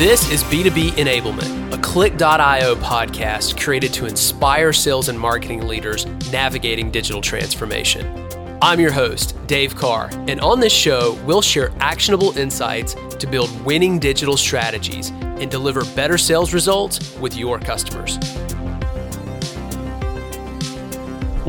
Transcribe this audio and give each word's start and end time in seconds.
This 0.00 0.30
is 0.30 0.42
B2B 0.44 0.92
Enablement, 0.92 1.74
a 1.74 1.78
Click.io 1.82 2.74
podcast 2.76 3.60
created 3.62 3.92
to 3.92 4.06
inspire 4.06 4.72
sales 4.72 5.10
and 5.10 5.20
marketing 5.20 5.68
leaders 5.68 6.06
navigating 6.32 6.90
digital 6.90 7.20
transformation. 7.20 8.26
I'm 8.62 8.80
your 8.80 8.92
host, 8.92 9.36
Dave 9.46 9.76
Carr, 9.76 10.08
and 10.26 10.40
on 10.40 10.58
this 10.58 10.72
show, 10.72 11.18
we'll 11.26 11.42
share 11.42 11.70
actionable 11.80 12.34
insights 12.38 12.94
to 12.94 13.26
build 13.26 13.50
winning 13.62 13.98
digital 13.98 14.38
strategies 14.38 15.10
and 15.10 15.50
deliver 15.50 15.84
better 15.94 16.16
sales 16.16 16.54
results 16.54 17.14
with 17.18 17.36
your 17.36 17.58
customers. 17.58 18.16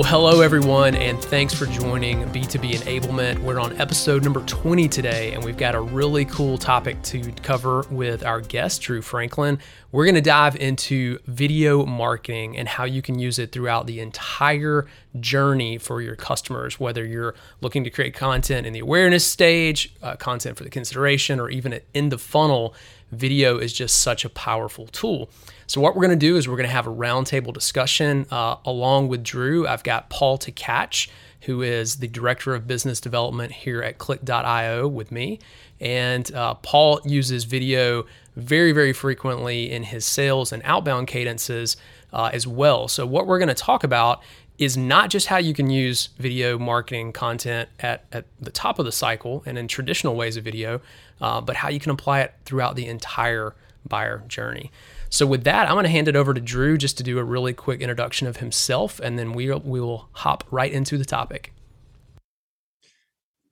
Well, 0.02 0.10
hello, 0.10 0.42
everyone, 0.42 0.96
and 0.96 1.22
thanks 1.22 1.54
for 1.54 1.68
joining 1.68 2.24
B2B 2.30 2.72
Enablement. 2.72 3.38
We're 3.38 3.60
on 3.60 3.80
episode 3.80 4.24
number 4.24 4.42
20 4.48 4.88
today, 4.88 5.34
and 5.34 5.46
we've 5.46 5.58
got 5.58 5.76
a 5.76 5.80
really 5.80 6.26
cool 6.26 6.58
topic 6.58 7.00
to 7.04 7.22
cover 7.44 7.86
with 7.92 8.26
our 8.26 8.42
guest, 8.42 8.82
Drew 8.82 9.04
Franklin. 9.04 9.60
We're 9.92 10.06
going 10.06 10.16
to 10.16 10.22
dive 10.22 10.56
into 10.56 11.20
video 11.28 11.86
marketing 11.86 12.58
and 12.58 12.68
how 12.68 12.86
you 12.86 13.04
can 13.04 13.20
use 13.20 13.38
it 13.38 13.52
throughout 13.52 13.86
the 13.86 14.00
entire 14.00 14.88
journey 15.20 15.78
for 15.78 16.02
your 16.02 16.16
customers, 16.16 16.80
whether 16.80 17.06
you're 17.06 17.36
looking 17.62 17.84
to 17.84 17.92
create 17.92 18.16
content 18.16 18.66
in 18.66 18.74
the 18.74 18.80
awareness 18.80 19.24
stage, 19.24 19.94
uh, 20.02 20.16
content 20.16 20.58
for 20.58 20.64
the 20.64 20.72
consideration, 20.72 21.40
or 21.40 21.52
even 21.52 21.80
in 21.94 22.10
the 22.10 22.18
funnel. 22.18 22.74
Video 23.12 23.58
is 23.58 23.72
just 23.72 23.98
such 24.02 24.26
a 24.26 24.30
powerful 24.30 24.88
tool. 24.88 25.30
So, 25.72 25.80
what 25.80 25.96
we're 25.96 26.02
going 26.02 26.20
to 26.20 26.28
do 26.28 26.36
is 26.36 26.50
we're 26.50 26.58
going 26.58 26.68
to 26.68 26.74
have 26.74 26.86
a 26.86 26.94
roundtable 26.94 27.54
discussion 27.54 28.26
uh, 28.30 28.58
along 28.66 29.08
with 29.08 29.24
Drew. 29.24 29.66
I've 29.66 29.86
got 29.86 30.10
Paul 30.10 30.38
Tkach, 30.38 31.08
who 31.44 31.62
is 31.62 32.00
the 32.00 32.10
director 32.10 32.54
of 32.54 32.68
business 32.68 33.00
development 33.00 33.54
here 33.54 33.82
at 33.82 33.98
Click.io 33.98 34.90
with 34.90 35.14
me. 35.14 35.40
And 35.80 36.30
uh, 36.36 36.56
Paul 36.56 37.00
uses 37.06 37.46
video 37.46 38.06
very, 38.36 38.74
very 38.74 38.92
frequently 38.92 39.72
in 39.72 39.84
his 39.84 40.04
sales 40.04 40.52
and 40.52 40.62
outbound 40.66 41.08
cadences 41.08 41.78
uh, 42.12 42.32
as 42.34 42.46
well. 42.46 42.90
So, 42.90 43.06
what 43.06 43.26
we're 43.26 43.40
going 43.40 43.48
to 43.48 43.54
talk 43.54 43.86
about 43.86 44.22
is 44.58 44.76
not 44.76 45.10
just 45.10 45.28
how 45.28 45.38
you 45.38 45.54
can 45.54 45.70
use 45.70 46.10
video 46.20 46.60
marketing 46.60 47.14
content 47.14 47.70
at, 47.80 48.04
at 48.12 48.26
the 48.42 48.52
top 48.52 48.78
of 48.78 48.84
the 48.84 48.92
cycle 48.92 49.42
and 49.46 49.58
in 49.58 49.70
traditional 49.70 50.18
ways 50.18 50.36
of 50.36 50.44
video, 50.44 50.82
uh, 51.22 51.40
but 51.40 51.56
how 51.56 51.70
you 51.70 51.80
can 51.80 51.92
apply 51.92 52.20
it 52.20 52.34
throughout 52.44 52.76
the 52.76 52.88
entire 52.88 53.56
buyer 53.88 54.22
journey. 54.28 54.70
So 55.12 55.26
with 55.26 55.44
that, 55.44 55.68
I'm 55.68 55.76
going 55.76 55.84
to 55.84 55.90
hand 55.90 56.08
it 56.08 56.16
over 56.16 56.34
to 56.34 56.40
Drew 56.40 56.78
just 56.78 56.98
to 56.98 57.04
do 57.04 57.20
a 57.20 57.24
really 57.24 57.54
quick 57.54 57.82
introduction 57.82 58.28
of 58.28 58.38
himself, 58.38 58.98
and 59.02 59.20
then 59.20 59.34
we 59.34 59.54
we 59.54 59.82
will 59.82 60.08
hop 60.14 60.46
right 60.52 60.72
into 60.72 60.98
the 60.98 61.04
topic. 61.04 61.54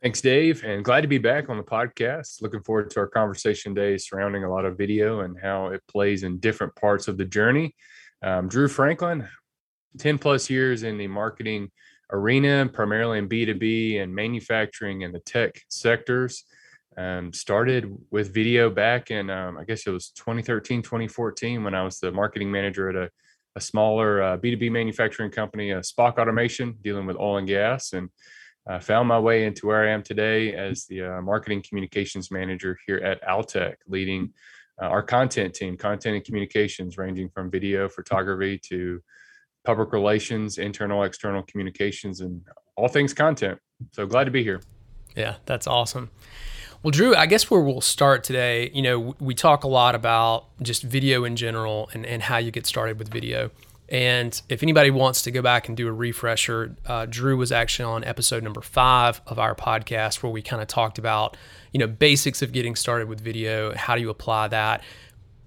Thanks, 0.02 0.22
Dave, 0.22 0.64
and 0.64 0.86
glad 0.86 1.02
to 1.02 1.10
be 1.10 1.18
back 1.18 1.50
on 1.50 1.58
the 1.58 1.64
podcast. 1.64 2.42
Looking 2.42 2.64
forward 2.64 2.90
to 2.92 3.02
our 3.02 3.08
conversation 3.08 3.76
today 3.76 3.98
surrounding 3.98 4.46
a 4.46 4.50
lot 4.50 4.64
of 4.64 4.78
video 4.78 5.20
and 5.20 5.38
how 5.38 5.68
it 5.68 5.82
plays 5.90 6.24
in 6.24 6.38
different 6.38 6.74
parts 6.78 7.10
of 7.10 7.18
the 7.18 7.26
journey. 7.26 7.76
Um, 8.22 8.48
Drew 8.48 8.70
Franklin, 8.70 9.28
10 9.98 10.18
plus 10.18 10.50
years 10.50 10.84
in 10.84 10.98
the 10.98 11.08
marketing 11.08 11.72
arena, 12.10 12.70
primarily 12.72 13.18
in 13.18 13.28
B2B 13.28 14.02
and 14.02 14.16
manufacturing 14.16 15.04
and 15.04 15.14
the 15.14 15.20
tech 15.20 15.62
sectors. 15.68 16.46
Um, 17.00 17.32
started 17.32 17.96
with 18.12 18.34
video 18.34 18.70
back 18.70 19.10
in, 19.10 19.30
um, 19.30 19.58
I 19.58 19.64
guess 19.64 19.88
it 19.88 19.92
was 19.92 20.10
2013, 20.10 20.82
2014, 20.82 21.64
when 21.64 21.74
I 21.74 21.82
was 21.82 22.00
the 22.00 22.12
marketing 22.12 22.52
manager 22.52 22.90
at 22.90 22.96
a, 22.98 23.10
a 23.56 23.62
smaller 23.62 24.22
uh, 24.22 24.38
B2B 24.38 24.70
manufacturing 24.70 25.32
company, 25.32 25.72
uh, 25.72 25.80
SPOC 25.80 26.18
Automation, 26.18 26.76
dealing 26.82 27.06
with 27.06 27.16
oil 27.16 27.38
and 27.38 27.48
gas. 27.48 27.94
And 27.94 28.10
uh, 28.70 28.80
found 28.80 29.08
my 29.08 29.18
way 29.18 29.46
into 29.46 29.66
where 29.66 29.88
I 29.88 29.92
am 29.92 30.04
today 30.04 30.54
as 30.54 30.86
the 30.88 31.04
uh, 31.04 31.22
marketing 31.22 31.64
communications 31.68 32.32
manager 32.32 32.78
here 32.86 32.98
at 32.98 33.24
Altec, 33.24 33.76
leading 33.88 34.34
uh, 34.82 34.86
our 34.86 35.02
content 35.02 35.54
team, 35.54 35.78
content 35.78 36.18
and 36.18 36.26
communications, 36.26 36.98
ranging 36.98 37.30
from 37.30 37.50
video, 37.50 37.88
photography 37.88 38.60
to 38.70 39.02
public 39.66 39.94
relations, 39.94 40.58
internal, 40.58 41.04
external 41.04 41.44
communications, 41.44 42.20
and 42.20 42.46
all 42.76 42.90
things 42.90 43.14
content. 43.14 43.58
So 43.94 44.06
glad 44.06 44.26
to 44.26 44.32
be 44.32 44.44
here. 44.44 44.62
Yeah, 45.16 45.36
that's 45.46 45.66
awesome. 45.66 46.12
Well, 46.82 46.92
Drew, 46.92 47.14
I 47.14 47.26
guess 47.26 47.52
where 47.52 47.60
we'll 47.60 47.82
start 47.82 48.24
today, 48.24 48.72
you 48.74 48.82
know, 48.82 49.14
we 49.20 49.36
talk 49.36 49.66
a 49.66 49.68
lot 49.68 49.96
about 49.96 50.46
just 50.62 50.82
video 50.82 51.26
in 51.26 51.36
general 51.36 51.90
and, 51.94 52.06
and 52.06 52.24
how 52.24 52.38
you 52.38 52.52
get 52.52 52.66
started 52.66 52.98
with 52.98 53.10
video. 53.10 53.52
And 53.90 54.42
if 54.48 54.64
anybody 54.64 54.90
wants 54.90 55.24
to 55.24 55.32
go 55.32 55.42
back 55.42 55.68
and 55.68 55.76
do 55.76 55.90
a 55.90 55.92
refresher, 55.92 56.78
uh, 56.86 57.06
Drew 57.10 57.36
was 57.36 57.52
actually 57.52 57.86
on 57.86 58.06
episode 58.06 58.44
number 58.44 58.62
five 58.62 59.20
of 59.28 59.40
our 59.40 59.56
podcast 59.56 60.24
where 60.24 60.32
we 60.32 60.42
kind 60.42 60.62
of 60.62 60.70
talked 60.70 60.98
about, 60.98 61.36
you 61.74 61.80
know, 61.80 61.88
basics 61.88 62.42
of 62.42 62.54
getting 62.54 62.78
started 62.78 63.10
with 63.10 63.20
video. 63.20 63.76
How 63.76 63.96
do 63.96 64.02
you 64.02 64.10
apply 64.10 64.48
that? 64.50 64.82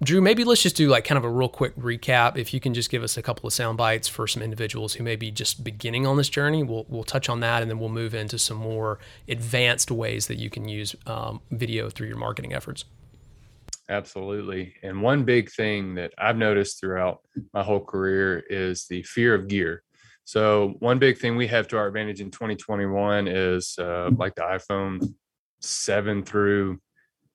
Drew, 0.03 0.21
maybe 0.21 0.43
let's 0.43 0.63
just 0.63 0.75
do 0.75 0.89
like 0.89 1.05
kind 1.05 1.17
of 1.17 1.25
a 1.25 1.29
real 1.29 1.49
quick 1.49 1.77
recap. 1.77 2.37
If 2.37 2.53
you 2.53 2.59
can 2.59 2.75
just 2.75 2.91
give 2.91 3.05
us 3.05 3.17
a 3.17 3.23
couple 3.23 3.47
of 3.47 3.53
sound 3.53 3.79
bites 3.79 4.09
for 4.09 4.27
some 4.27 4.43
individuals 4.43 4.95
who 4.95 5.05
may 5.05 5.15
be 5.15 5.31
just 5.31 5.63
beginning 5.63 6.07
on 6.07 6.17
this 6.17 6.29
journey, 6.29 6.65
we'll, 6.65 6.87
we'll 6.89 7.05
touch 7.05 7.29
on 7.29 7.39
that 7.41 7.63
and 7.63 7.71
then 7.71 7.79
we'll 7.79 7.89
move 7.89 8.13
into 8.13 8.37
some 8.37 8.57
more 8.57 8.99
advanced 9.29 9.93
ways 9.93 10.27
that 10.27 10.39
you 10.39 10.51
can 10.51 10.67
use 10.67 10.97
um, 11.07 11.41
video 11.53 11.89
through 11.89 12.09
your 12.09 12.17
marketing 12.17 12.53
efforts. 12.53 12.85
Absolutely. 13.89 14.75
And 14.83 15.03
one 15.03 15.23
big 15.23 15.51
thing 15.53 15.95
that 15.95 16.13
I've 16.19 16.37
noticed 16.37 16.81
throughout 16.81 17.21
my 17.55 17.63
whole 17.63 17.85
career 17.85 18.43
is 18.51 18.87
the 18.89 19.05
fear 19.05 19.35
of 19.35 19.47
gear. 19.47 19.85
So, 20.25 20.77
one 20.79 20.99
big 20.99 21.19
thing 21.19 21.37
we 21.37 21.49
have 21.49 21.69
to 21.69 21.77
our 21.77 21.89
advantage 21.89 22.21
in 22.21 22.31
2021 22.31 23.29
is 23.29 23.77
uh, 23.79 24.11
like 24.17 24.35
the 24.37 24.43
iPhone 24.43 25.15
7 25.61 26.23
through 26.25 26.81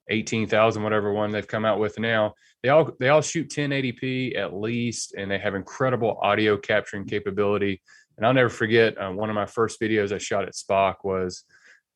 18,000, 0.08 0.82
whatever 0.82 1.12
one 1.12 1.30
they've 1.30 1.46
come 1.46 1.64
out 1.64 1.78
with 1.78 1.98
now 1.98 2.34
they 2.62 2.70
all 2.70 2.90
they 2.98 3.08
all 3.08 3.22
shoot 3.22 3.48
1080p 3.48 4.36
at 4.36 4.54
least, 4.54 5.14
and 5.16 5.30
they 5.30 5.38
have 5.38 5.54
incredible 5.54 6.18
audio 6.20 6.56
capturing 6.56 7.04
capability. 7.04 7.80
And 8.16 8.26
I'll 8.26 8.34
never 8.34 8.48
forget 8.48 8.98
uh, 8.98 9.10
one 9.10 9.30
of 9.30 9.34
my 9.34 9.46
first 9.46 9.80
videos 9.80 10.12
I 10.12 10.18
shot 10.18 10.44
at 10.44 10.54
SPOC 10.54 10.96
was 11.04 11.44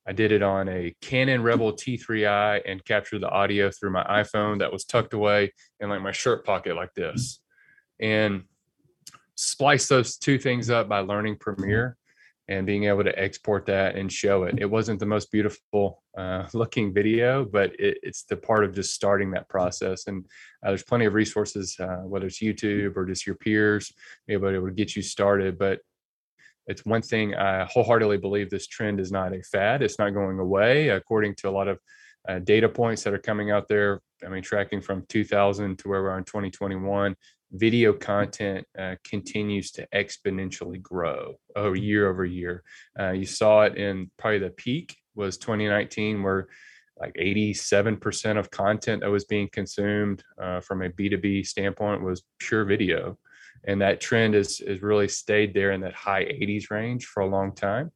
I 0.06 0.12
did 0.12 0.30
it 0.30 0.42
on 0.42 0.68
a 0.68 0.94
Canon 1.00 1.42
Rebel 1.42 1.72
T3i 1.72 2.62
and 2.64 2.84
captured 2.84 3.20
the 3.20 3.28
audio 3.28 3.70
through 3.70 3.90
my 3.90 4.04
iPhone 4.04 4.60
that 4.60 4.72
was 4.72 4.84
tucked 4.84 5.14
away 5.14 5.52
in 5.80 5.88
like 5.88 6.02
my 6.02 6.12
shirt 6.12 6.44
pocket 6.44 6.76
like 6.76 6.94
this, 6.94 7.40
and 8.00 8.44
splice 9.34 9.88
those 9.88 10.16
two 10.16 10.38
things 10.38 10.70
up 10.70 10.88
by 10.88 11.00
learning 11.00 11.36
Premiere 11.40 11.96
and 12.52 12.66
being 12.66 12.84
able 12.84 13.02
to 13.02 13.18
export 13.18 13.64
that 13.64 13.96
and 13.96 14.12
show 14.12 14.44
it. 14.44 14.56
It 14.58 14.66
wasn't 14.66 15.00
the 15.00 15.06
most 15.06 15.32
beautiful 15.32 16.02
uh, 16.16 16.46
looking 16.54 16.92
video, 16.92 17.44
but 17.44 17.72
it, 17.80 17.98
it's 18.02 18.24
the 18.24 18.36
part 18.36 18.64
of 18.64 18.74
just 18.74 18.94
starting 18.94 19.30
that 19.30 19.48
process. 19.48 20.06
And 20.06 20.26
uh, 20.62 20.68
there's 20.68 20.82
plenty 20.82 21.06
of 21.06 21.14
resources, 21.14 21.76
uh, 21.80 22.02
whether 22.04 22.26
it's 22.26 22.42
YouTube 22.42 22.96
or 22.96 23.06
just 23.06 23.26
your 23.26 23.36
peers, 23.36 23.92
be 24.26 24.34
able 24.34 24.52
to 24.52 24.70
get 24.70 24.94
you 24.94 25.02
started. 25.02 25.58
But 25.58 25.80
it's 26.66 26.84
one 26.84 27.02
thing 27.02 27.34
I 27.34 27.64
wholeheartedly 27.64 28.18
believe 28.18 28.50
this 28.50 28.66
trend 28.66 29.00
is 29.00 29.10
not 29.10 29.34
a 29.34 29.42
fad. 29.42 29.82
It's 29.82 29.98
not 29.98 30.10
going 30.10 30.38
away, 30.38 30.90
according 30.90 31.36
to 31.36 31.48
a 31.48 31.50
lot 31.50 31.68
of 31.68 31.78
uh, 32.28 32.38
data 32.38 32.68
points 32.68 33.02
that 33.02 33.14
are 33.14 33.18
coming 33.18 33.50
out 33.50 33.66
there. 33.66 34.00
I 34.24 34.28
mean, 34.28 34.42
tracking 34.42 34.80
from 34.80 35.04
2000 35.08 35.78
to 35.78 35.88
where 35.88 36.02
we 36.02 36.08
are 36.08 36.18
in 36.18 36.24
2021, 36.24 37.16
video 37.52 37.92
content 37.92 38.66
uh, 38.78 38.96
continues 39.04 39.70
to 39.72 39.86
exponentially 39.94 40.80
grow 40.80 41.34
oh, 41.54 41.74
year 41.74 42.08
over 42.08 42.24
year. 42.24 42.62
Uh, 42.98 43.10
you 43.10 43.26
saw 43.26 43.62
it 43.62 43.76
in 43.76 44.10
probably 44.18 44.38
the 44.38 44.50
peak 44.50 44.96
was 45.14 45.36
2019, 45.38 46.22
where 46.22 46.48
like 46.98 47.14
87% 47.14 48.38
of 48.38 48.50
content 48.50 49.02
that 49.02 49.10
was 49.10 49.24
being 49.24 49.48
consumed 49.52 50.22
uh, 50.40 50.60
from 50.60 50.82
a 50.82 50.90
B2B 50.90 51.46
standpoint 51.46 52.02
was 52.02 52.22
pure 52.38 52.64
video. 52.64 53.18
And 53.64 53.80
that 53.80 54.00
trend 54.00 54.34
is, 54.34 54.60
is 54.60 54.82
really 54.82 55.08
stayed 55.08 55.54
there 55.54 55.72
in 55.72 55.80
that 55.82 55.94
high 55.94 56.24
80s 56.24 56.70
range 56.70 57.06
for 57.06 57.20
a 57.20 57.28
long 57.28 57.54
time. 57.54 57.90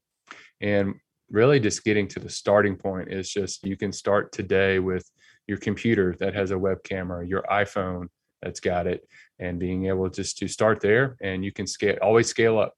And 0.60 0.94
really 1.30 1.60
just 1.60 1.84
getting 1.84 2.08
to 2.08 2.20
the 2.20 2.30
starting 2.30 2.76
point 2.76 3.12
is 3.12 3.30
just 3.30 3.64
you 3.64 3.76
can 3.76 3.92
start 3.92 4.32
today 4.32 4.78
with 4.78 5.10
your 5.46 5.58
computer 5.58 6.14
that 6.20 6.34
has 6.34 6.50
a 6.50 6.58
web 6.58 6.82
camera, 6.84 7.26
your 7.26 7.42
iPhone 7.50 8.08
that's 8.42 8.60
got 8.60 8.86
it, 8.86 9.08
and 9.38 9.58
being 9.58 9.86
able 9.86 10.08
just 10.08 10.38
to 10.38 10.48
start 10.48 10.80
there 10.80 11.16
and 11.20 11.44
you 11.44 11.52
can 11.52 11.66
scale 11.66 11.96
always 12.02 12.28
scale 12.28 12.58
up. 12.58 12.74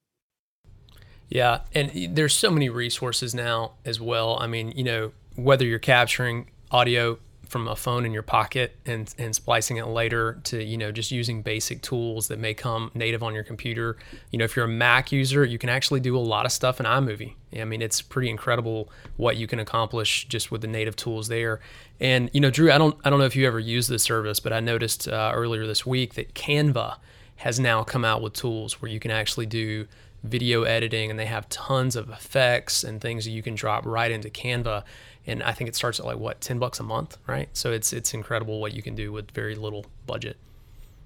Yeah, 1.28 1.60
and 1.74 2.16
there's 2.16 2.34
so 2.34 2.50
many 2.50 2.68
resources 2.68 3.34
now 3.34 3.72
as 3.84 4.00
well. 4.00 4.38
I 4.40 4.46
mean, 4.46 4.72
you 4.72 4.84
know, 4.84 5.12
whether 5.36 5.64
you're 5.64 5.78
capturing 5.78 6.50
audio 6.70 7.18
from 7.48 7.66
a 7.66 7.74
phone 7.74 8.04
in 8.04 8.12
your 8.12 8.22
pocket 8.22 8.76
and, 8.86 9.14
and 9.18 9.34
splicing 9.34 9.76
it 9.76 9.86
later 9.86 10.38
to 10.44 10.62
you 10.62 10.76
know 10.76 10.92
just 10.92 11.10
using 11.10 11.42
basic 11.42 11.82
tools 11.82 12.28
that 12.28 12.38
may 12.38 12.54
come 12.54 12.90
native 12.94 13.22
on 13.22 13.34
your 13.34 13.44
computer. 13.44 13.96
You 14.30 14.38
know 14.38 14.44
if 14.44 14.54
you're 14.54 14.64
a 14.64 14.68
mac 14.68 15.10
user 15.12 15.44
you 15.44 15.58
can 15.58 15.68
actually 15.68 16.00
do 16.00 16.16
a 16.16 16.20
lot 16.20 16.46
of 16.46 16.52
stuff 16.52 16.80
in 16.80 16.86
imovie. 16.86 17.34
I 17.58 17.64
mean 17.64 17.82
it's 17.82 18.02
pretty 18.02 18.30
incredible 18.30 18.90
what 19.16 19.36
you 19.36 19.46
can 19.46 19.58
accomplish 19.58 20.26
just 20.28 20.50
with 20.50 20.60
the 20.60 20.68
native 20.68 20.96
tools 20.96 21.28
there. 21.28 21.60
And 22.00 22.30
you 22.32 22.40
know 22.40 22.50
drew 22.50 22.70
i 22.70 22.78
don't 22.78 22.96
i 23.04 23.10
don't 23.10 23.18
know 23.18 23.24
if 23.24 23.36
you 23.36 23.46
ever 23.46 23.58
use 23.58 23.88
this 23.88 24.02
service 24.02 24.38
but 24.38 24.52
i 24.52 24.60
noticed 24.60 25.08
uh, 25.08 25.32
earlier 25.34 25.66
this 25.66 25.84
week 25.84 26.14
that 26.14 26.34
canva 26.34 26.96
has 27.38 27.58
now 27.58 27.84
come 27.84 28.04
out 28.04 28.20
with 28.20 28.32
tools 28.32 28.82
where 28.82 28.90
you 28.90 29.00
can 29.00 29.10
actually 29.10 29.46
do 29.46 29.86
video 30.22 30.62
editing, 30.62 31.10
and 31.10 31.18
they 31.18 31.26
have 31.26 31.48
tons 31.48 31.96
of 31.96 32.10
effects 32.10 32.84
and 32.84 33.00
things 33.00 33.24
that 33.24 33.30
you 33.30 33.42
can 33.42 33.54
drop 33.54 33.86
right 33.86 34.10
into 34.10 34.28
Canva. 34.30 34.84
And 35.26 35.42
I 35.42 35.52
think 35.52 35.68
it 35.68 35.76
starts 35.76 36.00
at 36.00 36.06
like 36.06 36.18
what 36.18 36.40
ten 36.40 36.58
bucks 36.58 36.80
a 36.80 36.82
month, 36.82 37.18
right? 37.26 37.48
So 37.52 37.72
it's 37.72 37.92
it's 37.92 38.14
incredible 38.14 38.60
what 38.60 38.74
you 38.74 38.82
can 38.82 38.94
do 38.94 39.12
with 39.12 39.30
very 39.32 39.54
little 39.54 39.86
budget. 40.06 40.36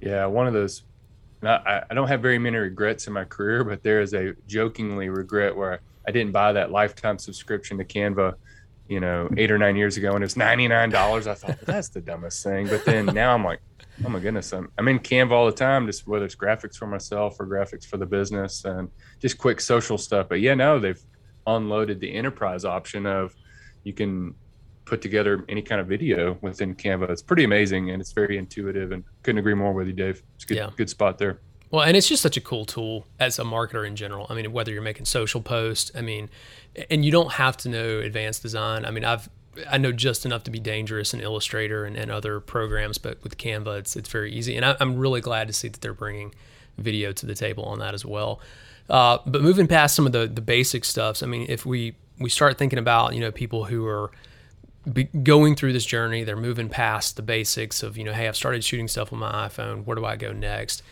Yeah, 0.00 0.26
one 0.26 0.46
of 0.46 0.52
those. 0.52 0.82
I, 1.44 1.82
I 1.90 1.94
don't 1.94 2.06
have 2.06 2.22
very 2.22 2.38
many 2.38 2.56
regrets 2.56 3.08
in 3.08 3.12
my 3.12 3.24
career, 3.24 3.64
but 3.64 3.82
there 3.82 4.00
is 4.00 4.14
a 4.14 4.34
jokingly 4.46 5.08
regret 5.08 5.56
where 5.56 5.80
I 6.06 6.12
didn't 6.12 6.30
buy 6.30 6.52
that 6.52 6.70
lifetime 6.70 7.18
subscription 7.18 7.78
to 7.78 7.84
Canva 7.84 8.34
you 8.92 9.00
know, 9.00 9.26
eight 9.38 9.50
or 9.50 9.56
nine 9.56 9.74
years 9.74 9.96
ago 9.96 10.12
and 10.12 10.22
it 10.22 10.26
was 10.26 10.34
$99. 10.34 11.26
I 11.26 11.34
thought, 11.34 11.60
that's 11.62 11.88
the 11.88 12.00
dumbest 12.02 12.42
thing. 12.42 12.68
But 12.68 12.84
then 12.84 13.06
now 13.06 13.32
I'm 13.32 13.42
like, 13.42 13.60
oh 14.04 14.08
my 14.08 14.18
goodness, 14.18 14.52
I'm, 14.52 14.70
I'm 14.78 14.88
in 14.88 14.98
Canva 14.98 15.30
all 15.32 15.46
the 15.46 15.52
time, 15.52 15.86
just 15.86 16.06
whether 16.06 16.24
it's 16.24 16.34
graphics 16.34 16.76
for 16.76 16.86
myself 16.86 17.38
or 17.38 17.46
graphics 17.46 17.86
for 17.86 17.96
the 17.96 18.06
business 18.06 18.64
and 18.64 18.88
just 19.20 19.38
quick 19.38 19.60
social 19.60 19.98
stuff. 19.98 20.28
But 20.28 20.40
yeah, 20.40 20.54
no, 20.54 20.78
they've 20.78 21.00
unloaded 21.46 22.00
the 22.00 22.12
enterprise 22.12 22.64
option 22.64 23.06
of 23.06 23.34
you 23.84 23.92
can 23.92 24.34
put 24.84 25.00
together 25.00 25.44
any 25.48 25.62
kind 25.62 25.80
of 25.80 25.86
video 25.86 26.36
within 26.40 26.74
Canva. 26.74 27.10
It's 27.10 27.22
pretty 27.22 27.44
amazing 27.44 27.90
and 27.90 28.00
it's 28.00 28.12
very 28.12 28.38
intuitive 28.38 28.92
and 28.92 29.04
couldn't 29.22 29.38
agree 29.38 29.54
more 29.54 29.72
with 29.72 29.86
you, 29.86 29.92
Dave. 29.92 30.22
It's 30.36 30.44
good, 30.44 30.56
yeah. 30.56 30.70
good 30.76 30.90
spot 30.90 31.18
there. 31.18 31.40
Well, 31.70 31.82
and 31.82 31.96
it's 31.96 32.06
just 32.06 32.22
such 32.22 32.36
a 32.36 32.40
cool 32.40 32.66
tool 32.66 33.06
as 33.18 33.38
a 33.38 33.44
marketer 33.44 33.86
in 33.86 33.96
general. 33.96 34.26
I 34.28 34.34
mean, 34.34 34.52
whether 34.52 34.70
you're 34.70 34.82
making 34.82 35.06
social 35.06 35.40
posts, 35.40 35.90
I 35.94 36.02
mean, 36.02 36.28
and 36.90 37.02
you 37.02 37.10
don't 37.10 37.32
have 37.32 37.56
to 37.58 37.70
know 37.70 38.00
advanced 38.00 38.42
design. 38.42 38.84
I 38.84 38.90
mean, 38.90 39.04
I've 39.04 39.30
I 39.68 39.78
know 39.78 39.92
just 39.92 40.24
enough 40.24 40.44
to 40.44 40.50
be 40.50 40.58
dangerous 40.58 41.12
in 41.12 41.20
Illustrator 41.20 41.84
and, 41.84 41.96
and 41.96 42.10
other 42.10 42.40
programs, 42.40 42.98
but 42.98 43.22
with 43.22 43.36
Canva, 43.36 43.78
it's 43.80 43.96
it's 43.96 44.08
very 44.08 44.32
easy. 44.32 44.56
And 44.56 44.64
I, 44.64 44.76
am 44.80 44.96
really 44.96 45.20
glad 45.20 45.46
to 45.48 45.52
see 45.52 45.68
that 45.68 45.80
they're 45.80 45.94
bringing 45.94 46.34
video 46.78 47.12
to 47.12 47.26
the 47.26 47.34
table 47.34 47.64
on 47.64 47.78
that 47.80 47.94
as 47.94 48.04
well. 48.04 48.40
Uh, 48.88 49.18
but 49.26 49.42
moving 49.42 49.66
past 49.66 49.94
some 49.94 50.06
of 50.06 50.12
the 50.12 50.26
the 50.26 50.40
basic 50.40 50.84
stuffs, 50.84 51.22
I 51.22 51.26
mean, 51.26 51.46
if 51.48 51.66
we 51.66 51.94
we 52.18 52.30
start 52.30 52.58
thinking 52.58 52.78
about 52.78 53.14
you 53.14 53.20
know 53.20 53.30
people 53.30 53.64
who 53.64 53.86
are 53.86 54.10
going 55.22 55.54
through 55.54 55.72
this 55.72 55.84
journey, 55.84 56.24
they're 56.24 56.36
moving 56.36 56.68
past 56.68 57.16
the 57.16 57.22
basics 57.22 57.82
of 57.82 57.96
you 57.96 58.04
know, 58.04 58.12
hey, 58.12 58.28
I've 58.28 58.36
started 58.36 58.64
shooting 58.64 58.88
stuff 58.88 59.12
on 59.12 59.18
my 59.18 59.48
iPhone. 59.48 59.84
Where 59.84 59.94
do 59.94 60.04
I 60.04 60.16
go 60.16 60.32
next? 60.32 60.82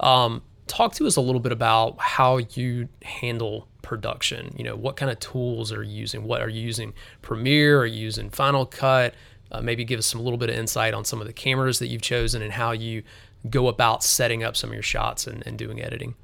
Um, 0.00 0.42
talk 0.68 0.94
to 0.94 1.06
us 1.06 1.16
a 1.16 1.20
little 1.20 1.40
bit 1.40 1.52
about 1.52 1.98
how 1.98 2.38
you 2.38 2.88
handle 3.02 3.68
production. 3.82 4.54
You 4.56 4.64
know, 4.64 4.76
what 4.76 4.96
kind 4.96 5.10
of 5.10 5.18
tools 5.18 5.72
are 5.72 5.82
you 5.82 6.00
using? 6.00 6.24
What 6.24 6.42
are 6.42 6.48
you 6.48 6.60
using? 6.60 6.92
Premiere? 7.22 7.80
Are 7.80 7.86
you 7.86 8.00
using 8.00 8.30
Final 8.30 8.66
Cut? 8.66 9.14
Uh, 9.50 9.62
maybe 9.62 9.84
give 9.84 9.98
us 9.98 10.06
some 10.06 10.20
little 10.20 10.36
bit 10.36 10.50
of 10.50 10.56
insight 10.56 10.94
on 10.94 11.04
some 11.04 11.20
of 11.20 11.26
the 11.26 11.32
cameras 11.32 11.78
that 11.78 11.88
you've 11.88 12.02
chosen 12.02 12.42
and 12.42 12.52
how 12.52 12.72
you 12.72 13.02
go 13.48 13.68
about 13.68 14.04
setting 14.04 14.44
up 14.44 14.56
some 14.56 14.70
of 14.70 14.74
your 14.74 14.82
shots 14.82 15.26
and, 15.26 15.46
and 15.46 15.58
doing 15.58 15.80
editing. 15.80 16.14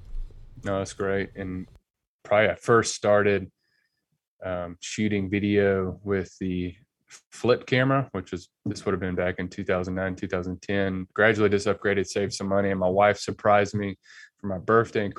No, 0.63 0.79
that's 0.79 0.93
great. 0.93 1.31
And 1.37 1.67
probably 2.23 2.51
I 2.51 2.55
first 2.55 2.95
started 2.95 3.51
um, 4.45 4.77
shooting 4.81 5.31
video 5.31 6.01
with 6.05 6.37
the 6.39 6.75
flip 7.31 7.67
camera, 7.67 8.09
which 8.13 8.33
was 8.33 8.49
this 8.65 8.85
would 8.85 8.93
have 8.93 9.01
been 9.01 9.15
back 9.15 9.39
in 9.39 9.49
2009, 9.49 10.17
2010. 10.17 11.07
Gradually 11.15 11.49
just 11.49 11.67
upgraded, 11.67 12.07
saved 12.07 12.33
some 12.33 12.49
money, 12.49 12.71
and 12.71 12.81
my 12.81 12.89
wife 12.89 13.19
surprised 13.19 13.75
me 13.75 13.97
for 14.45 14.49
my 14.49 14.59
birthday 14.59 15.07
and 15.07 15.15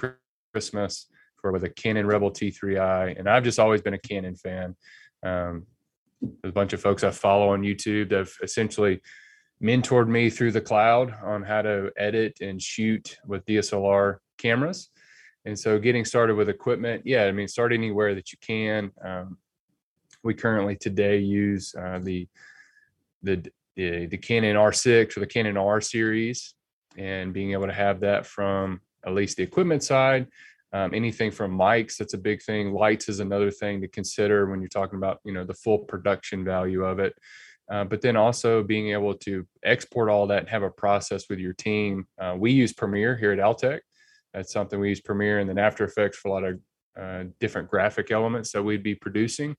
Christmas 0.53 1.07
for 1.41 1.51
with 1.51 1.63
a 1.63 1.69
Canon 1.69 2.05
Rebel 2.05 2.29
T3i, 2.29 3.17
and 3.17 3.27
I've 3.27 3.43
just 3.43 3.57
always 3.57 3.81
been 3.81 3.95
a 3.95 3.99
Canon 3.99 4.35
fan. 4.35 4.75
Um, 5.23 5.65
there's 6.21 6.51
a 6.51 6.53
bunch 6.53 6.73
of 6.73 6.81
folks 6.81 7.03
I 7.03 7.09
follow 7.09 7.49
on 7.49 7.63
YouTube 7.63 8.09
that 8.09 8.19
have 8.19 8.33
essentially 8.43 9.01
mentored 9.63 10.07
me 10.07 10.29
through 10.29 10.51
the 10.51 10.61
cloud 10.61 11.11
on 11.23 11.41
how 11.41 11.63
to 11.63 11.91
edit 11.97 12.37
and 12.39 12.61
shoot 12.61 13.17
with 13.25 13.43
DSLR 13.45 14.17
cameras. 14.37 14.91
And 15.45 15.57
so 15.57 15.79
getting 15.79 16.05
started 16.05 16.35
with 16.35 16.47
equipment, 16.47 17.01
yeah, 17.03 17.23
I 17.23 17.31
mean, 17.31 17.47
start 17.47 17.73
anywhere 17.73 18.13
that 18.13 18.31
you 18.31 18.37
can. 18.41 18.91
Um, 19.03 19.39
we 20.23 20.35
currently 20.35 20.75
today 20.75 21.17
use 21.17 21.73
uh, 21.73 21.99
the, 21.99 22.27
the 23.23 23.43
the 23.75 24.05
the 24.05 24.17
Canon 24.17 24.55
R6 24.55 25.17
or 25.17 25.19
the 25.19 25.27
Canon 25.27 25.57
R 25.57 25.81
series, 25.81 26.53
and 26.95 27.33
being 27.33 27.53
able 27.53 27.65
to 27.65 27.73
have 27.73 28.01
that 28.01 28.27
from 28.27 28.81
at 29.05 29.13
least 29.13 29.37
the 29.37 29.43
equipment 29.43 29.83
side. 29.83 30.27
Um, 30.73 30.93
anything 30.93 31.31
from 31.31 31.57
mics, 31.57 31.97
that's 31.97 32.15
a 32.15 32.17
big 32.17 32.41
thing. 32.41 32.73
Lights 32.73 33.07
is 33.07 33.19
another 33.19 33.51
thing 33.51 33.79
to 33.81 33.87
consider 33.87 34.49
when 34.49 34.59
you're 34.59 34.67
talking 34.67 34.97
about 34.97 35.19
you 35.23 35.31
know 35.31 35.45
the 35.45 35.53
full 35.53 35.79
production 35.79 36.43
value 36.43 36.83
of 36.83 36.99
it. 36.99 37.13
Uh, 37.71 37.83
but 37.83 38.01
then 38.01 38.15
also 38.15 38.61
being 38.61 38.89
able 38.91 39.13
to 39.13 39.47
export 39.63 40.09
all 40.09 40.27
that 40.27 40.39
and 40.39 40.49
have 40.49 40.63
a 40.63 40.69
process 40.69 41.29
with 41.29 41.39
your 41.39 41.53
team. 41.53 42.05
Uh, 42.19 42.35
we 42.37 42.51
use 42.51 42.73
Premiere 42.73 43.17
here 43.17 43.31
at 43.31 43.39
Altec. 43.39 43.79
That's 44.33 44.53
something 44.53 44.79
we 44.79 44.89
use 44.89 45.01
Premiere 45.01 45.39
and 45.39 45.49
then 45.49 45.57
After 45.57 45.83
Effects 45.83 46.17
for 46.17 46.27
a 46.27 46.31
lot 46.31 46.43
of 46.43 46.59
uh, 46.99 47.23
different 47.39 47.69
graphic 47.69 48.11
elements 48.11 48.51
that 48.51 48.61
we'd 48.61 48.83
be 48.83 48.95
producing. 48.95 49.55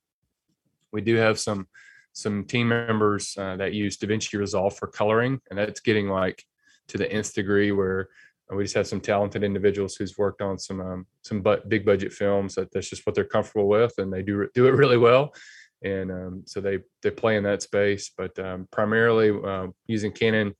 We 0.92 1.00
do 1.00 1.16
have 1.16 1.38
some 1.38 1.66
some 2.12 2.44
team 2.44 2.68
members 2.68 3.36
uh, 3.38 3.56
that 3.56 3.74
use 3.74 3.98
DaVinci 3.98 4.38
Resolve 4.38 4.74
for 4.74 4.86
coloring, 4.86 5.40
and 5.50 5.58
that's 5.58 5.80
getting 5.80 6.08
like 6.08 6.42
to 6.88 6.98
the 6.98 7.10
nth 7.10 7.34
degree 7.34 7.72
where 7.72 8.08
we 8.50 8.64
just 8.64 8.76
have 8.76 8.86
some 8.86 9.00
talented 9.00 9.42
individuals 9.42 9.96
who's 9.96 10.16
worked 10.16 10.40
on 10.40 10.58
some 10.58 10.80
um, 10.80 11.06
some 11.22 11.44
big 11.68 11.84
budget 11.84 12.12
films 12.12 12.54
that 12.54 12.70
that's 12.72 12.88
just 12.88 13.04
what 13.06 13.14
they're 13.14 13.24
comfortable 13.24 13.68
with, 13.68 13.94
and 13.98 14.12
they 14.12 14.22
do 14.22 14.48
do 14.54 14.66
it 14.66 14.72
really 14.72 14.98
well. 14.98 15.34
And 15.82 16.10
um, 16.10 16.42
so 16.46 16.60
they 16.60 16.78
they 17.02 17.10
play 17.10 17.36
in 17.36 17.42
that 17.44 17.62
space, 17.62 18.10
but 18.16 18.38
um, 18.38 18.68
primarily 18.70 19.30
uh, 19.30 19.68
using 19.86 20.12
Canon 20.12 20.54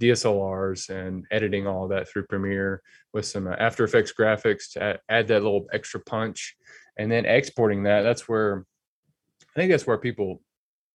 DSLRs 0.00 0.90
and 0.90 1.24
editing 1.30 1.66
all 1.66 1.88
that 1.88 2.08
through 2.08 2.26
Premiere 2.26 2.82
with 3.12 3.26
some 3.26 3.46
uh, 3.46 3.56
After 3.58 3.84
Effects 3.84 4.12
graphics 4.18 4.72
to 4.72 4.82
add, 4.82 5.00
add 5.08 5.28
that 5.28 5.42
little 5.42 5.66
extra 5.72 6.00
punch, 6.00 6.56
and 6.96 7.10
then 7.10 7.24
exporting 7.24 7.84
that. 7.84 8.02
That's 8.02 8.28
where 8.28 8.64
I 9.56 9.60
think 9.60 9.70
that's 9.70 9.86
where 9.86 9.98
people, 9.98 10.42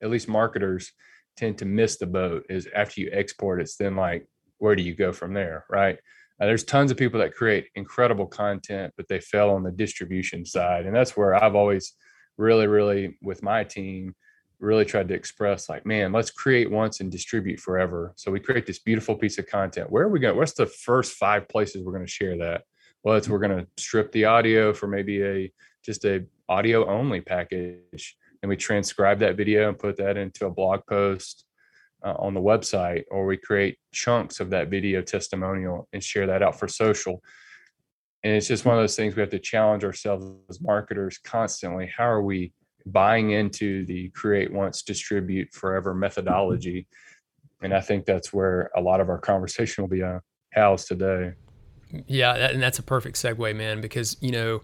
at 0.01 0.09
least 0.09 0.27
marketers, 0.27 0.91
tend 1.35 1.57
to 1.57 1.65
miss 1.65 1.97
the 1.97 2.05
boat 2.05 2.45
is 2.49 2.67
after 2.73 3.01
you 3.01 3.09
export, 3.11 3.61
it's 3.61 3.75
then 3.75 3.95
like, 3.95 4.27
where 4.57 4.75
do 4.75 4.83
you 4.83 4.95
go 4.95 5.11
from 5.11 5.33
there? 5.33 5.65
Right. 5.69 5.99
Uh, 6.43 6.45
there's 6.45 6.65
tons 6.65 6.91
of 6.91 6.97
people 6.97 7.21
that 7.21 7.33
create 7.33 7.69
incredible 7.75 8.25
content, 8.25 8.93
but 8.97 9.07
they 9.07 9.21
fail 9.21 9.51
on 9.51 9.63
the 9.63 9.71
distribution 9.71 10.45
side. 10.45 10.85
And 10.85 10.93
that's 10.93 11.15
where 11.15 11.41
I've 11.41 11.55
always 11.55 11.93
really, 12.37 12.67
really, 12.67 13.17
with 13.21 13.41
my 13.41 13.63
team, 13.63 14.13
really 14.59 14.83
tried 14.83 15.07
to 15.07 15.13
express 15.13 15.69
like, 15.69 15.85
man, 15.85 16.11
let's 16.11 16.31
create 16.31 16.69
once 16.69 16.99
and 16.99 17.09
distribute 17.09 17.61
forever. 17.61 18.11
So 18.17 18.29
we 18.29 18.41
create 18.41 18.65
this 18.65 18.79
beautiful 18.79 19.15
piece 19.15 19.37
of 19.37 19.47
content. 19.47 19.89
Where 19.89 20.03
are 20.03 20.09
we 20.09 20.19
going? 20.19 20.35
What's 20.35 20.53
the 20.53 20.65
first 20.65 21.13
five 21.13 21.47
places 21.47 21.81
we're 21.81 21.93
going 21.93 22.05
to 22.05 22.11
share 22.11 22.37
that? 22.39 22.63
Well, 23.03 23.15
it's 23.15 23.29
we're 23.29 23.39
going 23.39 23.59
to 23.59 23.67
strip 23.77 24.11
the 24.11 24.25
audio 24.25 24.73
for 24.73 24.87
maybe 24.87 25.23
a 25.23 25.53
just 25.81 26.03
a 26.03 26.25
audio 26.49 26.85
only 26.89 27.21
package 27.21 28.17
and 28.41 28.49
we 28.49 28.57
transcribe 28.57 29.19
that 29.19 29.37
video 29.37 29.69
and 29.69 29.79
put 29.79 29.95
that 29.95 30.17
into 30.17 30.45
a 30.45 30.51
blog 30.51 30.81
post 30.89 31.45
uh, 32.03 32.15
on 32.19 32.33
the 32.33 32.41
website, 32.41 33.03
or 33.09 33.25
we 33.25 33.37
create 33.37 33.77
chunks 33.91 34.39
of 34.39 34.49
that 34.49 34.69
video 34.69 35.01
testimonial 35.01 35.87
and 35.93 36.03
share 36.03 36.27
that 36.27 36.41
out 36.41 36.59
for 36.59 36.67
social. 36.67 37.21
And 38.23 38.33
it's 38.33 38.47
just 38.47 38.65
one 38.65 38.75
of 38.75 38.81
those 38.81 38.95
things 38.95 39.15
we 39.15 39.21
have 39.21 39.29
to 39.31 39.39
challenge 39.39 39.83
ourselves 39.83 40.25
as 40.49 40.61
marketers 40.61 41.17
constantly. 41.17 41.91
How 41.95 42.05
are 42.05 42.21
we 42.21 42.53
buying 42.85 43.31
into 43.31 43.85
the 43.85 44.09
create 44.09 44.51
once, 44.51 44.81
distribute 44.81 45.53
forever 45.53 45.93
methodology? 45.93 46.87
And 47.61 47.73
I 47.73 47.81
think 47.81 48.05
that's 48.05 48.33
where 48.33 48.69
a 48.75 48.81
lot 48.81 49.01
of 49.01 49.09
our 49.09 49.19
conversation 49.19 49.83
will 49.83 49.89
be 49.89 50.03
uh, 50.03 50.19
housed 50.53 50.87
today. 50.87 51.33
Yeah, 52.07 52.33
and 52.33 52.61
that's 52.61 52.79
a 52.79 52.83
perfect 52.83 53.17
segue, 53.17 53.55
man, 53.55 53.79
because, 53.79 54.17
you 54.19 54.31
know, 54.31 54.63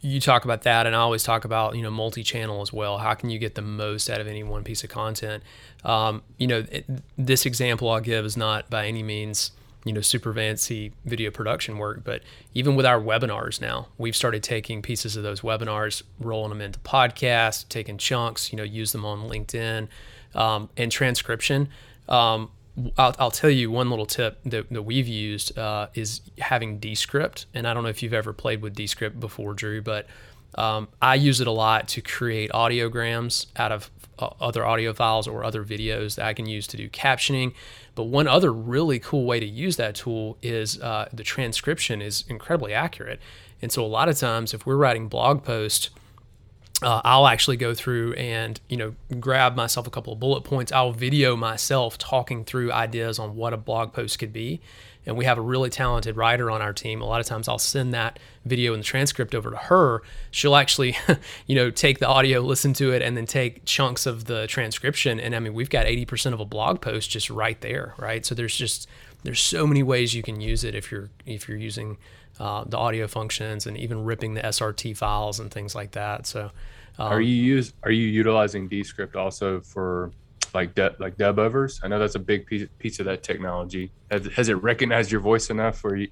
you, 0.00 0.20
talk 0.20 0.44
about 0.44 0.62
that, 0.62 0.86
and 0.86 0.94
I 0.94 1.00
always 1.00 1.22
talk 1.22 1.44
about 1.44 1.76
you 1.76 1.82
know 1.82 1.90
multi-channel 1.90 2.62
as 2.62 2.72
well. 2.72 2.98
How 2.98 3.14
can 3.14 3.30
you 3.30 3.38
get 3.38 3.54
the 3.54 3.62
most 3.62 4.08
out 4.10 4.20
of 4.20 4.26
any 4.26 4.42
one 4.42 4.64
piece 4.64 4.84
of 4.84 4.90
content? 4.90 5.42
Um, 5.84 6.22
you 6.38 6.46
know, 6.46 6.64
it, 6.70 6.86
this 7.18 7.46
example 7.46 7.90
I'll 7.90 8.00
give 8.00 8.24
is 8.24 8.36
not 8.36 8.70
by 8.70 8.86
any 8.86 9.02
means 9.02 9.52
you 9.84 9.92
know 9.92 10.00
super 10.00 10.32
fancy 10.32 10.92
video 11.04 11.30
production 11.30 11.78
work, 11.78 12.02
but 12.04 12.22
even 12.54 12.74
with 12.74 12.86
our 12.86 13.00
webinars 13.00 13.60
now, 13.60 13.88
we've 13.98 14.16
started 14.16 14.42
taking 14.42 14.82
pieces 14.82 15.16
of 15.16 15.22
those 15.22 15.42
webinars, 15.42 16.02
rolling 16.18 16.50
them 16.50 16.60
into 16.60 16.78
podcasts, 16.80 17.68
taking 17.68 17.98
chunks, 17.98 18.52
you 18.52 18.56
know, 18.56 18.62
use 18.62 18.92
them 18.92 19.04
on 19.04 19.28
LinkedIn, 19.28 19.88
um, 20.34 20.70
and 20.76 20.90
transcription. 20.90 21.68
Um, 22.08 22.50
I'll, 22.98 23.14
I'll, 23.18 23.30
tell 23.30 23.50
you 23.50 23.70
one 23.70 23.88
little 23.90 24.06
tip 24.06 24.38
that, 24.44 24.68
that 24.70 24.82
we've 24.82 25.06
used 25.06 25.56
uh, 25.56 25.88
is 25.94 26.22
having 26.38 26.78
Descript. 26.78 27.46
And 27.54 27.68
I 27.68 27.74
don't 27.74 27.84
know 27.84 27.88
if 27.88 28.02
you've 28.02 28.14
ever 28.14 28.32
played 28.32 28.62
with 28.62 28.74
Descript 28.74 29.20
before, 29.20 29.54
Drew, 29.54 29.80
but 29.80 30.06
um, 30.56 30.88
I 31.00 31.14
use 31.14 31.40
it 31.40 31.46
a 31.46 31.52
lot 31.52 31.88
to 31.88 32.00
create 32.00 32.50
audiograms 32.50 33.46
out 33.56 33.72
of 33.72 33.90
uh, 34.18 34.30
other 34.40 34.64
audio 34.64 34.92
files 34.92 35.26
or 35.26 35.44
other 35.44 35.64
videos 35.64 36.16
that 36.16 36.26
I 36.26 36.34
can 36.34 36.46
use 36.46 36.66
to 36.68 36.76
do 36.76 36.88
captioning. 36.88 37.54
But 37.94 38.04
one 38.04 38.26
other 38.26 38.52
really 38.52 38.98
cool 38.98 39.24
way 39.24 39.40
to 39.40 39.46
use 39.46 39.76
that 39.76 39.94
tool 39.94 40.36
is 40.42 40.80
uh, 40.80 41.08
the 41.12 41.24
transcription 41.24 42.02
is 42.02 42.24
incredibly 42.28 42.72
accurate. 42.72 43.20
And 43.62 43.72
so 43.72 43.84
a 43.84 43.88
lot 43.88 44.08
of 44.08 44.18
times, 44.18 44.52
if 44.52 44.66
we're 44.66 44.76
writing 44.76 45.08
blog 45.08 45.42
posts, 45.44 45.90
uh, 46.84 47.00
I'll 47.02 47.26
actually 47.26 47.56
go 47.56 47.74
through 47.74 48.12
and 48.14 48.60
you 48.68 48.76
know 48.76 48.94
grab 49.18 49.56
myself 49.56 49.86
a 49.86 49.90
couple 49.90 50.12
of 50.12 50.20
bullet 50.20 50.42
points. 50.42 50.70
I'll 50.70 50.92
video 50.92 51.34
myself 51.34 51.96
talking 51.96 52.44
through 52.44 52.70
ideas 52.72 53.18
on 53.18 53.36
what 53.36 53.52
a 53.52 53.56
blog 53.56 53.92
post 53.92 54.18
could 54.18 54.32
be, 54.32 54.60
and 55.06 55.16
we 55.16 55.24
have 55.24 55.38
a 55.38 55.40
really 55.40 55.70
talented 55.70 56.16
writer 56.16 56.50
on 56.50 56.60
our 56.60 56.72
team. 56.72 57.00
A 57.00 57.06
lot 57.06 57.20
of 57.20 57.26
times 57.26 57.48
I'll 57.48 57.58
send 57.58 57.94
that 57.94 58.18
video 58.44 58.74
and 58.74 58.82
the 58.82 58.84
transcript 58.84 59.34
over 59.34 59.50
to 59.50 59.56
her. 59.56 60.02
She'll 60.30 60.56
actually, 60.56 60.96
you 61.46 61.54
know, 61.54 61.70
take 61.70 62.00
the 62.00 62.08
audio, 62.08 62.40
listen 62.40 62.74
to 62.74 62.92
it, 62.92 63.00
and 63.00 63.16
then 63.16 63.26
take 63.26 63.64
chunks 63.64 64.04
of 64.04 64.26
the 64.26 64.46
transcription. 64.46 65.18
And 65.18 65.34
I 65.34 65.40
mean, 65.40 65.54
we've 65.54 65.70
got 65.70 65.86
80% 65.86 66.34
of 66.34 66.40
a 66.40 66.44
blog 66.44 66.80
post 66.82 67.10
just 67.10 67.30
right 67.30 67.60
there, 67.62 67.94
right? 67.98 68.24
So 68.24 68.34
there's 68.34 68.56
just 68.56 68.88
there's 69.22 69.40
so 69.40 69.66
many 69.66 69.82
ways 69.82 70.14
you 70.14 70.22
can 70.22 70.40
use 70.40 70.64
it 70.64 70.74
if 70.74 70.92
you're 70.92 71.08
if 71.24 71.48
you're 71.48 71.56
using 71.56 71.96
uh, 72.38 72.64
the 72.66 72.76
audio 72.76 73.06
functions 73.06 73.66
and 73.66 73.76
even 73.76 74.04
ripping 74.04 74.34
the 74.34 74.42
SRT 74.42 74.96
files 74.96 75.40
and 75.40 75.50
things 75.50 75.74
like 75.74 75.92
that. 75.92 76.26
So 76.26 76.50
um, 76.98 77.12
are 77.12 77.20
you 77.20 77.34
use 77.34 77.72
are 77.82 77.90
you 77.90 78.06
utilizing 78.06 78.68
Descript 78.68 79.16
also 79.16 79.60
for 79.60 80.12
like 80.54 80.74
de- 80.74 80.94
like 80.98 81.16
dub 81.16 81.38
overs? 81.38 81.80
I 81.82 81.88
know 81.88 81.98
that's 81.98 82.14
a 82.14 82.20
big 82.20 82.46
piece 82.46 82.68
piece 82.78 83.00
of 83.00 83.06
that 83.06 83.22
technology. 83.22 83.92
Has, 84.10 84.26
has 84.36 84.48
it 84.48 84.54
recognized 84.54 85.10
your 85.10 85.20
voice 85.20 85.50
enough 85.50 85.82
where 85.82 85.96
you 85.96 86.08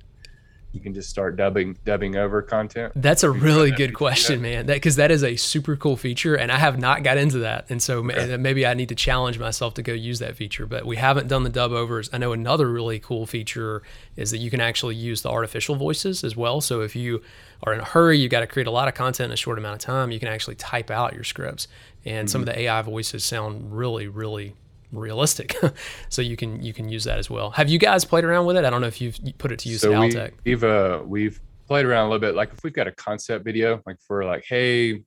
you 0.73 0.81
can 0.81 0.95
just 0.95 1.11
start 1.11 1.37
dubbing 1.37 1.76
dubbing 1.85 2.17
over 2.17 2.43
content. 2.43 2.93
That's 2.97 3.23
a 3.23 3.31
really 3.31 3.71
good 3.71 3.95
question 3.95 4.41
man. 4.41 4.67
That 4.67 4.75
because 4.75 4.97
that 4.97 5.11
is 5.11 5.23
a 5.23 5.37
super 5.37 5.76
cool 5.76 5.97
feature 5.97 6.35
and 6.35 6.50
i 6.50 6.59
have 6.59 6.79
not 6.79 7.02
got 7.02 7.17
into 7.17 7.38
that 7.38 7.67
and 7.71 7.83
so 7.83 7.99
okay. 7.99 8.37
maybe 8.37 8.67
i 8.67 8.75
need 8.75 8.88
to 8.88 8.95
challenge 8.95 9.38
myself 9.38 9.75
to 9.75 9.83
go 9.83 9.93
use 9.93 10.19
that 10.19 10.37
feature 10.37 10.67
but 10.67 10.87
we 10.87 10.97
haven't 10.97 11.29
done 11.29 11.45
the 11.45 11.50
dub 11.50 11.73
overs. 11.73 12.09
I 12.12 12.19
know 12.19 12.33
another 12.33 12.71
really 12.71 12.99
cool 12.99 13.26
feature 13.26 13.83
is 14.17 14.31
that 14.31 14.38
you 14.38 14.50
can 14.50 14.61
actually 14.61 14.97
use 14.97 15.23
the 15.23 15.31
artificial 15.31 15.76
voices 15.76 16.25
as 16.25 16.37
well. 16.37 16.61
So 16.61 16.81
if 16.81 16.97
you 16.97 17.23
are 17.62 17.73
in 17.73 17.81
a 17.81 17.85
hurry 17.85 18.19
you've 18.19 18.31
got 18.31 18.41
to 18.41 18.47
create 18.47 18.67
a 18.67 18.71
lot 18.71 18.88
of 18.88 18.95
content 18.95 19.26
in 19.26 19.33
a 19.33 19.37
short 19.37 19.59
amount 19.59 19.75
of 19.75 19.81
time 19.81 20.11
you 20.11 20.19
can 20.19 20.29
actually 20.29 20.57
type 20.57 20.91
out 20.91 21.14
your 21.14 21.25
scripts. 21.25 21.69
And 22.05 22.26
mm-hmm. 22.26 22.33
some 22.33 22.41
of 22.41 22.47
the 22.47 22.59
ai 22.61 22.83
voices 22.83 23.25
sound 23.25 23.76
really 23.76 24.09
really 24.09 24.55
realistic. 24.93 25.57
so 26.09 26.23
you 26.23 26.37
can 26.37 26.63
you 26.63 26.73
can 26.73 26.89
use 26.89 27.05
that 27.05 27.19
as 27.19 27.29
well. 27.29 27.51
Have 27.51 27.69
you 27.69 27.79
guys 27.79 28.05
played 28.05 28.25
around 28.25 28.47
with 28.47 28.57
it? 28.57 28.65
I 28.65 28.71
don't 28.71 28.81
know 28.81 28.87
if 28.87 29.01
you've 29.01 29.19
put 29.39 29.51
it 29.51 29.59
to 29.61 29.69
use 29.69 29.81
so 29.81 29.93
at 29.93 29.99
Altec. 29.99 30.33
We, 30.45 30.53
we've 30.53 30.65
uh, 30.65 31.03
we've 31.05 31.41
played 31.67 31.87
around 31.87 32.07
a 32.07 32.11
little 32.11 32.21
bit. 32.21 32.35
Like 32.35 32.53
if 32.53 32.63
we've 32.63 32.73
got 32.73 32.87
a 32.87 32.93
concept 32.93 33.45
video, 33.45 33.83
like 33.87 33.99
for 34.01 34.25
like, 34.25 34.45
hey, 34.47 35.03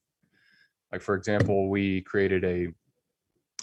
like 0.92 1.02
for 1.02 1.16
example, 1.16 1.70
we 1.70 2.02
created 2.02 2.44
a, 2.44 2.68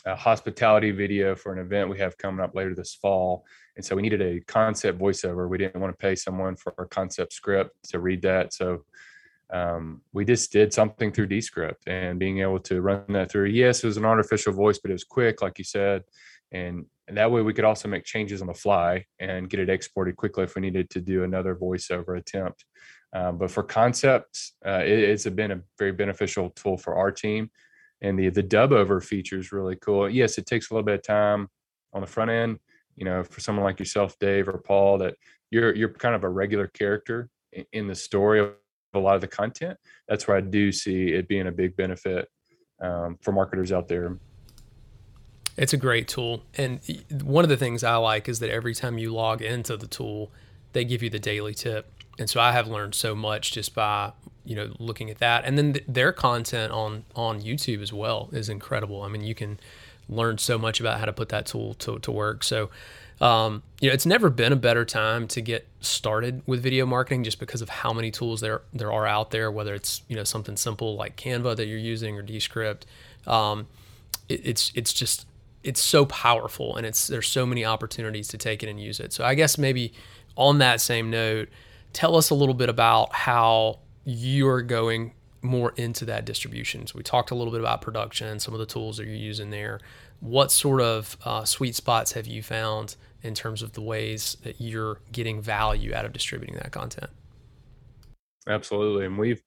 a 0.09 0.15
hospitality 0.15 0.91
video 0.91 1.35
for 1.35 1.53
an 1.53 1.59
event 1.59 1.91
we 1.91 1.99
have 1.99 2.17
coming 2.19 2.45
up 2.45 2.55
later 2.55 2.75
this 2.75 2.95
fall. 2.95 3.45
And 3.77 3.85
so 3.85 3.97
we 3.97 4.03
needed 4.03 4.21
a 4.21 4.41
concept 4.43 4.99
voiceover. 4.99 5.49
We 5.49 5.59
didn't 5.59 5.81
want 5.81 5.93
to 5.93 5.97
pay 5.97 6.15
someone 6.15 6.57
for 6.57 6.75
a 6.79 6.87
concept 6.87 7.33
script 7.33 7.75
to 7.89 8.01
read 8.01 8.23
that. 8.23 8.53
So 8.53 8.85
um, 9.53 10.01
we 10.13 10.25
just 10.25 10.51
did 10.51 10.73
something 10.73 11.13
through 11.13 11.27
Descript 11.27 11.87
and 11.87 12.19
being 12.19 12.41
able 12.41 12.59
to 12.61 12.81
run 12.81 13.05
that 13.11 13.31
through. 13.31 13.47
Yes, 13.47 13.85
it 13.85 13.87
was 13.87 13.99
an 13.99 14.05
artificial 14.05 14.53
voice, 14.53 14.79
but 14.79 14.91
it 14.91 14.95
was 14.95 15.05
quick, 15.05 15.43
like 15.43 15.59
you 15.59 15.65
said, 15.65 16.05
and, 16.53 16.87
and 17.07 17.17
that 17.17 17.31
way 17.31 17.43
we 17.43 17.53
could 17.53 17.65
also 17.65 17.89
make 17.89 18.05
changes 18.05 18.41
on 18.41 18.47
the 18.47 18.55
fly 18.55 19.05
and 19.19 19.51
get 19.51 19.61
it 19.61 19.69
exported 19.69 20.17
quickly 20.17 20.45
if 20.45 20.55
we 20.55 20.63
needed 20.63 20.89
to 20.91 21.01
do 21.01 21.25
another 21.25 21.55
voiceover 21.55 22.17
attempt. 22.19 22.65
Um, 23.15 23.37
but 23.37 23.51
for 23.51 23.63
concepts, 23.63 24.55
uh, 24.65 24.83
it, 24.85 24.99
it's 24.99 25.29
been 25.29 25.51
a 25.51 25.61
very 25.79 25.93
beneficial 25.93 26.51
tool 26.51 26.79
for 26.79 26.95
our 26.95 27.11
team. 27.11 27.51
And 28.01 28.19
the 28.19 28.31
the 28.31 28.43
dub 28.43 28.73
over 28.73 29.01
feature 29.01 29.39
is 29.39 29.53
really 29.53 29.77
cool. 29.77 30.09
Yes, 30.11 30.39
it 30.39 30.47
takes 30.47 30.71
a 30.71 30.75
little 30.75 30.85
bit 30.85 30.97
of 30.97 31.03
time 31.03 31.49
on 31.93 32.01
the 32.01 32.07
front 32.07 32.31
end. 32.31 32.59
You 32.97 33.05
know, 33.05 33.23
for 33.23 33.41
someone 33.41 33.65
like 33.65 33.79
yourself, 33.79 34.19
Dave 34.19 34.49
or 34.49 34.59
Paul, 34.59 34.99
that 34.99 35.15
you're 35.51 35.75
you're 35.75 35.93
kind 35.93 36.15
of 36.15 36.25
a 36.25 36.29
regular 36.29 36.67
character 36.67 37.29
in 37.73 37.87
the 37.87 37.95
story 37.95 38.41
a 38.95 38.99
lot 38.99 39.15
of 39.15 39.21
the 39.21 39.29
content, 39.29 39.79
that's 40.09 40.29
where 40.29 40.37
I 40.37 40.41
do 40.41 40.73
see 40.73 41.09
it 41.09 41.29
being 41.29 41.47
a 41.47 41.53
big 41.53 41.77
benefit 41.77 42.29
um, 42.81 43.19
for 43.21 43.33
marketers 43.33 43.73
out 43.73 43.89
there. 43.89 44.19
It's 45.57 45.73
a 45.73 45.77
great 45.77 46.09
tool. 46.09 46.43
And 46.57 46.81
one 47.23 47.45
of 47.45 47.51
the 47.51 47.57
things 47.57 47.85
I 47.85 47.97
like 47.97 48.29
is 48.29 48.39
that 48.41 48.51
every 48.51 48.75
time 48.75 48.99
you 48.99 49.13
log 49.13 49.43
into 49.43 49.77
the 49.77 49.87
tool, 49.87 50.31
they 50.73 50.85
give 50.85 51.03
you 51.03 51.11
the 51.11 51.19
daily 51.19 51.55
tip. 51.55 51.91
And 52.19 52.29
so 52.29 52.41
I 52.41 52.53
have 52.53 52.69
learned 52.69 52.95
so 52.95 53.15
much 53.15 53.53
just 53.53 53.75
by, 53.75 54.13
you 54.45 54.57
know, 54.57 54.75
looking 54.79 55.11
at 55.11 55.19
that. 55.19 55.45
And 55.45 55.57
then 55.57 55.75
th- 55.75 55.85
their 55.87 56.13
content 56.13 56.73
on 56.73 57.05
on 57.15 57.41
YouTube 57.41 57.83
as 57.83 57.93
well 57.93 58.29
is 58.33 58.49
incredible. 58.49 59.03
I 59.03 59.09
mean, 59.09 59.23
you 59.23 59.35
can 59.35 59.59
learn 60.09 60.39
so 60.39 60.59
much 60.59 60.81
about 60.81 60.99
how 61.01 61.07
to 61.07 61.13
put 61.13 61.31
that 61.31 61.47
tool 61.47 61.75
to, 61.75 61.99
to 62.01 62.11
work. 62.11 62.45
So 62.45 62.71
um, 63.21 63.63
you 63.81 63.89
know, 63.89 63.95
it's 63.95 64.07
never 64.07 64.31
been 64.31 64.53
a 64.53 64.57
better 64.57 64.85
time 64.85 65.29
to 65.29 65.41
get 65.41 65.67
started 65.81 66.43
with 66.47 66.63
video 66.63 66.87
marketing 66.87 67.25
just 67.25 67.39
because 67.39 67.63
of 67.63 67.69
how 67.69 67.93
many 67.93 68.11
tools 68.11 68.41
there 68.41 68.63
there 68.73 68.93
are 68.93 69.07
out 69.07 69.31
there. 69.31 69.51
Whether 69.51 69.75
it's 69.75 70.03
you 70.09 70.17
know 70.17 70.25
something 70.25 70.57
simple 70.57 70.97
like 70.97 71.17
Canva 71.17 71.57
that 71.57 71.67
you're 71.67 71.79
using 71.79 72.17
or 72.17 72.23
Descript, 72.23 72.87
um, 73.27 73.69
it, 74.29 74.41
it's 74.45 74.73
it's 74.75 74.93
just 74.93 75.27
it's 75.63 75.81
so 75.81 76.05
powerful 76.07 76.77
and 76.77 76.87
it's 76.87 77.07
there's 77.07 77.29
so 77.29 77.47
many 77.47 77.65
opportunities 77.65 78.29
to 78.29 78.39
take 78.39 78.63
it 78.63 78.69
and 78.69 78.81
use 78.81 78.99
it. 78.99 79.13
So 79.13 79.25
I 79.25 79.35
guess 79.35 79.59
maybe 79.59 79.93
on 80.37 80.59
that 80.59 80.81
same 80.81 81.11
note, 81.11 81.49
tell 81.93 82.17
us 82.17 82.31
a 82.31 82.35
little 82.35 82.55
bit 82.55 82.69
about 82.69 83.13
how 83.13 83.79
you're 84.05 84.63
going 84.63 85.13
more 85.43 85.73
into 85.77 86.05
that 86.07 86.25
distribution. 86.25 86.87
So 86.87 86.95
we 86.97 87.03
talked 87.03 87.31
a 87.31 87.35
little 87.35 87.53
bit 87.53 87.61
about 87.61 87.83
production, 87.83 88.39
some 88.39 88.55
of 88.55 88.61
the 88.61 88.67
tools 88.67 88.97
that 88.97 89.07
you're 89.07 89.15
using 89.15 89.51
there. 89.51 89.81
What 90.23 90.51
sort 90.51 90.81
of 90.81 91.19
uh, 91.25 91.45
sweet 91.45 91.75
spots 91.75 92.13
have 92.13 92.27
you 92.27 92.43
found 92.43 92.97
in 93.23 93.35
terms 93.35 93.63
of 93.63 93.73
the 93.73 93.81
ways 93.81 94.37
that 94.43 94.61
you're 94.61 95.01
getting 95.13 95.41
value 95.41 95.95
out 95.95 96.05
of 96.05 96.13
distributing 96.13 96.57
that 96.57 96.73
content. 96.73 97.11
Absolutely. 98.49 99.07
And 99.07 99.17
we've 99.17 99.43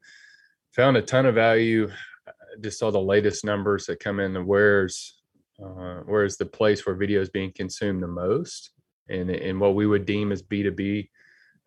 found 0.74 0.98
a 0.98 1.02
ton 1.02 1.26
of 1.26 1.36
value. 1.36 1.90
I 2.28 2.32
just 2.62 2.80
saw 2.80 2.92
the 2.92 3.02
latest 3.02 3.44
numbers 3.44 3.86
that 3.86 4.00
come 4.00 4.20
in 4.20 4.34
the 4.34 4.42
where's 4.42 5.22
uh, 5.64 6.02
where's 6.06 6.36
the 6.36 6.46
place 6.46 6.86
where 6.86 6.96
video 6.96 7.22
is 7.22 7.30
being 7.30 7.52
consumed 7.54 8.04
the 8.04 8.08
most 8.08 8.72
and 9.08 9.30
in 9.30 9.58
what 9.58 9.74
we 9.74 9.88
would 9.88 10.06
deem 10.06 10.34
as 10.34 10.44
B2B 10.44 11.08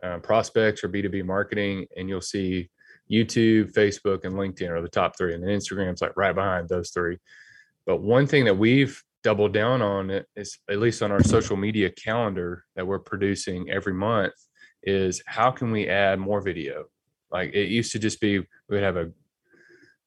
uh, 0.03 0.19
prospects 0.19 0.85
or 0.85 0.91
B2B 0.91 1.25
marketing. 1.25 1.87
And 1.97 2.09
you'll 2.09 2.21
see 2.21 2.69
YouTube, 3.11 3.73
Facebook, 3.73 4.25
and 4.25 4.35
LinkedIn 4.35 4.69
are 4.69 4.83
the 4.83 4.89
top 4.89 5.17
three. 5.17 5.35
And 5.35 5.43
then 5.43 5.51
Instagram's 5.51 6.03
like 6.03 6.17
right 6.17 6.35
behind 6.35 6.69
those 6.69 6.91
three. 6.91 7.19
But 7.89 8.03
one 8.03 8.27
thing 8.27 8.45
that 8.45 8.59
we've 8.59 9.03
doubled 9.25 9.55
down 9.55 9.81
on 9.81 10.23
is 10.37 10.59
at 10.69 10.79
least 10.79 11.03
on 11.03 11.11
our 11.11 11.23
social 11.23 11.57
media 11.57 11.89
calendar 11.89 12.67
that 12.77 12.87
we're 12.87 12.99
producing 12.99 13.71
every 13.71 13.95
month 13.95 14.35
is 14.83 15.23
how 15.25 15.51
can 15.51 15.71
we 15.71 15.89
add 15.89 16.19
more 16.19 16.43
video? 16.43 16.85
Like 17.33 17.55
it 17.55 17.71
used 17.71 17.93
to 17.93 17.99
just 17.99 18.21
be 18.21 18.41
we 18.41 18.47
would 18.69 18.83
have 18.83 18.99
a 18.99 19.11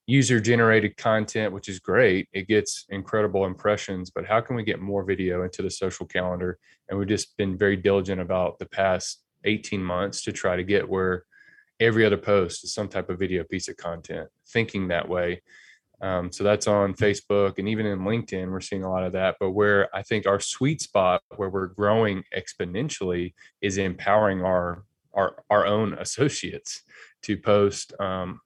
user 0.06 0.40
generated 0.40 0.96
content 0.96 1.54
which 1.54 1.70
is 1.70 1.80
great 1.80 2.28
it 2.34 2.48
gets 2.48 2.86
incredible 2.90 3.46
impressions 3.46 4.10
but 4.10 4.26
how 4.26 4.42
can 4.42 4.56
we 4.56 4.64
get 4.64 4.80
more 4.80 5.04
video 5.04 5.42
into 5.42 5.64
the 5.64 5.72
social 5.72 6.06
calendar? 6.06 6.60
And 6.88 7.00
we've 7.00 7.08
just 7.08 7.36
been 7.36 7.58
very 7.58 7.78
diligent 7.78 8.22
about 8.22 8.60
the 8.60 8.68
past 8.68 9.24
18 9.44 9.84
months 9.84 10.22
to 10.24 10.32
try 10.32 10.56
to 10.56 10.64
get 10.64 10.88
where 10.88 11.26
every 11.80 12.06
other 12.06 12.18
post 12.18 12.64
is 12.64 12.76
some 12.76 12.88
type 12.88 13.10
of 13.10 13.18
video 13.18 13.44
piece 13.44 13.68
of 13.68 13.76
content 13.78 14.30
thinking 14.48 14.90
that 14.90 15.10
way 15.10 15.42
um, 16.02 16.32
so 16.32 16.44
that's 16.44 16.68
on 16.68 16.94
Facebook 16.96 17.60
and 17.60 17.70
even 17.70 17.86
in 17.86 18.00
LinkedIn, 18.00 18.50
we're 18.50 18.60
seeing 18.60 18.84
a 18.84 18.90
lot 18.90 19.04
of 19.04 19.14
that. 19.14 19.36
But 19.40 19.52
where 19.52 19.96
I 19.96 20.02
think 20.02 20.26
our 20.26 20.40
sweet 20.40 20.82
spot, 20.82 21.22
where 21.36 21.50
we're 21.50 21.68
growing 21.68 22.24
exponentially, 22.36 23.34
is 23.62 23.78
empowering 23.78 24.42
our 24.42 24.84
our 25.14 25.44
our 25.50 25.66
own 25.66 25.94
associates 25.94 26.84
to 27.24 27.38
post 27.38 27.94
um, 28.00 28.40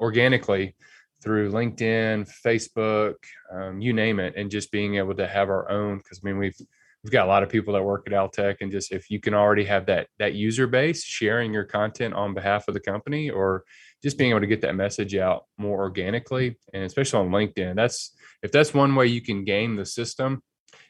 organically 0.00 0.74
through 1.22 1.50
LinkedIn, 1.50 2.30
Facebook, 2.46 3.16
um, 3.52 3.80
you 3.80 3.92
name 3.92 4.20
it, 4.20 4.34
and 4.36 4.50
just 4.50 4.70
being 4.70 4.96
able 4.96 5.14
to 5.14 5.26
have 5.26 5.50
our 5.50 5.70
own. 5.70 5.98
Because 5.98 6.20
I 6.22 6.26
mean, 6.26 6.38
we've 6.38 6.56
we've 7.02 7.12
got 7.12 7.26
a 7.26 7.28
lot 7.28 7.42
of 7.42 7.48
people 7.48 7.74
that 7.74 7.82
work 7.82 8.06
at 8.06 8.12
Altec, 8.12 8.56
and 8.62 8.72
just 8.72 8.92
if 8.92 9.10
you 9.10 9.20
can 9.20 9.34
already 9.34 9.64
have 9.64 9.84
that 9.86 10.08
that 10.18 10.34
user 10.34 10.66
base 10.66 11.04
sharing 11.04 11.52
your 11.52 11.64
content 11.64 12.14
on 12.14 12.32
behalf 12.32 12.68
of 12.68 12.74
the 12.74 12.80
company, 12.80 13.28
or 13.28 13.64
just 14.02 14.18
being 14.18 14.30
able 14.30 14.40
to 14.40 14.46
get 14.46 14.60
that 14.60 14.74
message 14.74 15.14
out 15.16 15.46
more 15.56 15.78
organically 15.78 16.56
and 16.74 16.84
especially 16.84 17.20
on 17.20 17.30
linkedin 17.30 17.74
that's 17.74 18.16
if 18.42 18.52
that's 18.52 18.74
one 18.74 18.94
way 18.94 19.06
you 19.06 19.20
can 19.20 19.44
game 19.44 19.76
the 19.76 19.84
system 19.84 20.42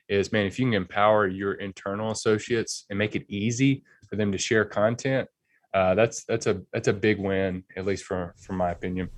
is 0.09 0.33
man 0.33 0.47
if 0.47 0.59
you 0.59 0.67
can 0.67 0.75
empower 0.75 1.27
your 1.27 1.55
internal 1.55 2.11
associates 2.11 2.85
and 2.91 2.99
make 2.99 3.17
it 3.17 3.25
easy 3.29 3.83
for 4.09 4.17
them 4.17 4.33
to 4.33 4.39
share 4.39 4.65
content 4.65 5.29
uh, 5.75 5.95
that's 5.95 6.25
that's 6.25 6.47
a 6.47 6.63
that's 6.73 6.89
a 6.89 6.93
big 6.93 7.19
win 7.19 7.63
at 7.77 7.85
least 7.85 8.05
from 8.05 8.33
from 8.37 8.57
my 8.57 8.71
opinion. 8.71 9.11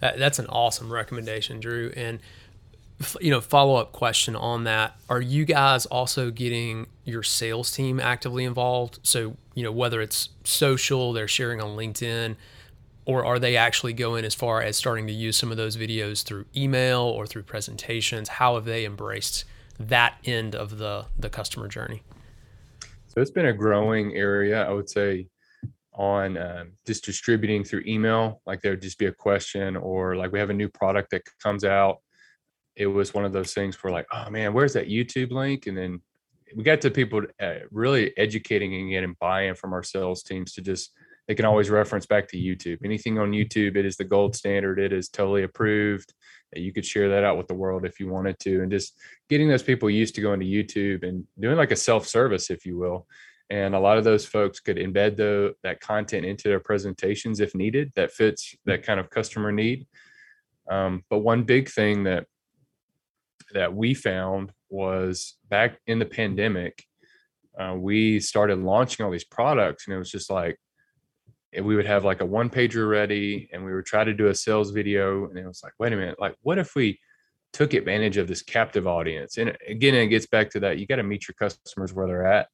That's 0.00 0.38
an 0.38 0.46
awesome 0.46 0.92
recommendation 0.92 1.60
drew 1.60 1.92
and 1.96 2.18
you 3.20 3.30
know 3.30 3.40
follow 3.40 3.76
up 3.76 3.92
question 3.92 4.36
on 4.36 4.64
that. 4.64 4.96
Are 5.08 5.20
you 5.20 5.44
guys 5.44 5.86
also 5.86 6.30
getting 6.30 6.86
your 7.04 7.22
sales 7.22 7.72
team 7.72 7.98
actively 8.00 8.44
involved? 8.44 9.00
So 9.02 9.36
you 9.54 9.62
know 9.62 9.72
whether 9.72 10.00
it's 10.00 10.30
social 10.44 11.12
they're 11.12 11.28
sharing 11.28 11.60
on 11.60 11.76
linkedin 11.76 12.36
or 13.04 13.24
are 13.24 13.38
they 13.38 13.56
actually 13.56 13.92
going 13.92 14.24
as 14.24 14.34
far 14.34 14.62
as 14.62 14.76
starting 14.76 15.06
to 15.06 15.12
use 15.12 15.36
some 15.36 15.50
of 15.50 15.56
those 15.56 15.76
videos 15.76 16.22
through 16.22 16.44
email 16.56 17.00
or 17.00 17.26
through 17.26 17.42
presentations 17.42 18.28
how 18.28 18.54
have 18.54 18.64
they 18.64 18.84
embraced 18.84 19.44
that 19.78 20.16
end 20.24 20.54
of 20.54 20.78
the 20.78 21.06
the 21.18 21.28
customer 21.28 21.68
journey 21.68 22.02
so 23.08 23.20
it's 23.20 23.30
been 23.30 23.46
a 23.46 23.52
growing 23.52 24.14
area 24.14 24.64
i 24.66 24.72
would 24.72 24.88
say 24.88 25.26
on 25.94 26.38
um, 26.38 26.72
just 26.86 27.04
distributing 27.04 27.64
through 27.64 27.82
email. 27.86 28.40
Like 28.46 28.60
there 28.60 28.72
would 28.72 28.82
just 28.82 28.98
be 28.98 29.06
a 29.06 29.12
question, 29.12 29.76
or 29.76 30.16
like 30.16 30.32
we 30.32 30.38
have 30.38 30.50
a 30.50 30.54
new 30.54 30.68
product 30.68 31.10
that 31.10 31.22
comes 31.42 31.64
out. 31.64 31.98
It 32.76 32.86
was 32.86 33.12
one 33.12 33.24
of 33.24 33.32
those 33.32 33.52
things 33.52 33.82
where 33.82 33.92
like, 33.92 34.06
oh 34.12 34.30
man, 34.30 34.54
where's 34.54 34.72
that 34.72 34.88
YouTube 34.88 35.30
link? 35.30 35.66
And 35.66 35.76
then 35.76 36.00
we 36.56 36.62
got 36.62 36.80
to 36.82 36.90
people 36.90 37.22
uh, 37.40 37.54
really 37.70 38.16
educating 38.16 38.74
and 38.74 38.90
getting 38.90 39.16
buy-in 39.20 39.54
from 39.54 39.72
our 39.72 39.82
sales 39.82 40.22
teams 40.22 40.52
to 40.54 40.62
just 40.62 40.92
they 41.28 41.34
can 41.34 41.44
always 41.44 41.70
reference 41.70 42.06
back 42.06 42.28
to 42.28 42.36
YouTube. 42.36 42.78
Anything 42.84 43.18
on 43.18 43.30
YouTube, 43.30 43.76
it 43.76 43.86
is 43.86 43.96
the 43.96 44.04
gold 44.04 44.34
standard. 44.34 44.78
It 44.78 44.92
is 44.92 45.08
totally 45.08 45.44
approved. 45.44 46.12
You 46.54 46.72
could 46.72 46.84
share 46.84 47.08
that 47.10 47.24
out 47.24 47.38
with 47.38 47.46
the 47.46 47.54
world 47.54 47.84
if 47.84 48.00
you 48.00 48.08
wanted 48.08 48.38
to, 48.40 48.62
and 48.62 48.70
just 48.70 48.98
getting 49.28 49.48
those 49.48 49.62
people 49.62 49.88
used 49.88 50.14
to 50.16 50.20
going 50.20 50.40
to 50.40 50.46
YouTube 50.46 51.06
and 51.06 51.24
doing 51.38 51.56
like 51.56 51.70
a 51.70 51.76
self-service, 51.76 52.50
if 52.50 52.66
you 52.66 52.76
will. 52.76 53.06
And 53.50 53.74
a 53.74 53.80
lot 53.80 53.98
of 53.98 54.04
those 54.04 54.24
folks 54.24 54.60
could 54.60 54.76
embed 54.76 55.16
the, 55.16 55.54
that 55.62 55.80
content 55.80 56.24
into 56.24 56.48
their 56.48 56.60
presentations 56.60 57.40
if 57.40 57.54
needed. 57.54 57.92
That 57.96 58.10
fits 58.10 58.54
that 58.64 58.82
kind 58.82 58.98
of 58.98 59.10
customer 59.10 59.52
need. 59.52 59.86
Um, 60.70 61.04
but 61.10 61.18
one 61.18 61.44
big 61.44 61.68
thing 61.68 62.04
that 62.04 62.26
that 63.52 63.74
we 63.74 63.92
found 63.92 64.52
was 64.70 65.34
back 65.50 65.78
in 65.86 65.98
the 65.98 66.06
pandemic, 66.06 66.84
uh, 67.58 67.74
we 67.76 68.20
started 68.20 68.58
launching 68.58 69.04
all 69.04 69.12
these 69.12 69.24
products, 69.24 69.86
and 69.86 69.94
it 69.94 69.98
was 69.98 70.10
just 70.10 70.30
like 70.30 70.56
we 71.60 71.76
would 71.76 71.86
have 71.86 72.04
like 72.04 72.20
a 72.20 72.26
one 72.26 72.48
pager 72.48 72.88
ready 72.88 73.48
and 73.52 73.64
we 73.64 73.74
would 73.74 73.84
try 73.84 74.04
to 74.04 74.14
do 74.14 74.28
a 74.28 74.34
sales 74.34 74.70
video 74.70 75.28
and 75.28 75.38
it 75.38 75.46
was 75.46 75.62
like 75.62 75.72
wait 75.78 75.92
a 75.92 75.96
minute 75.96 76.18
like 76.18 76.34
what 76.42 76.58
if 76.58 76.74
we 76.74 76.98
took 77.52 77.74
advantage 77.74 78.16
of 78.16 78.26
this 78.26 78.42
captive 78.42 78.86
audience? 78.86 79.36
And 79.36 79.56
again 79.68 79.94
it 79.94 80.06
gets 80.08 80.26
back 80.26 80.50
to 80.50 80.60
that 80.60 80.78
you 80.78 80.86
got 80.86 80.96
to 80.96 81.02
meet 81.02 81.28
your 81.28 81.34
customers 81.34 81.92
where 81.92 82.06
they're 82.06 82.26
at. 82.26 82.48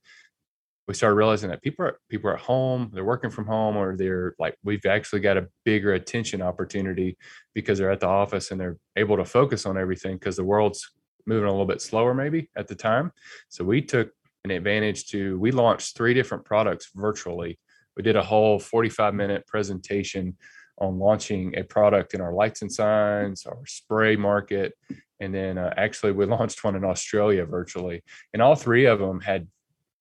We 0.89 0.95
started 0.95 1.17
realizing 1.17 1.51
that 1.51 1.63
people 1.63 1.85
are 1.85 1.99
people 2.09 2.31
are 2.31 2.35
at 2.35 2.41
home 2.41 2.91
they're 2.93 3.05
working 3.05 3.31
from 3.31 3.47
home 3.47 3.77
or 3.77 3.97
they're 3.97 4.35
like 4.39 4.57
we've 4.65 4.87
actually 4.87 5.21
got 5.21 5.37
a 5.37 5.49
bigger 5.65 5.93
attention 5.93 6.43
opportunity 6.43 7.17
because 7.55 7.79
they're 7.79 7.93
at 7.93 8.01
the 8.01 8.09
office 8.09 8.51
and 8.51 8.61
they're 8.61 8.79
able 8.97 9.17
to 9.17 9.25
focus 9.25 9.67
on 9.67 9.79
everything 9.79 10.17
because 10.17 10.37
the 10.37 10.45
world's 10.45 10.91
moving 11.27 11.47
a 11.47 11.51
little 11.51 11.67
bit 11.67 11.83
slower 11.83 12.15
maybe 12.15 12.51
at 12.57 12.67
the 12.67 12.75
time. 12.75 13.13
So 13.51 13.65
we 13.65 13.83
took 13.83 14.11
an 14.45 14.51
advantage 14.51 15.09
to 15.09 15.39
we 15.39 15.53
launched 15.53 15.97
three 15.97 16.15
different 16.15 16.45
products 16.45 16.91
virtually 16.95 17.59
we 17.99 18.05
did 18.05 18.17
a 18.17 18.23
whole 18.23 18.59
45 18.59 19.13
minute 19.13 19.47
presentation 19.47 20.37
on 20.79 21.01
launching 21.01 21.59
a 21.59 21.65
product 21.65 22.15
in 22.15 22.21
our 22.21 22.33
lights 22.33 22.63
and 22.63 22.73
signs, 22.73 23.45
our 23.45 23.59
spray 23.67 24.15
market. 24.15 24.73
And 25.21 25.35
then 25.35 25.59
uh, 25.59 25.75
actually, 25.77 26.13
we 26.13 26.25
launched 26.37 26.63
one 26.63 26.77
in 26.77 26.85
Australia 26.85 27.45
virtually. 27.45 28.03
And 28.33 28.41
all 28.41 28.55
three 28.55 28.87
of 28.87 29.01
them 29.01 29.21
had 29.21 29.49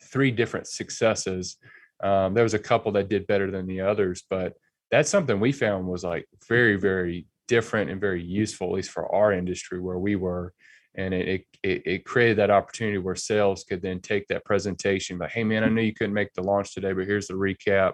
three 0.04 0.30
different 0.30 0.68
successes. 0.68 1.58
Um, 2.04 2.36
there 2.36 2.44
was 2.44 2.54
a 2.54 2.60
couple 2.60 2.92
that 2.92 3.10
did 3.10 3.26
better 3.26 3.50
than 3.50 3.66
the 3.66 3.82
others, 3.82 4.24
but 4.30 4.54
that's 4.92 5.10
something 5.10 5.40
we 5.40 5.52
found 5.52 5.88
was 5.88 6.04
like 6.04 6.28
very, 6.48 6.76
very 6.76 7.26
different 7.48 7.90
and 7.90 8.00
very 8.00 8.24
useful, 8.24 8.68
at 8.68 8.74
least 8.74 8.92
for 8.92 9.14
our 9.14 9.34
industry 9.34 9.80
where 9.80 9.98
we 9.98 10.16
were 10.16 10.54
and 10.98 11.14
it, 11.14 11.46
it 11.64 11.82
it 11.86 12.06
created 12.06 12.38
that 12.38 12.50
opportunity 12.50 12.98
where 12.98 13.16
sales 13.16 13.64
could 13.64 13.82
then 13.82 14.00
take 14.00 14.28
that 14.28 14.44
presentation 14.44 15.18
but 15.18 15.30
hey 15.30 15.44
man 15.44 15.64
i 15.64 15.70
know 15.70 15.82
you 15.82 15.94
couldn't 15.94 16.14
make 16.14 16.34
the 16.34 16.42
launch 16.42 16.74
today 16.74 16.92
but 16.92 17.06
here's 17.06 17.28
the 17.28 17.34
recap 17.34 17.94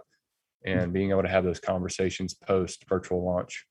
and 0.66 0.94
being 0.94 1.12
able 1.12 1.22
to 1.22 1.30
have 1.30 1.44
those 1.44 1.60
conversations 1.60 2.34
post 2.34 2.86
virtual 2.88 3.22
launch. 3.22 3.66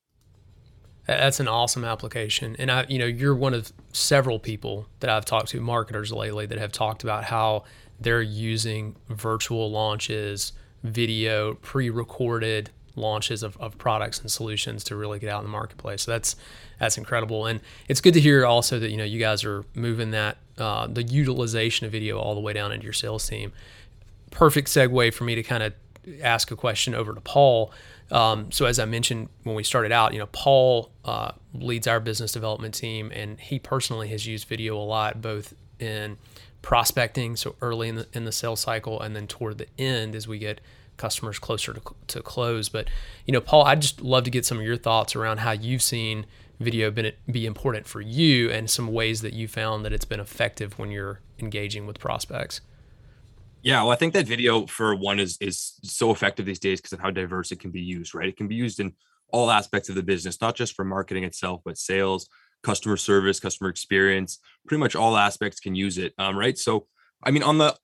That's 1.07 1.39
an 1.39 1.47
awesome 1.47 1.83
application 1.83 2.55
and 2.59 2.71
i 2.71 2.85
you 2.87 2.97
know 2.97 3.05
you're 3.05 3.35
one 3.35 3.53
of 3.53 3.73
several 3.91 4.39
people 4.39 4.87
that 5.01 5.09
i've 5.09 5.25
talked 5.25 5.49
to 5.49 5.59
marketers 5.59 6.13
lately 6.13 6.45
that 6.45 6.57
have 6.57 6.71
talked 6.71 7.03
about 7.03 7.25
how 7.25 7.65
they're 7.99 8.21
using 8.21 8.95
virtual 9.09 9.69
launches 9.69 10.53
video 10.81 11.55
pre-recorded 11.55 12.69
launches 12.95 13.43
of, 13.43 13.57
of 13.57 13.77
products 13.77 14.19
and 14.19 14.31
solutions 14.31 14.83
to 14.85 14.95
really 14.95 15.19
get 15.19 15.29
out 15.29 15.39
in 15.39 15.45
the 15.45 15.51
marketplace. 15.51 16.03
So 16.03 16.11
that's 16.11 16.35
that's 16.79 16.97
incredible, 16.97 17.45
and 17.45 17.59
it's 17.87 18.01
good 18.01 18.13
to 18.13 18.21
hear 18.21 18.45
also 18.45 18.79
that 18.79 18.89
you 18.89 18.97
know 18.97 19.03
you 19.03 19.19
guys 19.19 19.43
are 19.43 19.63
moving 19.75 20.11
that 20.11 20.37
uh, 20.57 20.87
the 20.87 21.03
utilization 21.03 21.85
of 21.85 21.91
video 21.91 22.19
all 22.19 22.35
the 22.35 22.41
way 22.41 22.53
down 22.53 22.71
into 22.71 22.83
your 22.83 22.93
sales 22.93 23.27
team. 23.27 23.53
Perfect 24.31 24.67
segue 24.67 25.13
for 25.13 25.23
me 25.23 25.35
to 25.35 25.43
kind 25.43 25.63
of 25.63 25.73
ask 26.21 26.51
a 26.51 26.55
question 26.55 26.93
over 26.93 27.13
to 27.13 27.21
Paul. 27.21 27.71
Um, 28.11 28.51
so 28.51 28.65
as 28.65 28.77
I 28.79 28.85
mentioned 28.85 29.29
when 29.43 29.55
we 29.55 29.63
started 29.63 29.91
out, 29.91 30.13
you 30.13 30.19
know 30.19 30.29
Paul 30.31 30.91
uh, 31.05 31.31
leads 31.53 31.87
our 31.87 31.99
business 31.99 32.31
development 32.31 32.73
team, 32.73 33.11
and 33.13 33.39
he 33.39 33.59
personally 33.59 34.09
has 34.09 34.27
used 34.27 34.47
video 34.47 34.77
a 34.77 34.83
lot, 34.83 35.21
both 35.21 35.53
in 35.79 36.17
prospecting, 36.61 37.35
so 37.35 37.55
early 37.61 37.89
in 37.89 37.95
the 37.95 38.07
in 38.13 38.25
the 38.25 38.31
sales 38.31 38.59
cycle, 38.59 39.01
and 39.01 39.15
then 39.15 39.27
toward 39.27 39.57
the 39.57 39.67
end 39.77 40.15
as 40.15 40.27
we 40.27 40.37
get 40.37 40.61
customers 40.97 41.39
closer 41.39 41.73
to, 41.73 41.81
to 42.07 42.21
close. 42.21 42.69
But, 42.69 42.87
you 43.25 43.31
know, 43.31 43.41
Paul, 43.41 43.65
I'd 43.65 43.81
just 43.81 44.01
love 44.01 44.23
to 44.23 44.29
get 44.29 44.45
some 44.45 44.59
of 44.59 44.65
your 44.65 44.77
thoughts 44.77 45.15
around 45.15 45.39
how 45.39 45.51
you've 45.51 45.81
seen 45.81 46.25
video 46.59 46.91
be 46.91 47.45
important 47.45 47.87
for 47.87 48.01
you 48.01 48.49
and 48.49 48.69
some 48.69 48.87
ways 48.87 49.21
that 49.21 49.33
you 49.33 49.47
found 49.47 49.83
that 49.85 49.93
it's 49.93 50.05
been 50.05 50.19
effective 50.19 50.79
when 50.79 50.91
you're 50.91 51.19
engaging 51.39 51.85
with 51.85 51.99
prospects. 51.99 52.61
Yeah, 53.61 53.81
well, 53.81 53.91
I 53.91 53.95
think 53.95 54.13
that 54.13 54.27
video 54.27 54.65
for 54.67 54.93
one 54.93 55.19
is 55.19 55.37
is 55.39 55.79
so 55.83 56.11
effective 56.11 56.45
these 56.45 56.59
days 56.59 56.81
because 56.81 56.93
of 56.93 56.99
how 56.99 57.11
diverse 57.11 57.51
it 57.51 57.59
can 57.61 57.71
be 57.71 57.81
used, 57.81 58.13
right? 58.13 58.27
It 58.27 58.35
can 58.35 58.49
be 58.49 58.55
used 58.55 58.79
in 58.81 58.93
all 59.31 59.49
aspects 59.49 59.87
of 59.89 59.95
the 59.95 60.03
business, 60.03 60.41
not 60.41 60.55
just 60.55 60.75
for 60.75 60.83
marketing 60.83 61.23
itself, 61.23 61.61
but 61.63 61.77
sales, 61.77 62.27
customer 62.61 62.97
service, 62.97 63.39
customer 63.39 63.69
experience, 63.69 64.39
pretty 64.67 64.79
much 64.79 64.95
all 64.95 65.15
aspects 65.15 65.61
can 65.61 65.75
use 65.75 65.97
it. 65.97 66.13
Um, 66.17 66.37
right. 66.37 66.57
So 66.57 66.87
I 67.23 67.31
mean, 67.31 67.43
on 67.43 67.57
the 67.57 67.75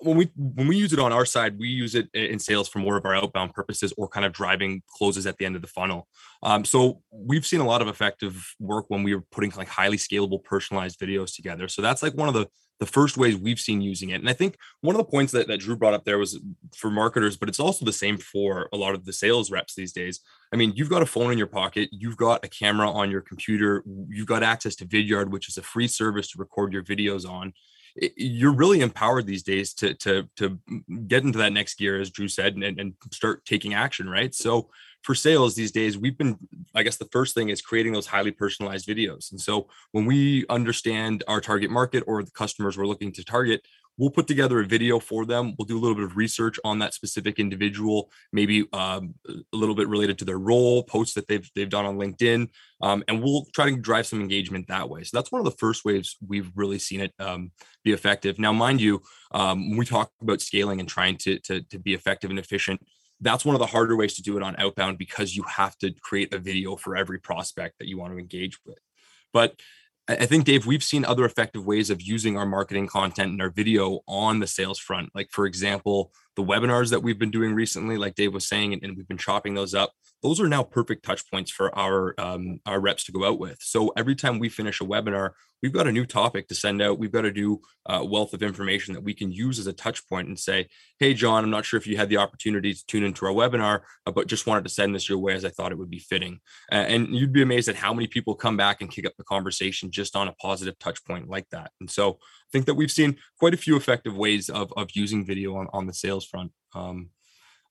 when 0.00 0.16
we 0.16 0.30
when 0.36 0.68
we 0.68 0.76
use 0.76 0.92
it 0.92 0.98
on 0.98 1.12
our 1.12 1.26
side, 1.26 1.58
we 1.58 1.68
use 1.68 1.94
it 1.94 2.08
in 2.14 2.38
sales 2.38 2.68
for 2.68 2.78
more 2.78 2.96
of 2.96 3.04
our 3.04 3.14
outbound 3.14 3.52
purposes 3.52 3.92
or 3.96 4.08
kind 4.08 4.24
of 4.24 4.32
driving 4.32 4.82
closes 4.88 5.26
at 5.26 5.36
the 5.38 5.44
end 5.44 5.56
of 5.56 5.62
the 5.62 5.68
funnel. 5.68 6.06
Um, 6.42 6.64
so 6.64 7.02
we've 7.10 7.46
seen 7.46 7.60
a 7.60 7.66
lot 7.66 7.82
of 7.82 7.88
effective 7.88 8.54
work 8.60 8.86
when 8.88 9.02
we 9.02 9.14
were 9.14 9.24
putting 9.32 9.50
like 9.56 9.68
highly 9.68 9.96
scalable, 9.96 10.42
personalized 10.42 11.00
videos 11.00 11.34
together. 11.34 11.68
So 11.68 11.82
that's 11.82 12.02
like 12.02 12.14
one 12.14 12.28
of 12.28 12.34
the 12.34 12.48
the 12.78 12.86
first 12.86 13.16
ways 13.16 13.36
we've 13.36 13.58
seen 13.58 13.80
using 13.80 14.10
it. 14.10 14.20
And 14.20 14.30
I 14.30 14.32
think 14.32 14.56
one 14.82 14.94
of 14.94 14.98
the 14.98 15.10
points 15.10 15.32
that, 15.32 15.48
that 15.48 15.58
Drew 15.58 15.76
brought 15.76 15.94
up 15.94 16.04
there 16.04 16.18
was 16.18 16.38
for 16.76 16.90
marketers, 16.90 17.36
but 17.36 17.48
it's 17.48 17.58
also 17.58 17.84
the 17.84 17.92
same 17.92 18.16
for 18.18 18.68
a 18.72 18.76
lot 18.76 18.94
of 18.94 19.04
the 19.04 19.12
sales 19.12 19.50
reps 19.50 19.74
these 19.74 19.92
days. 19.92 20.20
I 20.52 20.56
mean, 20.56 20.72
you've 20.76 20.88
got 20.88 21.02
a 21.02 21.06
phone 21.06 21.32
in 21.32 21.38
your 21.38 21.48
pocket, 21.48 21.88
you've 21.90 22.16
got 22.16 22.44
a 22.44 22.48
camera 22.48 22.88
on 22.88 23.10
your 23.10 23.20
computer, 23.20 23.82
you've 24.08 24.28
got 24.28 24.44
access 24.44 24.76
to 24.76 24.86
Vidyard, 24.86 25.30
which 25.30 25.48
is 25.48 25.58
a 25.58 25.62
free 25.62 25.88
service 25.88 26.30
to 26.30 26.38
record 26.38 26.72
your 26.72 26.84
videos 26.84 27.28
on 27.28 27.52
you're 28.16 28.52
really 28.52 28.80
empowered 28.80 29.26
these 29.26 29.42
days 29.42 29.74
to 29.74 29.94
to 29.94 30.28
to 30.36 30.58
get 31.06 31.24
into 31.24 31.38
that 31.38 31.52
next 31.52 31.78
gear 31.78 32.00
as 32.00 32.10
drew 32.10 32.28
said 32.28 32.54
and, 32.54 32.78
and 32.78 32.94
start 33.12 33.44
taking 33.44 33.74
action 33.74 34.08
right? 34.08 34.34
So 34.34 34.70
for 35.02 35.14
sales 35.14 35.54
these 35.54 35.70
days 35.70 35.96
we've 35.96 36.18
been 36.18 36.36
i 36.74 36.82
guess 36.82 36.96
the 36.96 37.08
first 37.12 37.32
thing 37.32 37.50
is 37.50 37.62
creating 37.62 37.92
those 37.92 38.06
highly 38.06 38.30
personalized 38.30 38.86
videos. 38.86 39.30
And 39.30 39.40
so 39.40 39.68
when 39.92 40.06
we 40.06 40.44
understand 40.48 41.24
our 41.28 41.40
target 41.40 41.70
market 41.70 42.04
or 42.06 42.22
the 42.22 42.30
customers 42.30 42.76
we're 42.76 42.86
looking 42.86 43.12
to 43.12 43.24
target 43.24 43.66
we'll 43.98 44.10
put 44.10 44.26
together 44.26 44.60
a 44.60 44.64
video 44.64 44.98
for 45.00 45.26
them. 45.26 45.54
We'll 45.58 45.66
do 45.66 45.76
a 45.76 45.80
little 45.80 45.96
bit 45.96 46.04
of 46.04 46.16
research 46.16 46.58
on 46.64 46.78
that 46.78 46.94
specific 46.94 47.38
individual, 47.38 48.10
maybe 48.32 48.66
um, 48.72 49.14
a 49.28 49.56
little 49.56 49.74
bit 49.74 49.88
related 49.88 50.18
to 50.18 50.24
their 50.24 50.38
role, 50.38 50.84
posts 50.84 51.14
that 51.14 51.26
they've 51.26 51.48
they've 51.54 51.68
done 51.68 51.84
on 51.84 51.98
LinkedIn, 51.98 52.48
um, 52.80 53.04
and 53.08 53.22
we'll 53.22 53.46
try 53.52 53.68
to 53.68 53.76
drive 53.76 54.06
some 54.06 54.20
engagement 54.20 54.68
that 54.68 54.88
way. 54.88 55.02
So 55.02 55.16
that's 55.18 55.32
one 55.32 55.40
of 55.40 55.44
the 55.44 55.58
first 55.58 55.84
ways 55.84 56.16
we've 56.26 56.50
really 56.54 56.78
seen 56.78 57.00
it 57.00 57.12
um, 57.18 57.50
be 57.84 57.92
effective. 57.92 58.38
Now, 58.38 58.52
mind 58.52 58.80
you, 58.80 59.02
um, 59.32 59.68
when 59.68 59.78
we 59.78 59.84
talk 59.84 60.10
about 60.22 60.40
scaling 60.40 60.80
and 60.80 60.88
trying 60.88 61.16
to, 61.18 61.38
to 61.40 61.62
to 61.62 61.78
be 61.78 61.92
effective 61.92 62.30
and 62.30 62.38
efficient. 62.38 62.80
That's 63.20 63.44
one 63.44 63.56
of 63.56 63.58
the 63.58 63.66
harder 63.66 63.96
ways 63.96 64.14
to 64.14 64.22
do 64.22 64.36
it 64.36 64.44
on 64.44 64.54
outbound 64.58 64.96
because 64.96 65.34
you 65.34 65.42
have 65.42 65.76
to 65.78 65.90
create 65.90 66.32
a 66.32 66.38
video 66.38 66.76
for 66.76 66.96
every 66.96 67.18
prospect 67.18 67.80
that 67.80 67.88
you 67.88 67.98
want 67.98 68.12
to 68.12 68.18
engage 68.18 68.58
with. 68.64 68.78
But 69.32 69.60
I 70.08 70.24
think, 70.24 70.46
Dave, 70.46 70.64
we've 70.64 70.82
seen 70.82 71.04
other 71.04 71.26
effective 71.26 71.66
ways 71.66 71.90
of 71.90 72.00
using 72.00 72.38
our 72.38 72.46
marketing 72.46 72.86
content 72.86 73.32
and 73.32 73.42
our 73.42 73.50
video 73.50 74.00
on 74.08 74.40
the 74.40 74.46
sales 74.46 74.78
front. 74.78 75.10
Like, 75.14 75.28
for 75.30 75.44
example, 75.44 76.12
the 76.34 76.42
webinars 76.42 76.88
that 76.90 77.02
we've 77.02 77.18
been 77.18 77.30
doing 77.30 77.52
recently, 77.54 77.98
like 77.98 78.14
Dave 78.14 78.32
was 78.32 78.48
saying, 78.48 78.72
and, 78.72 78.96
we've 78.96 79.06
been 79.06 79.18
chopping 79.18 79.52
those 79.54 79.74
up. 79.74 79.92
Those 80.22 80.40
are 80.40 80.48
now 80.48 80.62
perfect 80.62 81.04
touch 81.04 81.30
points 81.30 81.50
for 81.50 81.76
our 81.78 82.14
um, 82.18 82.60
our 82.64 82.80
reps 82.80 83.04
to 83.04 83.12
go 83.12 83.28
out 83.28 83.38
with. 83.38 83.58
So 83.60 83.92
every 83.96 84.14
time 84.14 84.38
we 84.38 84.48
finish 84.48 84.80
a 84.80 84.84
webinar, 84.84 85.32
we've 85.62 85.72
got 85.72 85.86
a 85.86 85.92
new 85.92 86.06
topic 86.06 86.48
to 86.48 86.54
send 86.54 86.80
out. 86.82 86.98
We've 86.98 87.12
got 87.12 87.24
a 87.24 87.32
new 87.32 87.60
uh, 87.86 88.04
wealth 88.04 88.34
of 88.34 88.42
information 88.42 88.94
that 88.94 89.02
we 89.02 89.14
can 89.14 89.30
use 89.30 89.58
as 89.58 89.66
a 89.66 89.72
touch 89.72 90.06
point 90.08 90.28
and 90.28 90.38
say, 90.38 90.68
"Hey, 90.98 91.14
John, 91.14 91.44
I'm 91.44 91.50
not 91.50 91.64
sure 91.64 91.78
if 91.78 91.86
you 91.86 91.96
had 91.96 92.08
the 92.08 92.16
opportunity 92.18 92.74
to 92.74 92.86
tune 92.86 93.04
into 93.04 93.26
our 93.26 93.32
webinar, 93.32 93.80
uh, 94.06 94.12
but 94.12 94.26
just 94.26 94.46
wanted 94.46 94.64
to 94.64 94.70
send 94.70 94.94
this 94.94 95.08
your 95.08 95.18
way 95.18 95.34
as 95.34 95.44
I 95.44 95.50
thought 95.50 95.72
it 95.72 95.78
would 95.78 95.90
be 95.90 95.98
fitting." 95.98 96.40
And 96.70 97.14
you'd 97.14 97.32
be 97.32 97.42
amazed 97.42 97.68
at 97.68 97.76
how 97.76 97.92
many 97.92 98.06
people 98.06 98.34
come 98.34 98.56
back 98.56 98.80
and 98.80 98.90
kick 98.90 99.06
up 99.06 99.14
the 99.16 99.24
conversation 99.24 99.90
just 99.90 100.16
on 100.16 100.28
a 100.28 100.32
positive 100.34 100.78
touch 100.78 101.04
point 101.04 101.28
like 101.28 101.48
that. 101.50 101.72
And 101.80 101.90
so 101.90 102.12
I 102.12 102.50
think 102.52 102.66
that 102.66 102.74
we've 102.74 102.90
seen 102.90 103.16
quite 103.38 103.54
a 103.54 103.58
few 103.58 103.76
effective 103.76 104.16
ways 104.16 104.48
of 104.48 104.72
of 104.76 104.90
using 104.94 105.26
video 105.26 105.56
on 105.56 105.68
on 105.72 105.86
the 105.86 105.94
sales 105.94 106.24
front. 106.24 106.52
Um, 106.74 107.10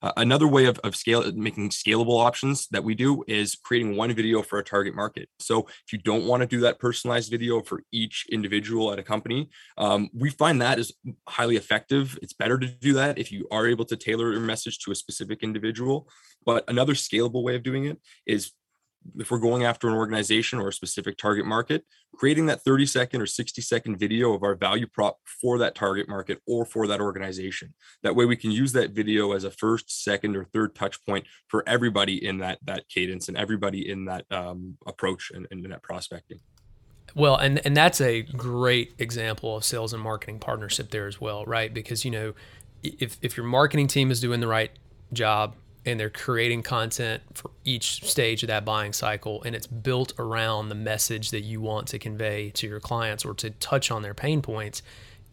Uh, 0.00 0.12
another 0.16 0.46
way 0.46 0.66
of, 0.66 0.78
of 0.80 0.94
scale 0.94 1.30
making 1.32 1.70
scalable 1.70 2.24
options 2.24 2.68
that 2.68 2.84
we 2.84 2.94
do 2.94 3.24
is 3.26 3.56
creating 3.56 3.96
one 3.96 4.12
video 4.14 4.42
for 4.42 4.58
a 4.58 4.64
target 4.64 4.94
market. 4.94 5.28
So 5.38 5.66
if 5.86 5.92
you 5.92 5.98
don't 5.98 6.26
want 6.26 6.42
to 6.42 6.46
do 6.46 6.60
that 6.60 6.78
personalized 6.78 7.30
video 7.30 7.60
for 7.60 7.82
each 7.92 8.26
individual 8.30 8.92
at 8.92 8.98
a 8.98 9.02
company, 9.02 9.50
um, 9.76 10.08
we 10.14 10.30
find 10.30 10.62
that 10.62 10.78
is 10.78 10.92
highly 11.28 11.56
effective. 11.56 12.18
It's 12.22 12.32
better 12.32 12.58
to 12.58 12.66
do 12.66 12.92
that 12.94 13.18
if 13.18 13.32
you 13.32 13.48
are 13.50 13.66
able 13.66 13.84
to 13.86 13.96
tailor 13.96 14.32
your 14.32 14.40
message 14.40 14.78
to 14.80 14.92
a 14.92 14.94
specific 14.94 15.42
individual. 15.42 16.08
But 16.46 16.64
another 16.68 16.94
scalable 16.94 17.42
way 17.42 17.56
of 17.56 17.62
doing 17.62 17.86
it 17.86 18.00
is 18.26 18.52
if 19.16 19.30
we're 19.30 19.38
going 19.38 19.64
after 19.64 19.88
an 19.88 19.94
organization 19.94 20.58
or 20.58 20.68
a 20.68 20.72
specific 20.72 21.16
target 21.16 21.46
market, 21.46 21.84
creating 22.14 22.46
that 22.46 22.62
30 22.62 22.86
second 22.86 23.20
or 23.20 23.26
60 23.26 23.62
second 23.62 23.96
video 23.96 24.32
of 24.34 24.42
our 24.42 24.54
value 24.54 24.86
prop 24.86 25.18
for 25.24 25.58
that 25.58 25.74
target 25.74 26.08
market 26.08 26.40
or 26.46 26.64
for 26.64 26.86
that 26.86 27.00
organization. 27.00 27.74
That 28.02 28.14
way 28.14 28.24
we 28.26 28.36
can 28.36 28.50
use 28.50 28.72
that 28.72 28.90
video 28.90 29.32
as 29.32 29.44
a 29.44 29.50
first, 29.50 30.04
second, 30.04 30.36
or 30.36 30.44
third 30.44 30.74
touch 30.74 31.04
point 31.04 31.26
for 31.48 31.64
everybody 31.66 32.24
in 32.24 32.38
that 32.38 32.58
that 32.64 32.88
cadence 32.88 33.28
and 33.28 33.36
everybody 33.36 33.88
in 33.88 34.04
that 34.06 34.24
um, 34.30 34.76
approach 34.86 35.30
and, 35.34 35.46
and 35.50 35.64
in 35.64 35.70
that 35.70 35.82
prospecting. 35.82 36.40
Well, 37.14 37.36
and 37.36 37.64
and 37.64 37.76
that's 37.76 38.00
a 38.00 38.22
great 38.22 38.94
example 38.98 39.56
of 39.56 39.64
sales 39.64 39.92
and 39.92 40.02
marketing 40.02 40.40
partnership 40.40 40.90
there 40.90 41.06
as 41.06 41.20
well, 41.20 41.44
right? 41.46 41.72
Because 41.72 42.04
you 42.04 42.10
know, 42.10 42.34
if 42.82 43.18
if 43.22 43.36
your 43.36 43.46
marketing 43.46 43.86
team 43.86 44.10
is 44.10 44.20
doing 44.20 44.40
the 44.40 44.48
right 44.48 44.70
job 45.12 45.54
and 45.88 45.98
they're 45.98 46.10
creating 46.10 46.62
content 46.62 47.22
for 47.34 47.50
each 47.64 48.04
stage 48.04 48.42
of 48.42 48.48
that 48.48 48.64
buying 48.64 48.92
cycle 48.92 49.42
and 49.44 49.56
it's 49.56 49.66
built 49.66 50.12
around 50.18 50.68
the 50.68 50.74
message 50.74 51.30
that 51.30 51.40
you 51.40 51.60
want 51.60 51.88
to 51.88 51.98
convey 51.98 52.50
to 52.50 52.66
your 52.66 52.80
clients 52.80 53.24
or 53.24 53.34
to 53.34 53.50
touch 53.50 53.90
on 53.90 54.02
their 54.02 54.14
pain 54.14 54.42
points 54.42 54.82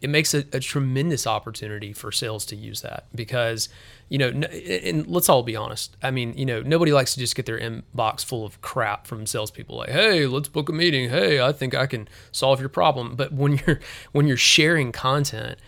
it 0.00 0.10
makes 0.10 0.34
a, 0.34 0.44
a 0.52 0.60
tremendous 0.60 1.26
opportunity 1.26 1.92
for 1.92 2.12
sales 2.12 2.44
to 2.46 2.56
use 2.56 2.82
that 2.82 3.06
because 3.14 3.68
you 4.08 4.18
know 4.18 4.28
and 4.28 5.06
let's 5.06 5.28
all 5.28 5.42
be 5.42 5.56
honest. 5.56 5.96
I 6.02 6.10
mean 6.10 6.36
you 6.36 6.44
know 6.44 6.60
nobody 6.60 6.92
likes 6.92 7.14
to 7.14 7.18
just 7.18 7.34
get 7.34 7.46
their 7.46 7.58
inbox 7.58 8.24
full 8.24 8.44
of 8.44 8.60
crap 8.60 9.06
from 9.06 9.26
salespeople 9.26 9.76
like 9.78 9.90
hey 9.90 10.26
let's 10.26 10.48
book 10.48 10.68
a 10.68 10.72
meeting. 10.72 11.08
Hey 11.08 11.40
i 11.40 11.52
think 11.52 11.74
i 11.74 11.86
can 11.86 12.08
solve 12.30 12.60
your 12.60 12.68
problem. 12.68 13.16
But 13.16 13.32
when 13.32 13.60
you're 13.66 13.80
when 14.12 14.26
you're 14.26 14.36
sharing 14.36 14.92
content 14.92 15.58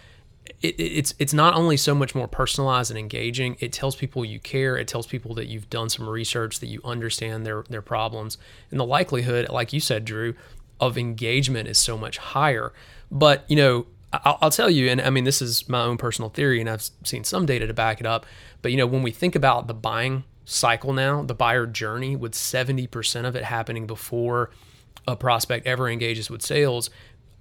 it, 0.61 0.75
it's 0.79 1.15
it's 1.19 1.33
not 1.33 1.55
only 1.55 1.77
so 1.77 1.95
much 1.95 2.15
more 2.15 2.29
personalized 2.29 2.91
and 2.91 2.99
engaging. 2.99 3.57
It 3.61 3.73
tells 3.73 3.97
people 3.97 4.25
you 4.25 4.41
care. 4.41 4.77
It 4.77 4.89
tells 4.89 5.07
people 5.07 5.35
that 5.35 5.47
you've 5.47 5.71
done 5.71 5.89
some 5.89 6.09
research, 6.09 6.61
that 6.61 6.67
you 6.69 6.81
understand 6.85 7.47
their 7.47 7.65
their 7.69 7.83
problems, 7.83 8.39
and 8.71 8.79
the 8.79 8.85
likelihood, 8.85 9.49
like 9.49 9.73
you 9.73 9.81
said, 9.81 10.05
Drew, 10.05 10.35
of 10.81 10.99
engagement 10.99 11.69
is 11.69 11.79
so 11.79 11.97
much 11.97 12.19
higher. 12.19 12.73
But 13.11 13.45
you 13.49 13.57
know, 13.57 13.87
I'll, 14.13 14.39
I'll 14.43 14.51
tell 14.51 14.71
you, 14.71 14.89
and 14.89 15.01
I 15.01 15.11
mean 15.11 15.25
this 15.25 15.43
is 15.43 15.69
my 15.69 15.83
own 15.83 15.97
personal 15.97 16.31
theory, 16.31 16.61
and 16.61 16.69
I've 16.69 16.89
seen 17.05 17.25
some 17.25 17.47
data 17.47 17.67
to 17.67 17.75
back 17.75 18.01
it 18.01 18.07
up. 18.07 18.27
But 18.63 18.73
you 18.73 18.79
know, 18.79 18.87
when 18.87 19.03
we 19.03 19.11
think 19.11 19.35
about 19.35 19.67
the 19.67 19.75
buying 19.75 20.25
cycle 20.45 20.93
now, 20.93 21.23
the 21.23 21.35
buyer 21.35 21.67
journey, 21.67 22.17
with 22.17 22.35
seventy 22.35 22.87
percent 22.87 23.27
of 23.27 23.37
it 23.37 23.45
happening 23.45 23.87
before 23.87 24.51
a 25.07 25.17
prospect 25.17 25.67
ever 25.67 25.89
engages 25.89 26.31
with 26.31 26.43
sales, 26.43 26.91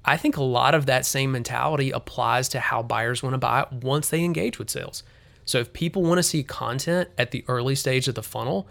I 0.07 0.15
think 0.15 0.37
a 0.37 0.43
lot 0.43 0.73
of 0.73 0.85
that 0.85 1.05
same 1.05 1.33
mentality 1.33 1.91
applies 1.91 2.47
to 2.49 2.59
how 2.61 2.81
buyers 2.81 3.21
want 3.21 3.33
to 3.33 3.37
buy 3.37 3.67
once 3.71 4.09
they 4.09 4.23
engage 4.23 4.57
with 4.57 4.69
sales. 4.69 5.03
So 5.43 5.59
if 5.59 5.73
people 5.73 6.01
want 6.01 6.17
to 6.17 6.23
see 6.23 6.43
content 6.43 7.09
at 7.17 7.31
the 7.31 7.43
early 7.47 7.75
stage 7.75 8.07
of 8.07 8.15
the 8.15 8.23
funnel, 8.23 8.67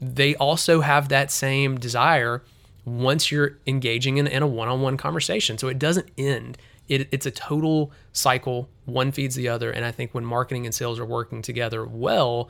they 0.00 0.34
also 0.36 0.80
have 0.80 1.08
that 1.08 1.30
same 1.30 1.78
desire 1.78 2.42
once 2.84 3.30
you're 3.30 3.58
engaging 3.66 4.18
in, 4.18 4.26
in 4.26 4.42
a 4.42 4.46
one-on-one 4.46 4.96
conversation. 4.96 5.56
So 5.56 5.68
it 5.68 5.78
doesn't 5.78 6.08
end. 6.18 6.58
It, 6.88 7.08
it's 7.10 7.26
a 7.26 7.30
total 7.30 7.92
cycle. 8.12 8.68
One 8.84 9.10
feeds 9.10 9.34
the 9.34 9.48
other. 9.48 9.70
And 9.70 9.84
I 9.84 9.90
think 9.90 10.14
when 10.14 10.24
marketing 10.24 10.66
and 10.66 10.74
sales 10.74 10.98
are 10.98 11.04
working 11.06 11.42
together 11.42 11.84
well, 11.84 12.48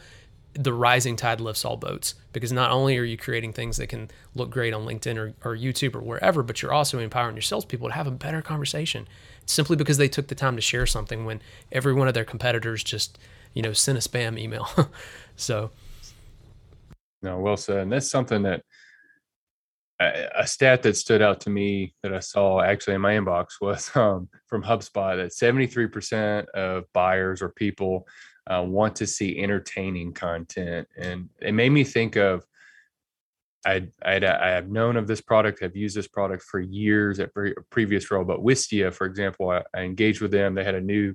the 0.59 0.73
rising 0.73 1.17
tide 1.17 1.41
lifts 1.41 1.65
all 1.65 1.77
boats 1.77 2.15
because 2.33 2.53
not 2.53 2.71
only 2.71 2.97
are 2.99 3.05
you 3.05 3.17
creating 3.17 3.53
things 3.53 3.77
that 3.77 3.89
can 3.89 4.11
look 4.35 4.51
great 4.51 4.73
on 4.73 4.87
LinkedIn 4.87 5.17
or, 5.17 5.35
or 5.45 5.57
YouTube 5.57 5.95
or 5.95 6.01
wherever, 6.01 6.43
but 6.43 6.63
you're 6.63 6.73
also 6.73 6.99
empowering 6.99 7.37
your 7.37 7.43
salespeople 7.43 7.89
to 7.89 7.95
have 7.95 8.07
a 8.07 8.13
better 8.13 8.43
conversation 8.43 9.07
simply 9.45 9.77
because 9.77 9.99
they 9.99 10.09
took 10.09 10.29
the 10.29 10.35
time 10.35 10.57
to 10.57 10.63
share 10.63 10.87
something 10.87 11.25
when 11.25 11.41
every 11.71 11.93
one 11.93 12.09
of 12.09 12.15
their 12.15 12.25
competitors 12.25 12.83
just, 12.83 13.19
you 13.55 13.63
know, 13.63 13.73
sent 13.73 13.99
a 13.99 14.09
spam 14.09 14.39
email. 14.39 14.69
so, 15.37 15.71
no, 17.23 17.39
well 17.39 17.57
said. 17.57 17.79
And 17.79 17.93
that's 17.93 18.11
something 18.11 18.43
that 18.43 18.63
a 19.99 20.47
stat 20.47 20.83
that 20.83 20.97
stood 20.97 21.23
out 21.23 21.41
to 21.41 21.51
me 21.51 21.95
that 22.03 22.13
I 22.13 22.21
saw 22.21 22.61
actually 22.61 22.95
in 22.95 23.01
my 23.01 23.15
inbox 23.15 23.61
was 23.61 23.91
um, 23.97 24.29
from 24.47 24.63
HubSpot 24.63 25.17
that 25.17 25.33
73% 25.33 26.47
of 26.49 26.85
buyers 26.93 27.41
or 27.41 27.49
people 27.49 28.07
uh, 28.53 28.63
want 28.63 28.97
to 28.97 29.07
see 29.07 29.43
entertaining 29.43 30.13
content. 30.13 30.89
And 30.97 31.29
it 31.41 31.53
made 31.53 31.71
me 31.71 31.85
think 31.85 32.17
of 32.17 32.45
I'd, 33.67 33.91
I'd, 34.05 34.23
I 34.25 34.51
have 34.51 34.71
known 34.71 34.97
of 34.97 35.09
this 35.09 35.21
product, 35.21 35.63
I've 35.63 35.77
used 35.77 35.97
this 35.97 36.07
product 36.07 36.45
for 36.45 36.61
years 36.61 37.19
at 37.19 37.35
pre- 37.35 37.55
previous 37.71 38.09
role, 38.11 38.25
but 38.25 38.45
Wistia, 38.45 38.95
for 38.95 39.07
example, 39.07 39.51
I, 39.51 39.63
I, 39.75 39.81
engaged 39.81 40.21
with 40.21 40.31
them. 40.31 40.55
They 40.55 40.63
had 40.63 40.77
a 40.77 40.81
new 40.81 41.15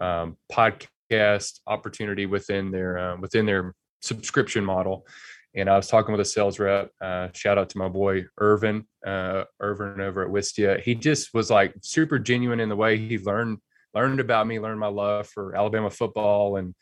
um, 0.00 0.38
podcast 0.50 1.60
opportunity 1.66 2.24
within 2.24 2.70
their 2.70 2.98
uh, 2.98 3.16
within 3.18 3.44
their 3.44 3.74
subscription 4.00 4.64
model, 4.64 5.06
and 5.54 5.68
I 5.68 5.76
was 5.76 5.86
talking 5.86 6.12
with 6.12 6.20
a 6.22 6.24
sales 6.24 6.58
rep. 6.58 6.90
Uh, 6.98 7.28
shout 7.34 7.58
out 7.58 7.68
to 7.70 7.78
my 7.78 7.88
boy 7.88 8.24
Irvin, 8.38 8.86
uh, 9.06 9.44
Irvin 9.60 10.00
over 10.00 10.24
at 10.24 10.30
Wistia. 10.30 10.80
He 10.80 10.94
just 10.94 11.34
was 11.34 11.50
like 11.50 11.74
super 11.82 12.18
genuine 12.18 12.60
in 12.60 12.70
the 12.70 12.76
way 12.76 12.96
he 12.96 13.18
learned 13.18 13.58
learned 13.94 14.20
about 14.20 14.46
me, 14.46 14.60
learned 14.60 14.80
my 14.80 14.88
love 14.88 15.28
for 15.28 15.54
Alabama 15.54 15.90
football 15.90 16.56
and 16.56 16.74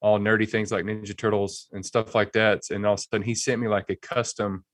all 0.00 0.18
nerdy 0.18 0.48
things 0.48 0.72
like 0.72 0.84
Ninja 0.84 1.16
Turtles 1.16 1.68
and 1.72 1.84
stuff 1.84 2.14
like 2.14 2.32
that. 2.32 2.62
And 2.70 2.86
all 2.86 2.94
of 2.94 3.00
a 3.00 3.02
sudden, 3.02 3.22
he 3.22 3.34
sent 3.34 3.60
me 3.60 3.68
like 3.68 3.90
a 3.90 3.96
custom. 3.96 4.64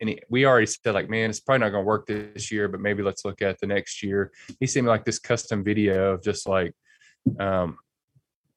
And 0.00 0.10
he, 0.10 0.20
we 0.28 0.46
already 0.46 0.66
said 0.66 0.94
like, 0.94 1.08
man, 1.08 1.30
it's 1.30 1.40
probably 1.40 1.60
not 1.60 1.70
going 1.70 1.84
to 1.84 1.86
work 1.86 2.06
this 2.06 2.50
year, 2.50 2.68
but 2.68 2.80
maybe 2.80 3.02
let's 3.02 3.24
look 3.24 3.42
at 3.42 3.58
the 3.60 3.66
next 3.66 4.02
year. 4.02 4.32
He 4.60 4.66
sent 4.66 4.84
me 4.84 4.90
like 4.90 5.04
this 5.04 5.18
custom 5.18 5.64
video 5.64 6.14
of 6.14 6.22
just 6.22 6.48
like 6.48 6.72
um, 7.38 7.78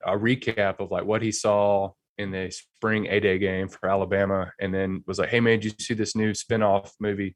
a 0.05 0.11
recap 0.11 0.79
of 0.79 0.91
like 0.91 1.05
what 1.05 1.21
he 1.21 1.31
saw 1.31 1.91
in 2.17 2.31
the 2.31 2.51
spring 2.51 3.07
A 3.07 3.19
day 3.19 3.39
game 3.39 3.67
for 3.67 3.89
Alabama, 3.89 4.51
and 4.59 4.73
then 4.73 5.03
was 5.07 5.17
like, 5.17 5.29
"Hey 5.29 5.39
man, 5.39 5.59
did 5.59 5.65
you 5.65 5.71
see 5.79 5.93
this 5.93 6.15
new 6.15 6.31
spinoff 6.31 6.91
movie?" 6.99 7.35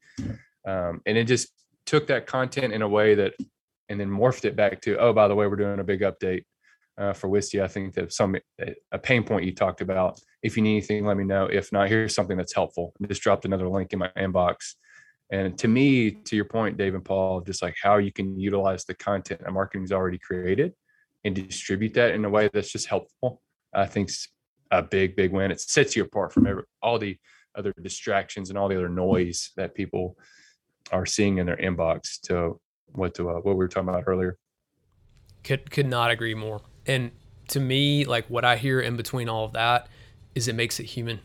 Um, 0.66 1.00
and 1.06 1.18
it 1.18 1.24
just 1.24 1.48
took 1.86 2.06
that 2.08 2.26
content 2.26 2.72
in 2.72 2.82
a 2.82 2.88
way 2.88 3.14
that, 3.16 3.34
and 3.88 3.98
then 4.00 4.10
morphed 4.10 4.44
it 4.44 4.56
back 4.56 4.80
to, 4.82 4.98
"Oh, 4.98 5.12
by 5.12 5.28
the 5.28 5.34
way, 5.34 5.46
we're 5.46 5.56
doing 5.56 5.80
a 5.80 5.84
big 5.84 6.00
update 6.00 6.44
uh, 6.98 7.12
for 7.12 7.28
Wistia. 7.28 7.62
I 7.62 7.68
think 7.68 7.94
that 7.94 8.12
some 8.12 8.36
a 8.92 8.98
pain 8.98 9.22
point 9.22 9.44
you 9.44 9.54
talked 9.54 9.80
about. 9.80 10.20
If 10.42 10.56
you 10.56 10.62
need 10.62 10.76
anything, 10.76 11.04
let 11.04 11.16
me 11.16 11.24
know. 11.24 11.46
If 11.46 11.72
not, 11.72 11.88
here's 11.88 12.14
something 12.14 12.36
that's 12.36 12.54
helpful. 12.54 12.92
I 13.02 13.06
just 13.06 13.22
dropped 13.22 13.44
another 13.44 13.68
link 13.68 13.92
in 13.92 13.98
my 13.98 14.10
inbox." 14.16 14.74
And 15.30 15.58
to 15.58 15.68
me, 15.68 16.12
to 16.12 16.36
your 16.36 16.44
point, 16.44 16.76
Dave 16.76 16.94
and 16.94 17.04
Paul, 17.04 17.40
just 17.40 17.60
like 17.60 17.74
how 17.82 17.96
you 17.96 18.12
can 18.12 18.38
utilize 18.38 18.84
the 18.84 18.94
content 18.94 19.40
that 19.40 19.52
marketing's 19.52 19.90
already 19.90 20.18
created 20.18 20.72
and 21.24 21.34
distribute 21.34 21.94
that 21.94 22.12
in 22.12 22.24
a 22.24 22.30
way 22.30 22.48
that's 22.52 22.70
just 22.70 22.86
helpful, 22.86 23.42
I 23.74 23.86
think's 23.86 24.28
a 24.70 24.82
big, 24.82 25.16
big 25.16 25.32
win. 25.32 25.50
It 25.50 25.60
sets 25.60 25.96
you 25.96 26.04
apart 26.04 26.32
from 26.32 26.46
every, 26.46 26.62
all 26.80 26.98
the 26.98 27.18
other 27.56 27.74
distractions 27.82 28.50
and 28.50 28.58
all 28.58 28.68
the 28.68 28.76
other 28.76 28.88
noise 28.88 29.50
that 29.56 29.74
people 29.74 30.16
are 30.92 31.06
seeing 31.06 31.38
in 31.38 31.46
their 31.46 31.56
inbox 31.56 32.20
to 32.22 32.60
what 32.92 33.14
to 33.14 33.30
uh, 33.30 33.34
what 33.34 33.44
we 33.46 33.54
were 33.54 33.68
talking 33.68 33.88
about 33.88 34.04
earlier. 34.06 34.36
Could 35.44 35.70
could 35.70 35.86
not 35.86 36.10
agree 36.10 36.34
more. 36.34 36.60
And 36.86 37.10
to 37.48 37.60
me, 37.60 38.04
like 38.04 38.26
what 38.28 38.44
I 38.44 38.56
hear 38.56 38.80
in 38.80 38.96
between 38.96 39.28
all 39.28 39.44
of 39.44 39.52
that 39.52 39.88
is 40.34 40.48
it 40.48 40.54
makes 40.54 40.80
it 40.80 40.84
human. 40.84 41.20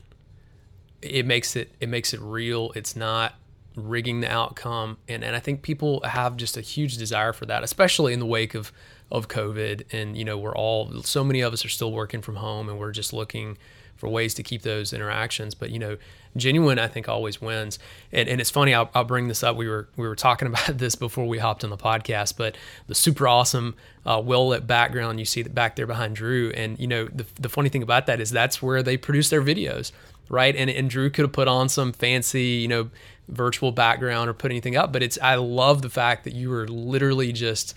It 1.02 1.26
makes 1.26 1.56
it 1.56 1.74
it 1.80 1.89
makes 1.89 2.13
it 2.13 2.21
real. 2.21 2.71
It's 2.76 2.95
not 2.95 3.36
rigging 3.76 4.19
the 4.19 4.30
outcome 4.30 4.97
and 5.08 5.24
and 5.24 5.34
I 5.36 5.39
think 5.39 5.62
people 5.62 6.02
have 6.04 6.36
just 6.36 6.58
a 6.58 6.62
huge 6.62 6.97
desire 6.97 7.32
for 7.32 7.45
that 7.45 7.63
especially 7.63 8.12
in 8.12 8.19
the 8.19 8.26
wake 8.26 8.54
of 8.54 8.71
of 9.10 9.30
COVID 9.30 9.84
and 9.93 10.17
you 10.17 10.26
know 10.26 10.38
we're 10.38 10.56
all 10.56 11.02
so 11.04 11.24
many 11.24 11.39
of 11.39 11.54
us 11.54 11.63
are 11.63 11.69
still 11.69 11.91
working 11.91 12.21
from 12.21 12.36
home 12.36 12.67
and 12.67 12.78
we're 12.78 12.91
just 12.91 13.13
looking 13.13 13.58
for 14.01 14.09
ways 14.09 14.33
to 14.33 14.41
keep 14.41 14.63
those 14.63 14.91
interactions 14.91 15.53
but 15.53 15.69
you 15.69 15.77
know 15.79 15.95
genuine 16.35 16.79
I 16.79 16.87
think 16.87 17.07
always 17.09 17.41
wins. 17.41 17.77
And, 18.11 18.27
and 18.27 18.41
it's 18.41 18.49
funny 18.49 18.73
I'll, 18.73 18.89
I'll 18.95 19.03
bring 19.03 19.27
this 19.27 19.43
up. 19.43 19.55
We 19.55 19.67
were 19.67 19.87
we 19.95 20.07
were 20.07 20.15
talking 20.15 20.47
about 20.49 20.77
this 20.77 20.95
before 20.95 21.27
we 21.27 21.37
hopped 21.37 21.63
on 21.63 21.69
the 21.69 21.77
podcast 21.77 22.35
but 22.37 22.57
the 22.87 22.95
super 22.95 23.27
awesome 23.27 23.75
uh, 24.05 24.21
well 24.23 24.47
lit 24.47 24.65
background 24.65 25.19
you 25.19 25.25
see 25.25 25.43
back 25.43 25.75
there 25.75 25.87
behind 25.87 26.15
Drew. 26.15 26.51
And 26.51 26.79
you 26.79 26.87
know 26.87 27.05
the, 27.05 27.25
the 27.39 27.49
funny 27.49 27.69
thing 27.69 27.83
about 27.83 28.07
that 28.07 28.19
is 28.19 28.31
that's 28.31 28.61
where 28.61 28.83
they 28.83 28.97
produce 28.97 29.29
their 29.29 29.41
videos 29.41 29.91
right? 30.29 30.55
And, 30.55 30.69
and 30.69 30.89
Drew 30.89 31.09
could 31.09 31.23
have 31.23 31.33
put 31.33 31.49
on 31.49 31.69
some 31.69 31.91
fancy 31.91 32.43
you 32.43 32.67
know 32.67 32.89
virtual 33.27 33.71
background 33.71 34.29
or 34.29 34.33
put 34.33 34.51
anything 34.51 34.75
up. 34.75 34.91
But 34.91 35.03
it's 35.03 35.19
I 35.21 35.35
love 35.35 35.81
the 35.81 35.89
fact 35.89 36.23
that 36.23 36.33
you 36.33 36.49
were 36.49 36.67
literally 36.67 37.31
just 37.31 37.75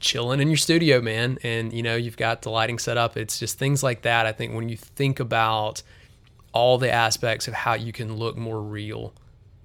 chilling 0.00 0.40
in 0.40 0.48
your 0.48 0.56
studio, 0.56 1.00
man, 1.00 1.38
and 1.42 1.72
you 1.72 1.82
know 1.82 1.96
you've 1.96 2.16
got 2.16 2.42
the 2.42 2.50
lighting 2.50 2.78
set 2.78 2.96
up. 2.96 3.16
It's 3.16 3.38
just 3.38 3.58
things 3.58 3.82
like 3.82 4.02
that. 4.02 4.26
I 4.26 4.32
think 4.32 4.54
when 4.54 4.68
you 4.68 4.76
think 4.76 5.20
about 5.20 5.82
all 6.52 6.78
the 6.78 6.90
aspects 6.90 7.48
of 7.48 7.54
how 7.54 7.74
you 7.74 7.92
can 7.92 8.16
look 8.16 8.36
more 8.36 8.62
real 8.62 9.12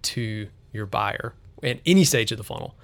to 0.01 0.47
your 0.71 0.85
buyer 0.85 1.33
at 1.61 1.79
any 1.85 2.03
stage 2.03 2.31
of 2.31 2.37
the 2.37 2.43
funnel, 2.43 2.75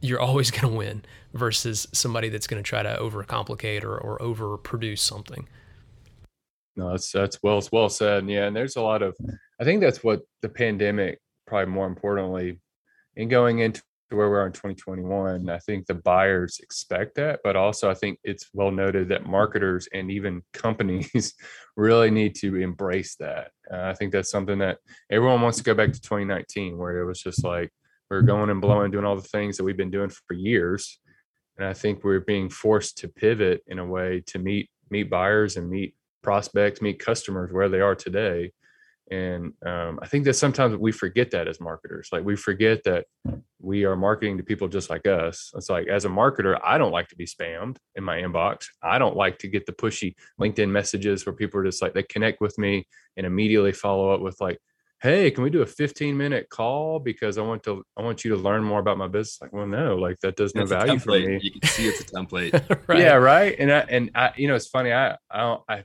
you're 0.00 0.20
always 0.20 0.50
going 0.52 0.72
to 0.72 0.78
win 0.78 1.04
versus 1.34 1.86
somebody 1.92 2.28
that's 2.28 2.46
going 2.46 2.62
to 2.62 2.66
try 2.66 2.82
to 2.82 2.96
overcomplicate 2.96 3.84
or, 3.84 3.98
or 3.98 4.18
overproduce 4.18 5.00
something. 5.00 5.48
No, 6.76 6.90
that's 6.90 7.10
that's 7.10 7.42
well 7.42 7.60
well 7.72 7.88
said. 7.88 8.28
Yeah, 8.28 8.46
and 8.46 8.54
there's 8.54 8.76
a 8.76 8.80
lot 8.80 9.02
of 9.02 9.16
I 9.60 9.64
think 9.64 9.80
that's 9.80 10.04
what 10.04 10.22
the 10.42 10.48
pandemic 10.48 11.20
probably 11.46 11.72
more 11.72 11.86
importantly 11.86 12.60
in 13.16 13.28
going 13.28 13.58
into 13.58 13.82
where 14.10 14.30
we 14.30 14.36
are 14.36 14.46
in 14.46 14.52
2021, 14.52 15.48
I 15.50 15.58
think 15.58 15.86
the 15.86 15.94
buyers 15.94 16.60
expect 16.62 17.16
that, 17.16 17.40
but 17.44 17.56
also 17.56 17.90
I 17.90 17.94
think 17.94 18.18
it's 18.24 18.48
well 18.52 18.70
noted 18.70 19.08
that 19.08 19.26
marketers 19.26 19.88
and 19.92 20.10
even 20.10 20.42
companies 20.52 21.34
really 21.76 22.10
need 22.10 22.34
to 22.36 22.56
embrace 22.56 23.16
that. 23.16 23.50
Uh, 23.70 23.82
I 23.82 23.94
think 23.94 24.12
that's 24.12 24.30
something 24.30 24.58
that 24.58 24.78
everyone 25.10 25.42
wants 25.42 25.58
to 25.58 25.64
go 25.64 25.74
back 25.74 25.92
to 25.92 26.00
2019, 26.00 26.78
where 26.78 27.00
it 27.00 27.06
was 27.06 27.22
just 27.22 27.44
like 27.44 27.70
we're 28.10 28.22
going 28.22 28.50
and 28.50 28.60
blowing, 28.60 28.90
doing 28.90 29.04
all 29.04 29.16
the 29.16 29.22
things 29.22 29.56
that 29.56 29.64
we've 29.64 29.76
been 29.76 29.90
doing 29.90 30.10
for 30.10 30.34
years, 30.34 30.98
and 31.58 31.66
I 31.66 31.74
think 31.74 32.02
we're 32.02 32.20
being 32.20 32.48
forced 32.48 32.98
to 32.98 33.08
pivot 33.08 33.62
in 33.66 33.78
a 33.78 33.86
way 33.86 34.22
to 34.28 34.38
meet 34.38 34.70
meet 34.90 35.10
buyers 35.10 35.56
and 35.56 35.68
meet 35.68 35.94
prospects, 36.22 36.80
meet 36.80 36.98
customers 36.98 37.52
where 37.52 37.68
they 37.68 37.80
are 37.80 37.94
today 37.94 38.52
and 39.10 39.52
um, 39.64 39.98
i 40.02 40.06
think 40.06 40.24
that 40.24 40.34
sometimes 40.34 40.76
we 40.76 40.92
forget 40.92 41.30
that 41.30 41.48
as 41.48 41.60
marketers 41.60 42.08
like 42.12 42.24
we 42.24 42.36
forget 42.36 42.82
that 42.84 43.06
we 43.60 43.84
are 43.84 43.96
marketing 43.96 44.36
to 44.38 44.44
people 44.44 44.68
just 44.68 44.88
like 44.88 45.06
us. 45.06 45.52
It's 45.56 45.68
like 45.68 45.88
as 45.88 46.04
a 46.04 46.08
marketer 46.08 46.58
i 46.64 46.78
don't 46.78 46.92
like 46.92 47.08
to 47.08 47.16
be 47.16 47.26
spammed 47.26 47.76
in 47.96 48.04
my 48.04 48.18
inbox. 48.18 48.66
I 48.82 48.98
don't 48.98 49.16
like 49.16 49.38
to 49.38 49.48
get 49.48 49.66
the 49.66 49.72
pushy 49.72 50.14
linkedin 50.40 50.70
messages 50.70 51.26
where 51.26 51.32
people 51.32 51.60
are 51.60 51.64
just 51.64 51.82
like 51.82 51.94
they 51.94 52.04
connect 52.04 52.40
with 52.40 52.56
me 52.58 52.86
and 53.16 53.26
immediately 53.26 53.72
follow 53.72 54.10
up 54.10 54.20
with 54.20 54.40
like 54.40 54.58
hey 55.00 55.30
can 55.30 55.44
we 55.44 55.50
do 55.50 55.62
a 55.62 55.66
15 55.66 56.16
minute 56.16 56.48
call 56.50 56.98
because 56.98 57.38
i 57.38 57.40
want 57.40 57.62
to 57.62 57.84
i 57.96 58.02
want 58.02 58.24
you 58.24 58.32
to 58.32 58.36
learn 58.36 58.64
more 58.64 58.80
about 58.80 58.98
my 58.98 59.08
business? 59.08 59.38
Like 59.40 59.52
well 59.52 59.66
no 59.66 59.96
like 59.96 60.18
that 60.20 60.36
does 60.36 60.54
no 60.54 60.64
value 60.64 60.98
for 60.98 61.12
me. 61.12 61.38
You 61.42 61.52
can 61.52 61.68
see 61.68 61.88
it's 61.88 62.00
a 62.00 62.04
template. 62.16 62.88
Right. 62.88 63.00
yeah 63.00 63.14
right? 63.14 63.54
And 63.58 63.72
i 63.72 63.80
and 63.80 64.10
i 64.14 64.32
you 64.36 64.48
know 64.48 64.54
it's 64.54 64.68
funny 64.68 64.92
i 64.92 65.16
i 65.30 65.40
don't 65.40 65.62
i 65.68 65.84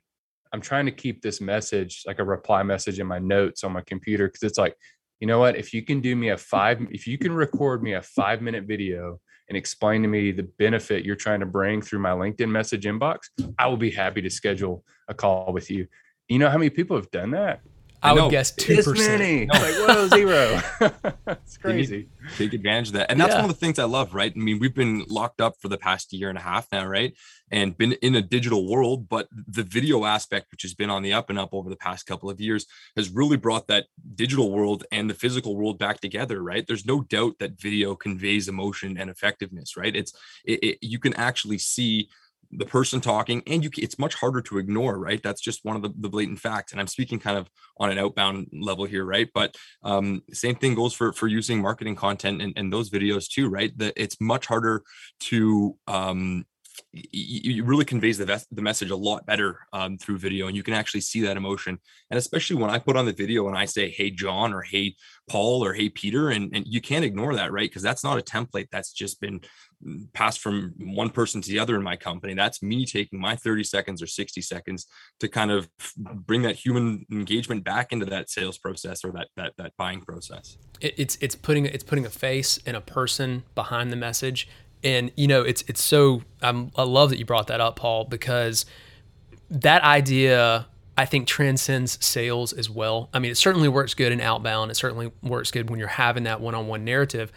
I'm 0.53 0.61
trying 0.61 0.85
to 0.85 0.91
keep 0.91 1.21
this 1.21 1.41
message 1.41 2.03
like 2.05 2.19
a 2.19 2.23
reply 2.23 2.61
message 2.61 2.99
in 2.99 3.07
my 3.07 3.17
notes 3.17 3.63
on 3.63 3.73
my 3.73 3.81
computer 3.81 4.27
because 4.27 4.43
it's 4.43 4.59
like, 4.59 4.77
you 5.19 5.25
know 5.27 5.39
what? 5.39 5.55
If 5.55 5.73
you 5.73 5.81
can 5.81 5.99
do 5.99 6.15
me 6.15 6.29
a 6.29 6.37
five, 6.37 6.79
if 6.91 7.07
you 7.07 7.17
can 7.17 7.33
record 7.33 7.81
me 7.81 7.93
a 7.93 8.01
five 8.01 8.41
minute 8.41 8.65
video 8.65 9.19
and 9.49 9.57
explain 9.57 10.03
to 10.03 10.07
me 10.07 10.31
the 10.31 10.43
benefit 10.43 11.03
you're 11.03 11.15
trying 11.15 11.39
to 11.39 11.45
bring 11.45 11.81
through 11.81 11.99
my 11.99 12.11
LinkedIn 12.11 12.49
message 12.49 12.85
inbox, 12.85 13.29
I 13.57 13.67
will 13.67 13.77
be 13.77 13.91
happy 13.91 14.21
to 14.21 14.29
schedule 14.29 14.85
a 15.07 15.13
call 15.13 15.51
with 15.51 15.69
you. 15.71 15.87
You 16.29 16.39
know 16.39 16.49
how 16.49 16.57
many 16.57 16.69
people 16.69 16.95
have 16.95 17.11
done 17.11 17.31
that? 17.31 17.61
I, 18.03 18.09
I 18.09 18.13
would 18.13 18.31
guess 18.31 18.51
two 18.51 18.83
percent. 18.83 19.47
No. 19.47 19.59
Like 19.59 19.75
whoa, 19.75 20.07
zero. 20.09 20.61
it's 21.27 21.57
crazy. 21.57 22.09
Take 22.37 22.53
advantage 22.53 22.89
of 22.89 22.93
that, 22.95 23.09
and 23.09 23.19
that's 23.19 23.31
yeah. 23.31 23.41
one 23.41 23.49
of 23.49 23.55
the 23.55 23.59
things 23.59 23.79
I 23.79 23.85
love. 23.85 24.13
Right? 24.13 24.33
I 24.35 24.39
mean, 24.39 24.59
we've 24.59 24.75
been 24.75 25.05
locked 25.07 25.39
up 25.39 25.55
for 25.61 25.69
the 25.69 25.77
past 25.77 26.11
year 26.11 26.27
and 26.27 26.37
a 26.37 26.41
half 26.41 26.67
now, 26.71 26.85
right? 26.85 27.13
And 27.49 27.77
been 27.77 27.93
in 27.93 28.15
a 28.15 28.21
digital 28.21 28.67
world, 28.67 29.07
but 29.07 29.29
the 29.31 29.63
video 29.63 30.03
aspect, 30.03 30.51
which 30.51 30.63
has 30.63 30.73
been 30.73 30.89
on 30.89 31.01
the 31.01 31.13
up 31.13 31.29
and 31.29 31.39
up 31.39 31.53
over 31.53 31.69
the 31.69 31.77
past 31.77 32.05
couple 32.05 32.29
of 32.29 32.41
years, 32.41 32.65
has 32.97 33.09
really 33.09 33.37
brought 33.37 33.67
that 33.67 33.85
digital 34.15 34.51
world 34.51 34.83
and 34.91 35.09
the 35.09 35.13
physical 35.13 35.55
world 35.55 35.79
back 35.79 36.01
together. 36.01 36.43
Right? 36.43 36.67
There's 36.67 36.85
no 36.85 37.01
doubt 37.01 37.39
that 37.39 37.59
video 37.59 37.95
conveys 37.95 38.49
emotion 38.49 38.97
and 38.97 39.09
effectiveness. 39.09 39.77
Right? 39.77 39.95
It's 39.95 40.13
it, 40.43 40.61
it, 40.61 40.77
you 40.81 40.99
can 40.99 41.13
actually 41.13 41.59
see 41.59 42.09
the 42.57 42.65
person 42.65 43.01
talking 43.01 43.41
and 43.47 43.63
you 43.63 43.69
it's 43.77 43.99
much 43.99 44.15
harder 44.15 44.41
to 44.41 44.57
ignore 44.57 44.97
right? 44.97 45.21
That's 45.23 45.41
just 45.41 45.63
one 45.63 45.75
of 45.75 45.81
the, 45.81 45.93
the 45.97 46.09
blatant 46.09 46.39
facts 46.39 46.71
and 46.71 46.81
i'm 46.81 46.87
speaking 46.87 47.19
kind 47.19 47.37
of 47.37 47.49
on 47.77 47.89
an 47.89 47.97
outbound 47.97 48.47
level 48.53 48.85
here 48.85 49.05
right? 49.05 49.29
But 49.33 49.55
um, 49.83 50.21
same 50.31 50.55
thing 50.55 50.75
goes 50.75 50.93
for 50.93 51.13
for 51.13 51.27
using 51.27 51.61
marketing 51.61 51.95
content 51.95 52.41
and, 52.41 52.53
and 52.55 52.71
those 52.71 52.89
videos 52.89 53.27
too 53.27 53.49
right? 53.49 53.75
That 53.77 53.93
it's 53.95 54.19
much 54.21 54.45
harder 54.45 54.83
to 55.21 55.75
um, 55.87 56.45
it 56.93 57.63
really 57.65 57.85
conveys 57.85 58.17
the, 58.17 58.45
the 58.51 58.61
message 58.61 58.89
a 58.89 58.95
lot 58.95 59.25
better 59.25 59.59
um, 59.73 59.97
through 59.97 60.17
video 60.17 60.47
and 60.47 60.55
you 60.55 60.63
can 60.63 60.73
actually 60.73 61.01
see 61.01 61.21
that 61.21 61.37
emotion. 61.37 61.79
And 62.09 62.17
especially 62.17 62.57
when 62.57 62.69
i 62.69 62.79
put 62.79 62.97
on 62.97 63.05
the 63.05 63.13
video 63.13 63.47
and 63.47 63.57
i 63.57 63.65
say 63.65 63.89
hey 63.89 64.09
john 64.09 64.53
or 64.53 64.61
hey 64.61 64.95
paul 65.29 65.63
or 65.63 65.73
hey 65.73 65.89
peter 65.89 66.29
and, 66.29 66.55
and 66.55 66.65
you 66.67 66.81
can't 66.81 67.05
ignore 67.05 67.35
that 67.35 67.51
right? 67.53 67.69
Because 67.69 67.83
that's 67.83 68.03
not 68.03 68.17
a 68.17 68.21
template 68.21 68.67
that's 68.71 68.91
just 68.91 69.21
been 69.21 69.39
mm, 69.85 70.11
passed 70.13 70.39
from 70.39 70.73
one 70.79 71.09
person 71.09 71.41
to 71.41 71.49
the 71.49 71.59
other 71.59 71.75
in 71.75 71.83
my 71.83 71.95
company. 71.95 72.33
That's 72.33 72.61
me 72.61 72.85
taking 72.85 73.19
my 73.19 73.35
30 73.35 73.63
seconds 73.63 74.01
or 74.01 74.07
60 74.07 74.41
seconds 74.41 74.87
to 75.19 75.29
kind 75.29 75.51
of 75.51 75.69
bring 75.97 76.41
that 76.41 76.55
human 76.55 77.05
engagement 77.11 77.63
back 77.63 77.93
into 77.93 78.05
that 78.07 78.29
sales 78.29 78.57
process 78.57 79.05
or 79.05 79.11
that 79.11 79.27
that, 79.37 79.53
that 79.57 79.73
buying 79.77 80.01
process. 80.01 80.57
It's 80.81 81.17
it's 81.21 81.35
putting 81.35 81.65
it's 81.65 81.83
putting 81.83 82.05
a 82.05 82.09
face 82.09 82.59
and 82.65 82.75
a 82.75 82.81
person 82.81 83.43
behind 83.55 83.91
the 83.91 83.95
message 83.95 84.49
and 84.83 85.11
you 85.15 85.27
know, 85.27 85.41
it's 85.41 85.63
it's 85.67 85.83
so 85.83 86.21
I'm, 86.41 86.71
I 86.75 86.83
love 86.83 87.09
that 87.09 87.19
you 87.19 87.25
brought 87.25 87.47
that 87.47 87.61
up, 87.61 87.75
Paul, 87.75 88.05
because 88.05 88.65
that 89.49 89.83
idea 89.83 90.67
I 90.97 91.05
think 91.05 91.27
transcends 91.27 92.03
sales 92.05 92.53
as 92.53 92.69
well. 92.69 93.09
I 93.13 93.19
mean, 93.19 93.31
it 93.31 93.37
certainly 93.37 93.67
works 93.67 93.93
good 93.93 94.11
in 94.11 94.21
outbound. 94.21 94.71
It 94.71 94.75
certainly 94.75 95.11
works 95.23 95.49
good 95.51 95.69
when 95.69 95.79
you're 95.79 95.87
having 95.87 96.23
that 96.25 96.39
one-on-one 96.39 96.85
narrative. 96.85 97.31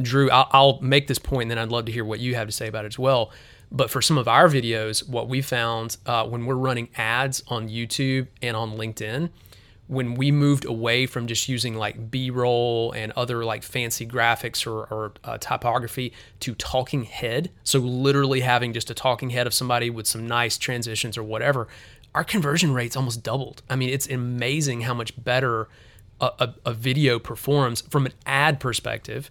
Drew, 0.00 0.30
I'll, 0.30 0.48
I'll 0.52 0.80
make 0.82 1.06
this 1.06 1.18
point, 1.18 1.42
and 1.42 1.52
then 1.52 1.58
I'd 1.58 1.70
love 1.70 1.86
to 1.86 1.92
hear 1.92 2.04
what 2.04 2.20
you 2.20 2.34
have 2.34 2.48
to 2.48 2.52
say 2.52 2.68
about 2.68 2.84
it 2.84 2.88
as 2.88 2.98
well. 2.98 3.30
But 3.72 3.90
for 3.90 4.02
some 4.02 4.18
of 4.18 4.28
our 4.28 4.48
videos, 4.48 5.08
what 5.08 5.26
we 5.26 5.40
found 5.40 5.96
uh, 6.04 6.26
when 6.26 6.44
we're 6.44 6.54
running 6.54 6.88
ads 6.96 7.42
on 7.48 7.68
YouTube 7.68 8.26
and 8.42 8.54
on 8.54 8.76
LinkedIn, 8.76 9.30
when 9.88 10.14
we 10.14 10.32
moved 10.32 10.64
away 10.64 11.06
from 11.06 11.26
just 11.26 11.48
using 11.48 11.74
like 11.74 12.10
b-roll 12.10 12.92
and 12.92 13.12
other 13.12 13.44
like 13.44 13.62
fancy 13.62 14.06
graphics 14.06 14.66
or, 14.66 14.84
or 14.92 15.12
uh, 15.24 15.38
typography 15.38 16.12
to 16.40 16.54
talking 16.56 17.04
head 17.04 17.50
so 17.62 17.78
literally 17.78 18.40
having 18.40 18.72
just 18.72 18.90
a 18.90 18.94
talking 18.94 19.30
head 19.30 19.46
of 19.46 19.54
somebody 19.54 19.88
with 19.88 20.06
some 20.06 20.26
nice 20.26 20.58
transitions 20.58 21.16
or 21.16 21.22
whatever 21.22 21.68
our 22.16 22.24
conversion 22.24 22.72
rates 22.72 22.96
almost 22.96 23.22
doubled. 23.22 23.62
I 23.68 23.76
mean 23.76 23.90
it's 23.90 24.08
amazing 24.08 24.80
how 24.80 24.94
much 24.94 25.12
better 25.22 25.68
a, 26.20 26.30
a, 26.38 26.54
a 26.66 26.72
video 26.72 27.18
performs 27.18 27.82
from 27.82 28.06
an 28.06 28.12
ad 28.24 28.58
perspective 28.58 29.30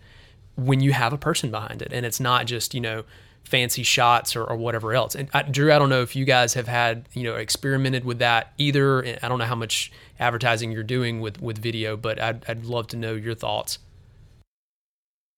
when 0.56 0.80
you 0.80 0.94
have 0.94 1.12
a 1.12 1.18
person 1.18 1.50
behind 1.52 1.82
it. 1.82 1.92
And 1.92 2.06
it's 2.06 2.20
not 2.20 2.46
just 2.46 2.74
you 2.76 2.82
know 2.82 3.04
fancy 3.46 3.84
shots 3.84 4.36
or, 4.36 4.44
or 4.44 4.58
whatever 4.58 4.94
else. 4.94 5.16
And 5.16 5.30
I, 5.34 5.44
Drew, 5.44 5.72
I 5.72 5.80
don't 5.80 5.90
know 5.90 6.02
if 6.02 6.16
you 6.16 6.26
guys 6.26 6.56
have 6.56 6.68
had, 6.68 7.08
you 7.14 7.24
know, 7.24 7.36
experimented 7.36 8.04
with 8.04 8.20
that 8.20 8.54
either. 8.58 9.06
I 9.22 9.28
don't 9.28 9.40
know 9.40 9.46
how 9.46 9.56
much 9.56 9.92
advertising 10.20 10.72
you're 10.72 10.84
doing 10.84 11.22
with, 11.22 11.42
with 11.42 11.60
video, 11.60 11.96
but 11.96 12.20
I'd, 12.20 12.44
I'd 12.50 12.66
love 12.66 12.88
to 12.88 12.98
know 12.98 13.14
your 13.14 13.36
thoughts. 13.36 13.80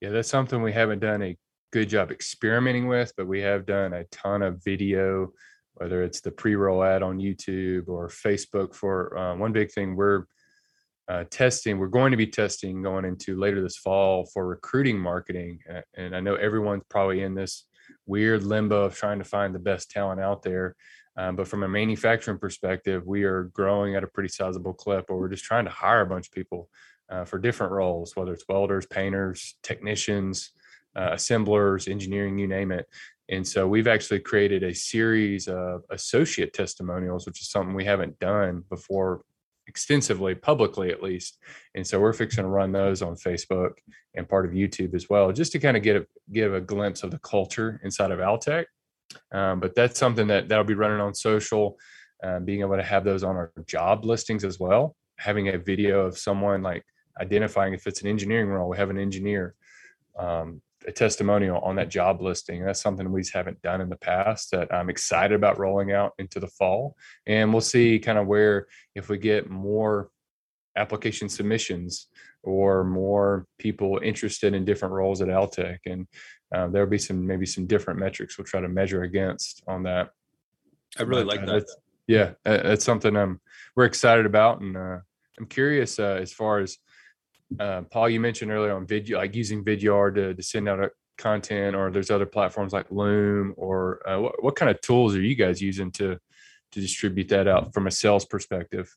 Yeah, 0.01 0.09
that's 0.09 0.29
something 0.29 0.61
we 0.61 0.73
haven't 0.73 0.99
done 0.99 1.21
a 1.21 1.37
good 1.71 1.89
job 1.89 2.11
experimenting 2.11 2.87
with, 2.87 3.11
but 3.17 3.27
we 3.27 3.41
have 3.41 3.65
done 3.65 3.93
a 3.93 4.05
ton 4.05 4.41
of 4.41 4.63
video, 4.63 5.33
whether 5.73 6.01
it's 6.01 6.21
the 6.21 6.31
pre-roll 6.31 6.83
ad 6.83 7.03
on 7.03 7.19
YouTube 7.19 7.89
or 7.89 8.07
Facebook 8.07 8.73
for 8.73 9.17
uh, 9.17 9.35
one 9.35 9.51
big 9.51 9.71
thing 9.71 9.95
we're 9.95 10.25
uh, 11.09 11.23
testing. 11.29 11.77
We're 11.77 11.87
going 11.87 12.11
to 12.11 12.17
be 12.17 12.27
testing 12.27 12.81
going 12.81 13.05
into 13.05 13.37
later 13.37 13.61
this 13.61 13.77
fall 13.77 14.25
for 14.33 14.47
recruiting 14.47 14.97
marketing. 14.97 15.59
And 15.95 16.15
I 16.15 16.19
know 16.19 16.35
everyone's 16.35 16.83
probably 16.89 17.23
in 17.23 17.35
this 17.35 17.65
weird 18.07 18.43
limbo 18.43 18.83
of 18.83 18.95
trying 18.95 19.19
to 19.19 19.25
find 19.25 19.53
the 19.53 19.59
best 19.59 19.91
talent 19.91 20.19
out 20.19 20.41
there. 20.41 20.75
Um, 21.17 21.35
but 21.35 21.47
from 21.47 21.63
a 21.63 21.67
manufacturing 21.67 22.37
perspective, 22.37 23.05
we 23.05 23.23
are 23.23 23.43
growing 23.53 23.95
at 23.95 24.03
a 24.03 24.07
pretty 24.07 24.29
sizable 24.29 24.73
clip, 24.73 25.05
or 25.09 25.19
we're 25.19 25.29
just 25.29 25.43
trying 25.43 25.65
to 25.65 25.71
hire 25.71 26.01
a 26.01 26.05
bunch 26.05 26.27
of 26.27 26.31
people 26.31 26.69
uh, 27.09 27.25
for 27.25 27.39
different 27.39 27.71
roles, 27.71 28.15
whether 28.15 28.33
it's 28.33 28.45
welders, 28.47 28.85
painters, 28.85 29.57
technicians, 29.63 30.51
uh, 30.95 31.09
assemblers, 31.11 31.87
engineering, 31.87 32.37
you 32.37 32.47
name 32.47 32.71
it. 32.71 32.87
And 33.29 33.45
so 33.45 33.67
we've 33.67 33.87
actually 33.87 34.19
created 34.19 34.63
a 34.63 34.73
series 34.73 35.47
of 35.47 35.83
associate 35.89 36.53
testimonials, 36.53 37.25
which 37.25 37.41
is 37.41 37.49
something 37.49 37.75
we 37.75 37.85
haven't 37.85 38.19
done 38.19 38.63
before 38.69 39.21
extensively 39.67 40.33
publicly 40.33 40.91
at 40.91 41.03
least 41.03 41.37
and 41.75 41.85
so 41.85 41.99
we're 41.99 42.13
fixing 42.13 42.43
to 42.43 42.49
run 42.49 42.71
those 42.71 43.01
on 43.01 43.15
facebook 43.15 43.71
and 44.15 44.29
part 44.29 44.45
of 44.45 44.51
youtube 44.51 44.93
as 44.95 45.09
well 45.09 45.31
just 45.31 45.51
to 45.51 45.59
kind 45.59 45.75
of 45.75 45.83
get 45.83 45.95
a 45.95 46.05
give 46.31 46.53
a 46.53 46.61
glimpse 46.61 47.03
of 47.03 47.11
the 47.11 47.19
culture 47.19 47.79
inside 47.83 48.11
of 48.11 48.19
altec. 48.19 48.65
Um, 49.31 49.59
but 49.59 49.75
that's 49.75 49.99
something 49.99 50.27
that 50.27 50.49
that'll 50.49 50.65
be 50.65 50.73
running 50.73 50.99
on 50.99 51.13
social 51.13 51.77
um, 52.23 52.45
being 52.45 52.61
able 52.61 52.75
to 52.75 52.83
have 52.83 53.03
those 53.03 53.23
on 53.23 53.35
our 53.35 53.51
job 53.65 54.03
listings 54.03 54.43
as 54.43 54.59
well. 54.59 54.95
Having 55.17 55.49
a 55.49 55.57
video 55.57 56.05
of 56.05 56.17
someone 56.17 56.61
like 56.61 56.83
identifying 57.19 57.73
if 57.73 57.87
it's 57.87 58.01
an 58.01 58.07
engineering 58.07 58.47
role 58.47 58.69
we 58.69 58.77
have 58.77 58.91
an 58.91 58.99
engineer 58.99 59.55
um, 60.19 60.61
a 60.87 60.91
testimonial 60.91 61.59
on 61.59 61.75
that 61.75 61.89
job 61.89 62.21
listing. 62.21 62.63
That's 62.63 62.81
something 62.81 63.11
we 63.11 63.23
haven't 63.33 63.61
done 63.61 63.81
in 63.81 63.89
the 63.89 63.97
past 63.97 64.51
that 64.51 64.73
I'm 64.73 64.89
excited 64.89 65.35
about 65.35 65.59
rolling 65.59 65.91
out 65.91 66.13
into 66.17 66.39
the 66.39 66.47
fall. 66.47 66.95
And 67.25 67.51
we'll 67.51 67.61
see 67.61 67.99
kind 67.99 68.17
of 68.17 68.25
where 68.25 68.67
if 68.95 69.09
we 69.09 69.17
get 69.17 69.49
more 69.49 70.09
application 70.77 71.27
submissions 71.27 72.07
or 72.41 72.85
more 72.85 73.45
people 73.57 73.99
interested 74.01 74.53
in 74.53 74.63
different 74.63 74.93
roles 74.93 75.21
at 75.21 75.27
Altec. 75.27 75.79
And 75.85 76.07
uh, 76.55 76.67
there'll 76.67 76.89
be 76.89 76.97
some 76.97 77.27
maybe 77.27 77.45
some 77.45 77.67
different 77.67 77.99
metrics 77.99 78.37
we'll 78.37 78.45
try 78.45 78.61
to 78.61 78.69
measure 78.69 79.03
against 79.03 79.63
on 79.67 79.83
that. 79.83 80.11
I 80.97 81.03
really 81.03 81.25
but, 81.25 81.35
like 81.35 81.41
uh, 81.41 81.53
that. 81.53 81.65
Yeah, 82.07 82.31
that's 82.45 82.85
something 82.85 83.17
I'm 83.17 83.41
we're 83.75 83.83
excited 83.83 84.25
about, 84.25 84.61
and 84.61 84.77
uh, 84.77 84.99
I'm 85.37 85.45
curious 85.47 85.99
uh, 85.99 86.17
as 86.21 86.31
far 86.31 86.59
as 86.59 86.77
uh, 87.59 87.81
Paul, 87.83 88.09
you 88.09 88.19
mentioned 88.19 88.51
earlier 88.51 88.75
on 88.75 88.85
video, 88.85 89.17
like 89.17 89.35
using 89.35 89.63
Vidyard 89.63 90.15
to, 90.15 90.33
to 90.33 90.43
send 90.43 90.67
out 90.67 90.91
content, 91.17 91.75
or 91.75 91.91
there's 91.91 92.11
other 92.11 92.25
platforms 92.25 92.73
like 92.73 92.91
Loom, 92.91 93.53
or 93.57 94.07
uh, 94.07 94.19
what, 94.19 94.43
what 94.43 94.55
kind 94.55 94.69
of 94.69 94.79
tools 94.81 95.15
are 95.15 95.21
you 95.21 95.35
guys 95.35 95.61
using 95.61 95.91
to 95.93 96.19
to 96.73 96.81
distribute 96.81 97.29
that 97.29 97.47
out 97.47 97.73
from 97.73 97.87
a 97.87 97.91
sales 97.91 98.25
perspective? 98.25 98.93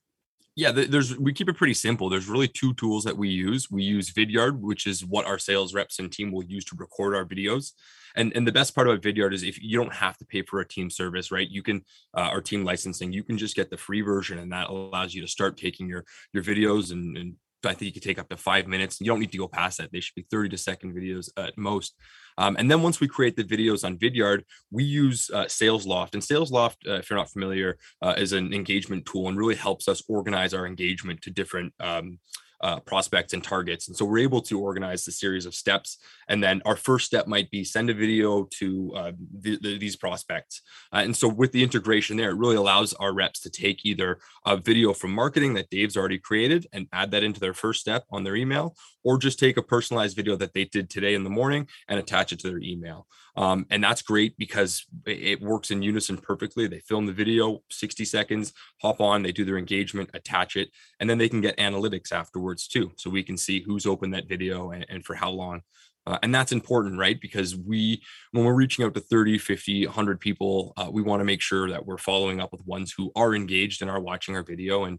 Yeah, 0.57 0.73
there's 0.73 1.17
we 1.17 1.33
keep 1.33 1.49
it 1.49 1.57
pretty 1.57 1.75
simple. 1.75 2.09
There's 2.09 2.29
really 2.29 2.49
two 2.49 2.75
tools 2.75 3.05
that 3.05 3.17
we 3.17 3.29
use. 3.29 3.71
We 3.71 3.85
use 3.85 4.13
Vidyard, 4.13 4.59
which 4.59 4.87
is 4.87 5.07
what 5.07 5.25
our 5.25 5.39
sales 5.39 5.73
reps 5.73 5.99
and 6.01 6.11
team 6.11 6.33
will 6.33 6.45
use 6.45 6.65
to 6.67 6.77
record 6.77 7.15
our 7.15 7.25
videos. 7.25 7.73
And 8.17 8.33
and 8.35 8.47
the 8.47 8.53
best 8.53 8.75
part 8.75 8.89
about 8.89 9.01
Vidyard 9.01 9.33
is 9.33 9.45
if 9.45 9.63
you 9.63 9.79
don't 9.79 9.95
have 9.95 10.19
to 10.19 10.27
pay 10.27 10.43
for 10.43 10.61
a 10.61 10.69
team 10.69 10.91
service, 10.91 11.31
right? 11.31 11.49
You 11.49 11.63
can 11.63 11.85
uh, 12.15 12.29
our 12.33 12.41
team 12.41 12.65
licensing, 12.65 13.13
you 13.13 13.23
can 13.23 13.39
just 13.39 13.55
get 13.55 13.71
the 13.71 13.77
free 13.77 14.01
version, 14.01 14.39
and 14.39 14.53
that 14.53 14.69
allows 14.69 15.15
you 15.15 15.23
to 15.23 15.29
start 15.29 15.57
taking 15.57 15.89
your 15.89 16.05
your 16.33 16.43
videos 16.43 16.91
and, 16.91 17.17
and 17.17 17.37
I 17.65 17.75
think 17.75 17.83
you 17.83 17.93
could 17.93 18.03
take 18.03 18.19
up 18.19 18.29
to 18.29 18.37
five 18.37 18.67
minutes. 18.67 19.01
You 19.01 19.07
don't 19.07 19.21
need 19.21 19.33
to 19.33 19.39
go 19.39 19.49
past 19.49 19.79
that. 19.79 19.93
They 19.93 20.01
should 20.01 20.15
be 20.15 20.27
30 20.31 20.51
to 20.51 20.59
second 20.59 20.95
videos 20.95 21.29
at 21.37 21.57
most. 21.59 21.95
Um, 22.39 22.57
and 22.59 22.71
then 22.71 22.83
once 22.83 23.01
we 23.01 23.09
create 23.09 23.37
the 23.37 23.45
videos 23.45 23.85
on 23.85 23.99
Vidyard, 23.99 24.43
we 24.71 24.85
use 24.85 25.31
uh, 25.33 25.45
SalesLoft. 25.45 26.15
And 26.15 26.23
SalesLoft, 26.23 26.77
uh, 26.87 26.95
if 26.95 27.11
you're 27.11 27.19
not 27.19 27.31
familiar, 27.31 27.79
uh, 28.03 28.15
is 28.17 28.33
an 28.33 28.55
engagement 28.55 29.05
tool 29.07 29.29
and 29.29 29.37
really 29.37 29.57
helps 29.57 29.89
us 29.89 30.03
organize 30.09 30.55
our 30.55 30.67
engagement 30.67 31.21
to 31.23 31.31
different 31.31 31.75
um, 31.81 32.19
uh, 32.63 32.81
prospects 32.81 33.33
and 33.33 33.43
targets. 33.43 33.89
And 33.89 33.97
so 33.97 34.05
we're 34.05 34.19
able 34.19 34.43
to 34.43 34.61
organize 34.61 35.05
the 35.05 35.13
series 35.13 35.47
of 35.47 35.55
steps. 35.55 35.99
And 36.29 36.43
then 36.43 36.63
our 36.65 36.77
first 36.77 37.07
step 37.07 37.27
might 37.27 37.51
be 37.51 37.65
send 37.65 37.91
a 37.91 37.95
video 37.95 38.45
to 38.59 38.93
uh, 38.95 39.13
the, 39.41 39.59
the, 39.61 39.79
these 39.79 39.97
prospects. 39.97 40.63
Uh, 40.93 40.99
and 40.99 41.17
so 41.17 41.29
with 41.29 41.53
the 41.53 41.63
integration 41.63 42.17
there, 42.17 42.31
it 42.31 42.39
really 42.39 42.57
allows 42.57 42.93
our 42.95 43.13
reps 43.13 43.41
to 43.41 43.51
take 43.51 43.85
either 43.85 44.19
a 44.47 44.57
video 44.57 44.93
from 44.93 45.13
marketing 45.13 45.55
that 45.55 45.71
Dave's 45.71 45.97
already 45.97 46.19
created 46.19 46.67
and 46.73 46.87
add 46.93 47.11
that 47.13 47.25
into 47.25 47.41
their 47.41 47.55
first 47.55 47.81
step 47.81 48.05
on 48.11 48.25
their 48.25 48.37
email, 48.37 48.77
or 49.03 49.19
just 49.19 49.39
take 49.39 49.57
a 49.57 49.63
personalized 49.63 50.17
video 50.17 50.37
that 50.37 50.53
they 50.53 50.65
did 50.65 50.91
today 50.91 51.15
in 51.15 51.25
the 51.25 51.31
morning 51.31 51.67
and 51.89 51.99
attach 51.99 52.33
it 52.33 52.39
to 52.41 52.49
their 52.49 52.61
email. 52.61 53.07
Um, 53.37 53.67
and 53.71 53.83
that's 53.83 54.03
great 54.03 54.37
because 54.37 54.85
it 55.07 55.41
works 55.41 55.71
in 55.71 55.83
unison 55.83 56.19
perfectly. 56.19 56.67
They 56.67 56.81
film 56.81 57.07
the 57.07 57.13
video, 57.13 57.63
60 57.71 58.05
seconds, 58.05 58.53
hop 58.81 59.01
on, 59.01 59.23
they 59.23 59.33
do 59.33 59.45
their 59.45 59.59
engagement, 59.59 60.11
attach 60.15 60.57
it, 60.57 60.71
and 60.99 61.09
then 61.09 61.19
they 61.19 61.29
can 61.29 61.41
get 61.41 61.57
analytics 61.57 62.13
afterwards 62.13 62.67
too. 62.67 62.93
So 62.97 63.11
we 63.11 63.23
can 63.23 63.37
see 63.37 63.61
who's 63.61 63.87
opened 63.87 64.15
that 64.15 64.29
video 64.29 64.71
and, 64.71 64.85
and 64.89 65.05
for 65.05 65.15
how 65.15 65.31
long. 65.31 65.63
Uh, 66.07 66.19
and 66.23 66.35
that's 66.35 66.53
important, 66.53 66.99
right? 66.99 67.21
Because 67.21 67.57
we, 67.57 68.03
when 68.33 68.45
we're 68.45 68.55
reaching 68.55 68.85
out 68.85 68.95
to 68.95 69.01
30, 69.01 69.39
50, 69.39 69.87
100 69.87 70.19
people, 70.19 70.73
uh, 70.77 70.89
we 70.91 71.03
want 71.03 71.21
to 71.21 71.25
make 71.25 71.43
sure 71.43 71.69
that 71.69 71.85
we're 71.85 71.99
following 71.99 72.41
up 72.41 72.53
with 72.53 72.67
ones 72.67 72.93
who 72.97 73.13
are 73.15 73.35
engaged 73.35 73.83
and 73.83 73.91
are 73.91 74.01
watching 74.01 74.35
our 74.35 74.43
video. 74.43 74.85
And 74.85 74.99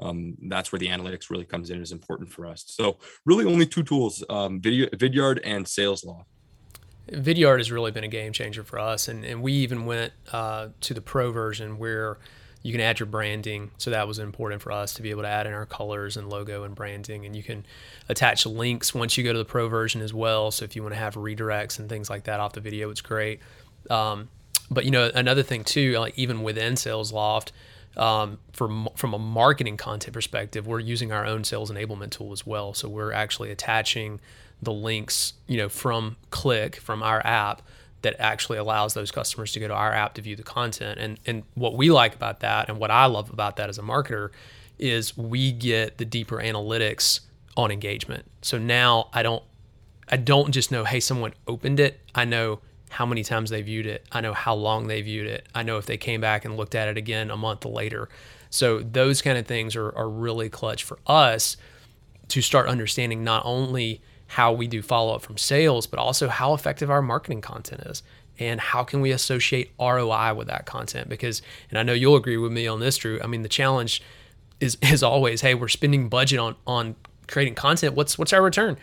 um, 0.00 0.36
that's 0.48 0.70
where 0.70 0.78
the 0.78 0.88
analytics 0.88 1.30
really 1.30 1.44
comes 1.44 1.70
in 1.70 1.80
is 1.80 1.92
important 1.92 2.30
for 2.30 2.46
us. 2.46 2.64
So 2.66 2.98
really 3.24 3.44
only 3.44 3.66
two 3.66 3.82
tools, 3.82 4.22
um, 4.30 4.60
video, 4.60 4.86
Vidyard 4.88 5.40
and 5.44 5.66
SalesLoft. 7.10 7.22
Vidyard 7.22 7.58
has 7.58 7.72
really 7.72 7.90
been 7.90 8.04
a 8.04 8.08
game 8.08 8.32
changer 8.32 8.64
for 8.64 8.78
us. 8.78 9.08
And, 9.08 9.24
and 9.24 9.42
we 9.42 9.52
even 9.52 9.86
went 9.86 10.12
uh, 10.32 10.68
to 10.82 10.94
the 10.94 11.00
pro 11.00 11.32
version 11.32 11.78
where 11.78 12.18
you 12.62 12.72
can 12.72 12.80
add 12.80 12.98
your 12.98 13.06
branding. 13.06 13.70
So 13.78 13.90
that 13.90 14.08
was 14.08 14.18
important 14.18 14.60
for 14.60 14.72
us 14.72 14.94
to 14.94 15.02
be 15.02 15.10
able 15.10 15.22
to 15.22 15.28
add 15.28 15.46
in 15.46 15.52
our 15.52 15.66
colors 15.66 16.16
and 16.16 16.28
logo 16.28 16.64
and 16.64 16.74
branding. 16.74 17.24
And 17.24 17.36
you 17.36 17.42
can 17.42 17.64
attach 18.08 18.44
links 18.44 18.92
once 18.94 19.16
you 19.16 19.24
go 19.24 19.32
to 19.32 19.38
the 19.38 19.44
pro 19.44 19.68
version 19.68 20.00
as 20.00 20.12
well. 20.12 20.50
So 20.50 20.64
if 20.64 20.74
you 20.74 20.82
want 20.82 20.94
to 20.94 20.98
have 20.98 21.14
redirects 21.14 21.78
and 21.78 21.88
things 21.88 22.10
like 22.10 22.24
that 22.24 22.40
off 22.40 22.54
the 22.54 22.60
video, 22.60 22.90
it's 22.90 23.00
great. 23.00 23.40
Um, 23.88 24.30
but 24.68 24.84
you 24.84 24.90
know, 24.90 25.10
another 25.14 25.44
thing 25.44 25.62
too, 25.62 25.92
like 25.98 26.18
even 26.18 26.42
within 26.42 26.74
SalesLoft, 26.74 27.52
um, 27.96 28.38
from 28.52 28.88
from 28.96 29.14
a 29.14 29.18
marketing 29.18 29.76
content 29.76 30.12
perspective, 30.12 30.66
we're 30.66 30.80
using 30.80 31.12
our 31.12 31.24
own 31.24 31.44
sales 31.44 31.70
enablement 31.70 32.10
tool 32.10 32.32
as 32.32 32.46
well. 32.46 32.74
So 32.74 32.88
we're 32.88 33.12
actually 33.12 33.50
attaching 33.50 34.20
the 34.62 34.72
links, 34.72 35.34
you 35.46 35.56
know, 35.56 35.68
from 35.68 36.16
Click 36.30 36.76
from 36.76 37.02
our 37.02 37.24
app 37.26 37.62
that 38.02 38.16
actually 38.18 38.58
allows 38.58 38.94
those 38.94 39.10
customers 39.10 39.52
to 39.52 39.60
go 39.60 39.68
to 39.68 39.74
our 39.74 39.92
app 39.92 40.14
to 40.14 40.22
view 40.22 40.36
the 40.36 40.42
content. 40.42 40.98
And 40.98 41.18
and 41.26 41.42
what 41.54 41.74
we 41.74 41.90
like 41.90 42.14
about 42.14 42.40
that, 42.40 42.68
and 42.68 42.78
what 42.78 42.90
I 42.90 43.06
love 43.06 43.30
about 43.30 43.56
that 43.56 43.68
as 43.68 43.78
a 43.78 43.82
marketer, 43.82 44.30
is 44.78 45.16
we 45.16 45.52
get 45.52 45.98
the 45.98 46.04
deeper 46.04 46.36
analytics 46.36 47.20
on 47.56 47.70
engagement. 47.70 48.24
So 48.42 48.58
now 48.58 49.08
I 49.12 49.22
don't 49.22 49.42
I 50.08 50.16
don't 50.16 50.52
just 50.52 50.70
know, 50.70 50.84
hey, 50.84 51.00
someone 51.00 51.32
opened 51.48 51.80
it. 51.80 52.00
I 52.14 52.24
know 52.24 52.60
how 52.88 53.06
many 53.06 53.22
times 53.24 53.50
they 53.50 53.62
viewed 53.62 53.86
it. 53.86 54.06
I 54.12 54.20
know 54.20 54.32
how 54.32 54.54
long 54.54 54.86
they 54.86 55.02
viewed 55.02 55.26
it. 55.26 55.48
I 55.54 55.62
know 55.62 55.78
if 55.78 55.86
they 55.86 55.96
came 55.96 56.20
back 56.20 56.44
and 56.44 56.56
looked 56.56 56.74
at 56.74 56.88
it 56.88 56.96
again 56.96 57.30
a 57.30 57.36
month 57.36 57.64
later. 57.64 58.08
So 58.50 58.80
those 58.80 59.22
kind 59.22 59.36
of 59.36 59.46
things 59.46 59.76
are, 59.76 59.90
are 59.96 60.08
really 60.08 60.48
clutch 60.48 60.84
for 60.84 60.98
us 61.06 61.56
to 62.28 62.40
start 62.40 62.68
understanding 62.68 63.24
not 63.24 63.44
only 63.44 64.00
how 64.28 64.52
we 64.52 64.66
do 64.66 64.82
follow 64.82 65.14
up 65.14 65.22
from 65.22 65.36
sales, 65.36 65.86
but 65.86 65.98
also 65.98 66.28
how 66.28 66.54
effective 66.54 66.90
our 66.90 67.02
marketing 67.02 67.40
content 67.40 67.82
is 67.82 68.02
and 68.38 68.60
how 68.60 68.84
can 68.84 69.00
we 69.00 69.10
associate 69.12 69.70
ROI 69.80 70.34
with 70.34 70.48
that 70.48 70.66
content? 70.66 71.08
Because, 71.08 71.42
and 71.70 71.78
I 71.78 71.82
know 71.82 71.92
you'll 71.92 72.16
agree 72.16 72.36
with 72.36 72.52
me 72.52 72.66
on 72.66 72.80
this, 72.80 72.96
Drew. 72.96 73.20
I 73.22 73.26
mean, 73.26 73.42
the 73.42 73.48
challenge 73.48 74.02
is 74.60 74.76
is 74.82 75.02
always, 75.02 75.40
hey, 75.40 75.54
we're 75.54 75.68
spending 75.68 76.08
budget 76.08 76.38
on 76.38 76.56
on 76.66 76.96
creating 77.28 77.54
content. 77.54 77.94
What's 77.94 78.18
what's 78.18 78.32
our 78.32 78.42
return, 78.42 78.76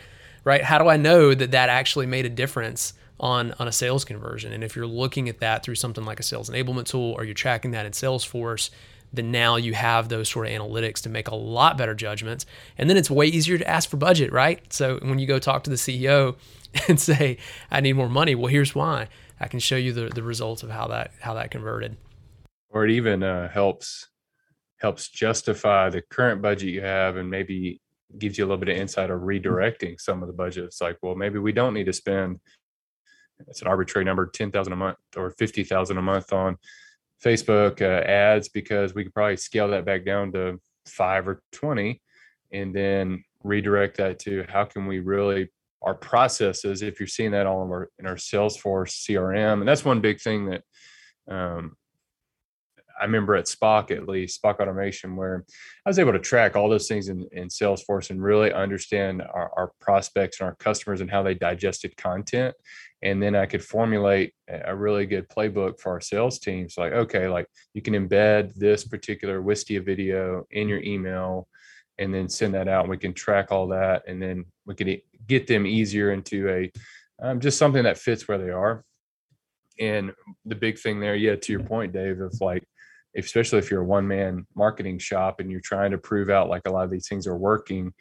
right? 0.44 0.62
How 0.62 0.78
do 0.78 0.88
I 0.88 0.96
know 0.96 1.34
that 1.34 1.52
that 1.52 1.68
actually 1.68 2.06
made 2.06 2.26
a 2.26 2.30
difference 2.30 2.94
on 3.20 3.52
on 3.58 3.68
a 3.68 3.72
sales 3.72 4.04
conversion? 4.04 4.52
And 4.52 4.64
if 4.64 4.76
you're 4.76 4.86
looking 4.86 5.28
at 5.28 5.40
that 5.40 5.64
through 5.64 5.76
something 5.76 6.04
like 6.04 6.20
a 6.20 6.22
sales 6.22 6.50
enablement 6.50 6.86
tool, 6.86 7.12
or 7.12 7.24
you're 7.24 7.34
tracking 7.34 7.72
that 7.72 7.86
in 7.86 7.92
Salesforce, 7.92 8.70
then 9.12 9.30
now 9.30 9.56
you 9.56 9.74
have 9.74 10.08
those 10.08 10.28
sort 10.28 10.46
of 10.46 10.52
analytics 10.52 11.00
to 11.02 11.08
make 11.08 11.28
a 11.28 11.34
lot 11.34 11.78
better 11.78 11.94
judgments. 11.94 12.46
And 12.76 12.90
then 12.90 12.96
it's 12.96 13.10
way 13.10 13.26
easier 13.26 13.58
to 13.58 13.68
ask 13.68 13.88
for 13.88 13.96
budget, 13.96 14.32
right? 14.32 14.60
So 14.72 14.98
when 15.02 15.18
you 15.18 15.26
go 15.26 15.38
talk 15.38 15.64
to 15.64 15.70
the 15.70 15.76
CEO 15.76 16.36
and 16.88 17.00
say, 17.00 17.38
I 17.70 17.80
need 17.80 17.94
more 17.94 18.08
money, 18.08 18.34
well, 18.34 18.48
here's 18.48 18.74
why. 18.74 19.08
I 19.40 19.48
can 19.48 19.60
show 19.60 19.76
you 19.76 19.92
the, 19.92 20.08
the 20.08 20.22
results 20.22 20.62
of 20.62 20.70
how 20.70 20.88
that 20.88 21.12
how 21.20 21.34
that 21.34 21.50
converted. 21.50 21.96
Or 22.70 22.84
it 22.84 22.90
even 22.92 23.22
uh, 23.22 23.48
helps 23.48 24.08
helps 24.78 25.08
justify 25.08 25.88
the 25.88 26.02
current 26.02 26.42
budget 26.42 26.68
you 26.68 26.80
have 26.80 27.16
and 27.16 27.30
maybe 27.30 27.80
gives 28.18 28.38
you 28.38 28.44
a 28.44 28.46
little 28.46 28.58
bit 28.58 28.68
of 28.68 28.76
insight 28.76 29.10
of 29.10 29.22
redirecting 29.22 30.00
some 30.00 30.22
of 30.22 30.28
the 30.28 30.34
budget. 30.34 30.64
It's 30.64 30.80
like, 30.80 30.98
well, 31.02 31.14
maybe 31.14 31.38
we 31.38 31.52
don't 31.52 31.74
need 31.74 31.86
to 31.86 31.92
spend 31.92 32.38
it's 33.46 33.62
an 33.62 33.68
arbitrary 33.68 34.04
number, 34.04 34.26
10,000 34.26 34.72
a 34.72 34.76
month 34.76 34.96
or 35.16 35.30
50,000 35.30 35.96
a 35.96 36.02
month 36.02 36.32
on 36.32 36.56
Facebook 37.24 37.80
uh, 37.80 38.06
ads 38.06 38.48
because 38.48 38.94
we 38.94 39.04
could 39.04 39.14
probably 39.14 39.36
scale 39.36 39.68
that 39.68 39.84
back 39.84 40.04
down 40.04 40.32
to 40.32 40.60
five 40.86 41.26
or 41.26 41.40
20 41.52 42.00
and 42.52 42.74
then 42.74 43.24
redirect 43.42 43.96
that 43.96 44.18
to 44.20 44.44
how 44.48 44.64
can 44.64 44.86
we 44.86 45.00
really 45.00 45.48
our 45.82 45.94
processes 45.94 46.82
if 46.82 46.98
you're 46.98 47.06
seeing 47.06 47.32
that 47.32 47.46
all 47.46 47.62
in 47.64 47.70
our 47.70 47.90
in 47.98 48.06
our 48.06 48.16
salesforce 48.16 48.92
crm 49.08 49.60
and 49.60 49.68
that's 49.68 49.84
one 49.84 50.00
big 50.00 50.20
thing 50.20 50.46
that 50.46 50.62
um, 51.30 51.76
i 52.98 53.04
remember 53.04 53.34
at 53.34 53.46
SPOC 53.46 53.90
at 53.90 54.08
least 54.08 54.42
SPOC 54.42 54.60
Automation 54.60 55.16
where 55.16 55.44
i 55.84 55.90
was 55.90 55.98
able 55.98 56.12
to 56.12 56.18
track 56.18 56.56
all 56.56 56.70
those 56.70 56.88
things 56.88 57.08
in, 57.08 57.26
in 57.32 57.48
salesforce 57.48 58.10
and 58.10 58.22
really 58.22 58.52
understand 58.52 59.22
our, 59.22 59.50
our 59.56 59.72
prospects 59.80 60.40
and 60.40 60.48
our 60.48 60.56
customers 60.56 61.00
and 61.00 61.10
how 61.10 61.22
they 61.22 61.34
digested 61.34 61.96
content 61.96 62.54
and 63.04 63.22
then 63.22 63.36
I 63.36 63.44
could 63.44 63.62
formulate 63.62 64.32
a 64.48 64.74
really 64.74 65.04
good 65.04 65.28
playbook 65.28 65.78
for 65.78 65.92
our 65.92 66.00
sales 66.00 66.38
team. 66.38 66.70
So 66.70 66.80
like, 66.80 66.94
okay, 66.94 67.28
like 67.28 67.46
you 67.74 67.82
can 67.82 67.92
embed 67.92 68.54
this 68.54 68.84
particular 68.84 69.42
Wistia 69.42 69.84
video 69.84 70.46
in 70.50 70.68
your 70.68 70.82
email 70.82 71.46
and 71.98 72.12
then 72.12 72.30
send 72.30 72.54
that 72.54 72.66
out 72.66 72.84
and 72.84 72.90
we 72.90 72.96
can 72.96 73.12
track 73.12 73.52
all 73.52 73.68
that 73.68 74.04
and 74.08 74.20
then 74.20 74.46
we 74.64 74.74
can 74.74 74.96
get 75.28 75.46
them 75.46 75.66
easier 75.66 76.12
into 76.12 76.48
a 76.48 76.72
um, 77.22 77.40
just 77.40 77.58
something 77.58 77.84
that 77.84 77.98
fits 77.98 78.26
where 78.26 78.38
they 78.38 78.50
are. 78.50 78.82
And 79.78 80.12
the 80.46 80.54
big 80.54 80.78
thing 80.78 80.98
there, 80.98 81.14
yeah, 81.14 81.36
to 81.36 81.52
your 81.52 81.62
point, 81.62 81.92
Dave, 81.92 82.20
of 82.20 82.34
like, 82.40 82.64
especially 83.16 83.58
if 83.58 83.70
you're 83.70 83.82
a 83.82 83.86
one 83.86 84.08
man 84.08 84.46
marketing 84.56 84.98
shop 84.98 85.40
and 85.40 85.50
you're 85.50 85.60
trying 85.60 85.90
to 85.90 85.98
prove 85.98 86.30
out 86.30 86.48
like 86.48 86.62
a 86.66 86.70
lot 86.70 86.84
of 86.84 86.90
these 86.90 87.06
things 87.06 87.26
are 87.26 87.36
working, 87.36 87.92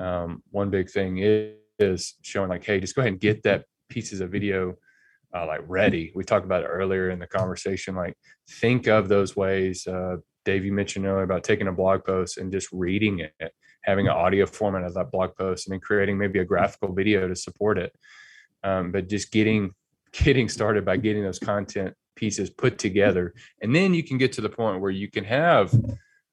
um, 0.00 0.42
one 0.50 0.68
big 0.68 0.90
thing 0.90 1.18
is, 1.18 1.54
is 1.78 2.14
showing 2.22 2.48
like, 2.48 2.64
hey, 2.64 2.80
just 2.80 2.96
go 2.96 3.02
ahead 3.02 3.12
and 3.12 3.20
get 3.20 3.44
that 3.44 3.64
pieces 3.88 4.20
of 4.20 4.30
video 4.30 4.76
uh, 5.34 5.46
like 5.46 5.60
ready. 5.66 6.12
We 6.14 6.24
talked 6.24 6.44
about 6.44 6.62
it 6.62 6.66
earlier 6.66 7.10
in 7.10 7.18
the 7.18 7.26
conversation. 7.26 7.94
Like 7.94 8.16
think 8.48 8.86
of 8.86 9.08
those 9.08 9.36
ways. 9.36 9.86
Uh, 9.86 10.16
Dave, 10.44 10.64
you 10.64 10.72
mentioned 10.72 11.06
earlier 11.06 11.22
about 11.22 11.44
taking 11.44 11.68
a 11.68 11.72
blog 11.72 12.04
post 12.04 12.38
and 12.38 12.50
just 12.50 12.68
reading 12.72 13.20
it, 13.20 13.52
having 13.82 14.06
an 14.06 14.14
audio 14.14 14.46
format 14.46 14.84
of 14.84 14.94
that 14.94 15.10
blog 15.10 15.36
post, 15.36 15.66
and 15.66 15.74
then 15.74 15.80
creating 15.80 16.16
maybe 16.16 16.38
a 16.38 16.44
graphical 16.44 16.94
video 16.94 17.28
to 17.28 17.36
support 17.36 17.78
it. 17.78 17.94
Um, 18.64 18.90
but 18.92 19.08
just 19.08 19.30
getting 19.30 19.72
getting 20.12 20.48
started 20.48 20.84
by 20.84 20.96
getting 20.96 21.22
those 21.22 21.38
content 21.38 21.94
pieces 22.16 22.50
put 22.50 22.78
together, 22.78 23.34
and 23.60 23.74
then 23.74 23.92
you 23.92 24.02
can 24.02 24.16
get 24.16 24.32
to 24.32 24.40
the 24.40 24.48
point 24.48 24.80
where 24.80 24.90
you 24.90 25.10
can 25.10 25.24
have 25.24 25.74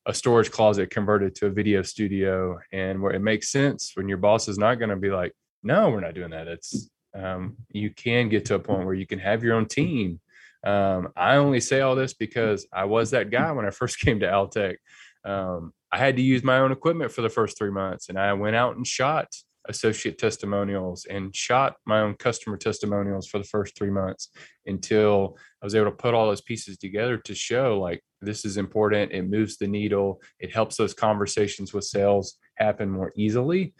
a 0.07 0.13
storage 0.13 0.51
closet 0.51 0.91
converted 0.91 1.35
to 1.35 1.47
a 1.47 1.49
video 1.49 1.81
studio, 1.81 2.57
and 2.71 3.01
where 3.01 3.11
it 3.11 3.19
makes 3.19 3.51
sense 3.51 3.91
when 3.95 4.07
your 4.07 4.17
boss 4.17 4.47
is 4.47 4.57
not 4.57 4.75
going 4.75 4.91
to 4.91 4.95
be 4.95 5.09
like, 5.09 5.33
"No, 5.61 5.89
we're 5.89 5.99
not 5.99 6.13
doing 6.13 6.29
that." 6.29 6.47
It's 6.47 6.89
um, 7.15 7.55
you 7.69 7.89
can 7.91 8.29
get 8.29 8.45
to 8.45 8.55
a 8.55 8.59
point 8.59 8.85
where 8.85 8.93
you 8.93 9.07
can 9.07 9.19
have 9.19 9.43
your 9.43 9.55
own 9.55 9.67
team. 9.67 10.19
Um, 10.65 11.09
I 11.15 11.35
only 11.35 11.61
say 11.61 11.81
all 11.81 11.95
this 11.95 12.13
because 12.13 12.67
I 12.73 12.85
was 12.85 13.11
that 13.11 13.29
guy 13.29 13.51
when 13.51 13.65
I 13.65 13.69
first 13.69 13.99
came 13.99 14.19
to 14.19 14.27
Altec. 14.27 14.75
Um, 15.23 15.73
I 15.91 15.97
had 15.97 16.17
to 16.17 16.21
use 16.21 16.43
my 16.43 16.59
own 16.59 16.71
equipment 16.71 17.11
for 17.11 17.21
the 17.21 17.29
first 17.29 17.57
three 17.57 17.71
months, 17.71 18.09
and 18.09 18.19
I 18.19 18.33
went 18.33 18.55
out 18.55 18.75
and 18.75 18.85
shot 18.85 19.27
associate 19.67 20.17
testimonials 20.17 21.05
and 21.05 21.35
shot 21.35 21.75
my 21.85 22.01
own 22.01 22.13
customer 22.15 22.57
testimonials 22.57 23.27
for 23.27 23.37
the 23.37 23.43
first 23.43 23.75
three 23.75 23.89
months 23.89 24.29
until 24.65 25.37
I 25.61 25.65
was 25.65 25.75
able 25.75 25.85
to 25.85 25.91
put 25.91 26.13
all 26.13 26.27
those 26.27 26.41
pieces 26.41 26.77
together 26.77 27.17
to 27.17 27.35
show 27.35 27.79
like 27.79 28.03
this 28.21 28.45
is 28.45 28.57
important. 28.57 29.11
It 29.11 29.29
moves 29.29 29.57
the 29.57 29.67
needle. 29.67 30.21
It 30.39 30.53
helps 30.53 30.77
those 30.77 30.93
conversations 30.93 31.73
with 31.73 31.83
sales 31.83 32.37
happen 32.55 32.89
more 32.89 33.11
easily. 33.15 33.73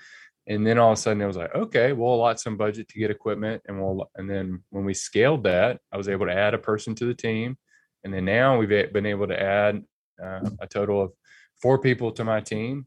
And 0.47 0.65
then 0.65 0.77
all 0.77 0.91
of 0.91 0.97
a 0.97 1.01
sudden 1.01 1.21
it 1.21 1.27
was 1.27 1.37
like, 1.37 1.55
okay, 1.55 1.91
we'll 1.91 2.13
allot 2.13 2.39
some 2.39 2.55
budget 2.55 2.87
to 2.89 2.99
get 2.99 3.09
equipment. 3.09 3.63
And 3.67 3.81
we'll, 3.81 4.09
and 4.15 4.29
then 4.29 4.63
when 4.69 4.85
we 4.85 4.93
scaled 4.93 5.43
that, 5.43 5.79
I 5.91 5.97
was 5.97 6.07
able 6.07 6.27
to 6.27 6.33
add 6.33 6.53
a 6.53 6.59
person 6.59 6.93
to 6.95 7.05
the 7.05 7.15
team. 7.15 7.57
And 8.03 8.13
then 8.13 8.25
now 8.25 8.57
we've 8.57 8.69
been 8.69 9.07
able 9.07 9.27
to 9.27 9.41
add 9.41 9.83
uh, 10.23 10.47
a 10.59 10.67
total 10.67 11.01
of 11.01 11.13
four 11.61 11.79
people 11.79 12.11
to 12.11 12.23
my 12.23 12.41
team. 12.41 12.85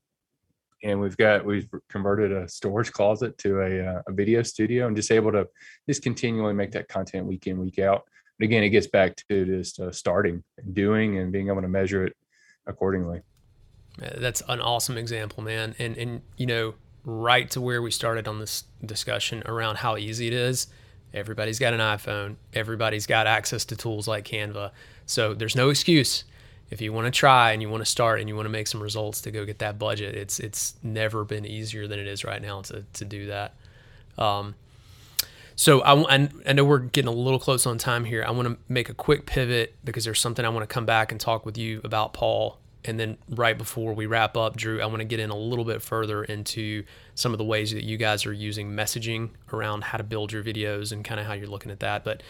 And 0.84 1.00
we've 1.00 1.16
got, 1.16 1.44
we've 1.44 1.68
converted 1.88 2.30
a 2.30 2.48
storage 2.48 2.92
closet 2.92 3.36
to 3.38 3.60
a, 3.60 3.84
uh, 3.84 4.02
a 4.06 4.12
video 4.12 4.44
studio 4.44 4.86
and 4.86 4.94
just 4.94 5.10
able 5.10 5.32
to 5.32 5.48
just 5.88 6.04
continually 6.04 6.54
make 6.54 6.70
that 6.72 6.86
content 6.86 7.26
week 7.26 7.48
in, 7.48 7.58
week 7.58 7.80
out. 7.80 8.04
But 8.38 8.44
again, 8.44 8.62
it 8.62 8.68
gets 8.68 8.86
back 8.86 9.16
to 9.28 9.44
just 9.44 9.80
uh, 9.80 9.90
starting 9.90 10.44
and 10.58 10.74
doing 10.74 11.18
and 11.18 11.32
being 11.32 11.48
able 11.48 11.62
to 11.62 11.68
measure 11.68 12.06
it 12.06 12.14
accordingly. 12.68 13.22
That's 13.98 14.42
an 14.46 14.60
awesome 14.60 14.96
example, 14.96 15.42
man. 15.42 15.74
And, 15.80 15.96
and, 15.96 16.22
you 16.36 16.46
know, 16.46 16.74
right 17.08 17.50
to 17.50 17.60
where 17.60 17.80
we 17.80 17.90
started 17.90 18.28
on 18.28 18.38
this 18.38 18.64
discussion 18.84 19.42
around 19.46 19.76
how 19.76 19.96
easy 19.96 20.26
it 20.26 20.34
is. 20.34 20.66
Everybody's 21.14 21.58
got 21.58 21.72
an 21.72 21.80
iPhone. 21.80 22.36
Everybody's 22.52 23.06
got 23.06 23.26
access 23.26 23.64
to 23.66 23.76
tools 23.76 24.06
like 24.06 24.26
Canva. 24.26 24.72
So 25.06 25.32
there's 25.32 25.56
no 25.56 25.70
excuse 25.70 26.24
if 26.70 26.82
you 26.82 26.92
want 26.92 27.06
to 27.06 27.10
try 27.10 27.52
and 27.52 27.62
you 27.62 27.70
want 27.70 27.80
to 27.80 27.90
start 27.90 28.20
and 28.20 28.28
you 28.28 28.36
want 28.36 28.44
to 28.44 28.50
make 28.50 28.66
some 28.66 28.82
results 28.82 29.22
to 29.22 29.30
go 29.30 29.46
get 29.46 29.58
that 29.60 29.78
budget. 29.78 30.14
It's 30.14 30.38
it's 30.38 30.74
never 30.82 31.24
been 31.24 31.46
easier 31.46 31.88
than 31.88 31.98
it 31.98 32.06
is 32.06 32.24
right 32.24 32.42
now 32.42 32.60
to 32.62 32.84
to 32.92 33.04
do 33.06 33.26
that. 33.26 33.54
Um, 34.18 34.54
so 35.56 35.80
I, 35.80 36.28
I 36.46 36.52
know 36.52 36.64
we're 36.64 36.78
getting 36.78 37.08
a 37.08 37.12
little 37.12 37.40
close 37.40 37.66
on 37.66 37.78
time 37.78 38.04
here. 38.04 38.22
I 38.24 38.30
want 38.30 38.46
to 38.48 38.58
make 38.68 38.88
a 38.88 38.94
quick 38.94 39.26
pivot 39.26 39.74
because 39.84 40.04
there's 40.04 40.20
something 40.20 40.44
I 40.44 40.50
want 40.50 40.68
to 40.68 40.72
come 40.72 40.86
back 40.86 41.10
and 41.10 41.20
talk 41.20 41.44
with 41.44 41.58
you 41.58 41.80
about, 41.82 42.12
Paul, 42.12 42.58
and 42.84 42.98
then 42.98 43.18
right 43.28 43.56
before 43.58 43.92
we 43.92 44.06
wrap 44.06 44.36
up, 44.36 44.56
Drew, 44.56 44.80
I 44.80 44.86
want 44.86 44.98
to 44.98 45.04
get 45.04 45.20
in 45.20 45.30
a 45.30 45.36
little 45.36 45.64
bit 45.64 45.82
further 45.82 46.24
into 46.24 46.84
some 47.14 47.32
of 47.32 47.38
the 47.38 47.44
ways 47.44 47.72
that 47.72 47.84
you 47.84 47.96
guys 47.96 48.24
are 48.24 48.32
using 48.32 48.70
messaging 48.70 49.30
around 49.52 49.84
how 49.84 49.98
to 49.98 50.04
build 50.04 50.32
your 50.32 50.42
videos 50.42 50.92
and 50.92 51.04
kind 51.04 51.20
of 51.20 51.26
how 51.26 51.32
you're 51.32 51.48
looking 51.48 51.72
at 51.72 51.80
that. 51.80 52.04
But 52.04 52.22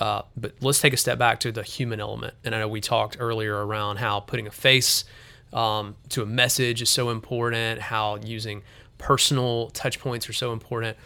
uh, 0.00 0.22
but 0.36 0.54
let's 0.60 0.80
take 0.80 0.92
a 0.92 0.96
step 0.96 1.18
back 1.18 1.38
to 1.40 1.52
the 1.52 1.62
human 1.62 2.00
element. 2.00 2.34
And 2.44 2.54
I 2.54 2.58
know 2.58 2.68
we 2.68 2.80
talked 2.80 3.16
earlier 3.20 3.64
around 3.64 3.98
how 3.98 4.20
putting 4.20 4.46
a 4.46 4.50
face 4.50 5.04
um, 5.52 5.94
to 6.08 6.22
a 6.22 6.26
message 6.26 6.82
is 6.82 6.90
so 6.90 7.10
important, 7.10 7.80
how 7.80 8.16
using 8.16 8.62
personal 8.98 9.70
touch 9.70 10.00
points 10.00 10.28
are 10.28 10.32
so 10.32 10.52
important. 10.52 10.96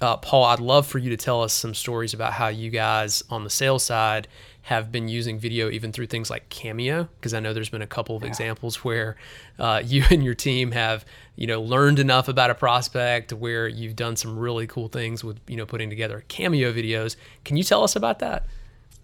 Uh, 0.00 0.16
Paul, 0.16 0.44
I'd 0.44 0.58
love 0.58 0.86
for 0.86 0.98
you 0.98 1.10
to 1.10 1.16
tell 1.16 1.42
us 1.42 1.52
some 1.52 1.74
stories 1.74 2.12
about 2.12 2.32
how 2.32 2.48
you 2.48 2.70
guys 2.70 3.22
on 3.30 3.44
the 3.44 3.50
sales 3.50 3.84
side 3.84 4.26
have 4.64 4.90
been 4.90 5.08
using 5.08 5.38
video 5.38 5.68
even 5.68 5.92
through 5.92 6.06
things 6.06 6.30
like 6.30 6.48
Cameo, 6.48 7.08
because 7.16 7.34
I 7.34 7.40
know 7.40 7.52
there's 7.52 7.68
been 7.68 7.82
a 7.82 7.86
couple 7.86 8.16
of 8.16 8.22
yeah. 8.22 8.28
examples 8.28 8.76
where 8.76 9.16
uh, 9.58 9.82
you 9.84 10.04
and 10.10 10.24
your 10.24 10.34
team 10.34 10.70
have, 10.72 11.04
you 11.36 11.46
know, 11.46 11.60
learned 11.60 11.98
enough 11.98 12.28
about 12.28 12.50
a 12.50 12.54
prospect 12.54 13.32
where 13.32 13.68
you've 13.68 13.94
done 13.94 14.16
some 14.16 14.38
really 14.38 14.66
cool 14.66 14.88
things 14.88 15.22
with, 15.22 15.38
you 15.48 15.56
know, 15.56 15.66
putting 15.66 15.90
together 15.90 16.24
Cameo 16.28 16.72
videos. 16.72 17.16
Can 17.44 17.58
you 17.58 17.62
tell 17.62 17.84
us 17.84 17.94
about 17.94 18.20
that? 18.20 18.46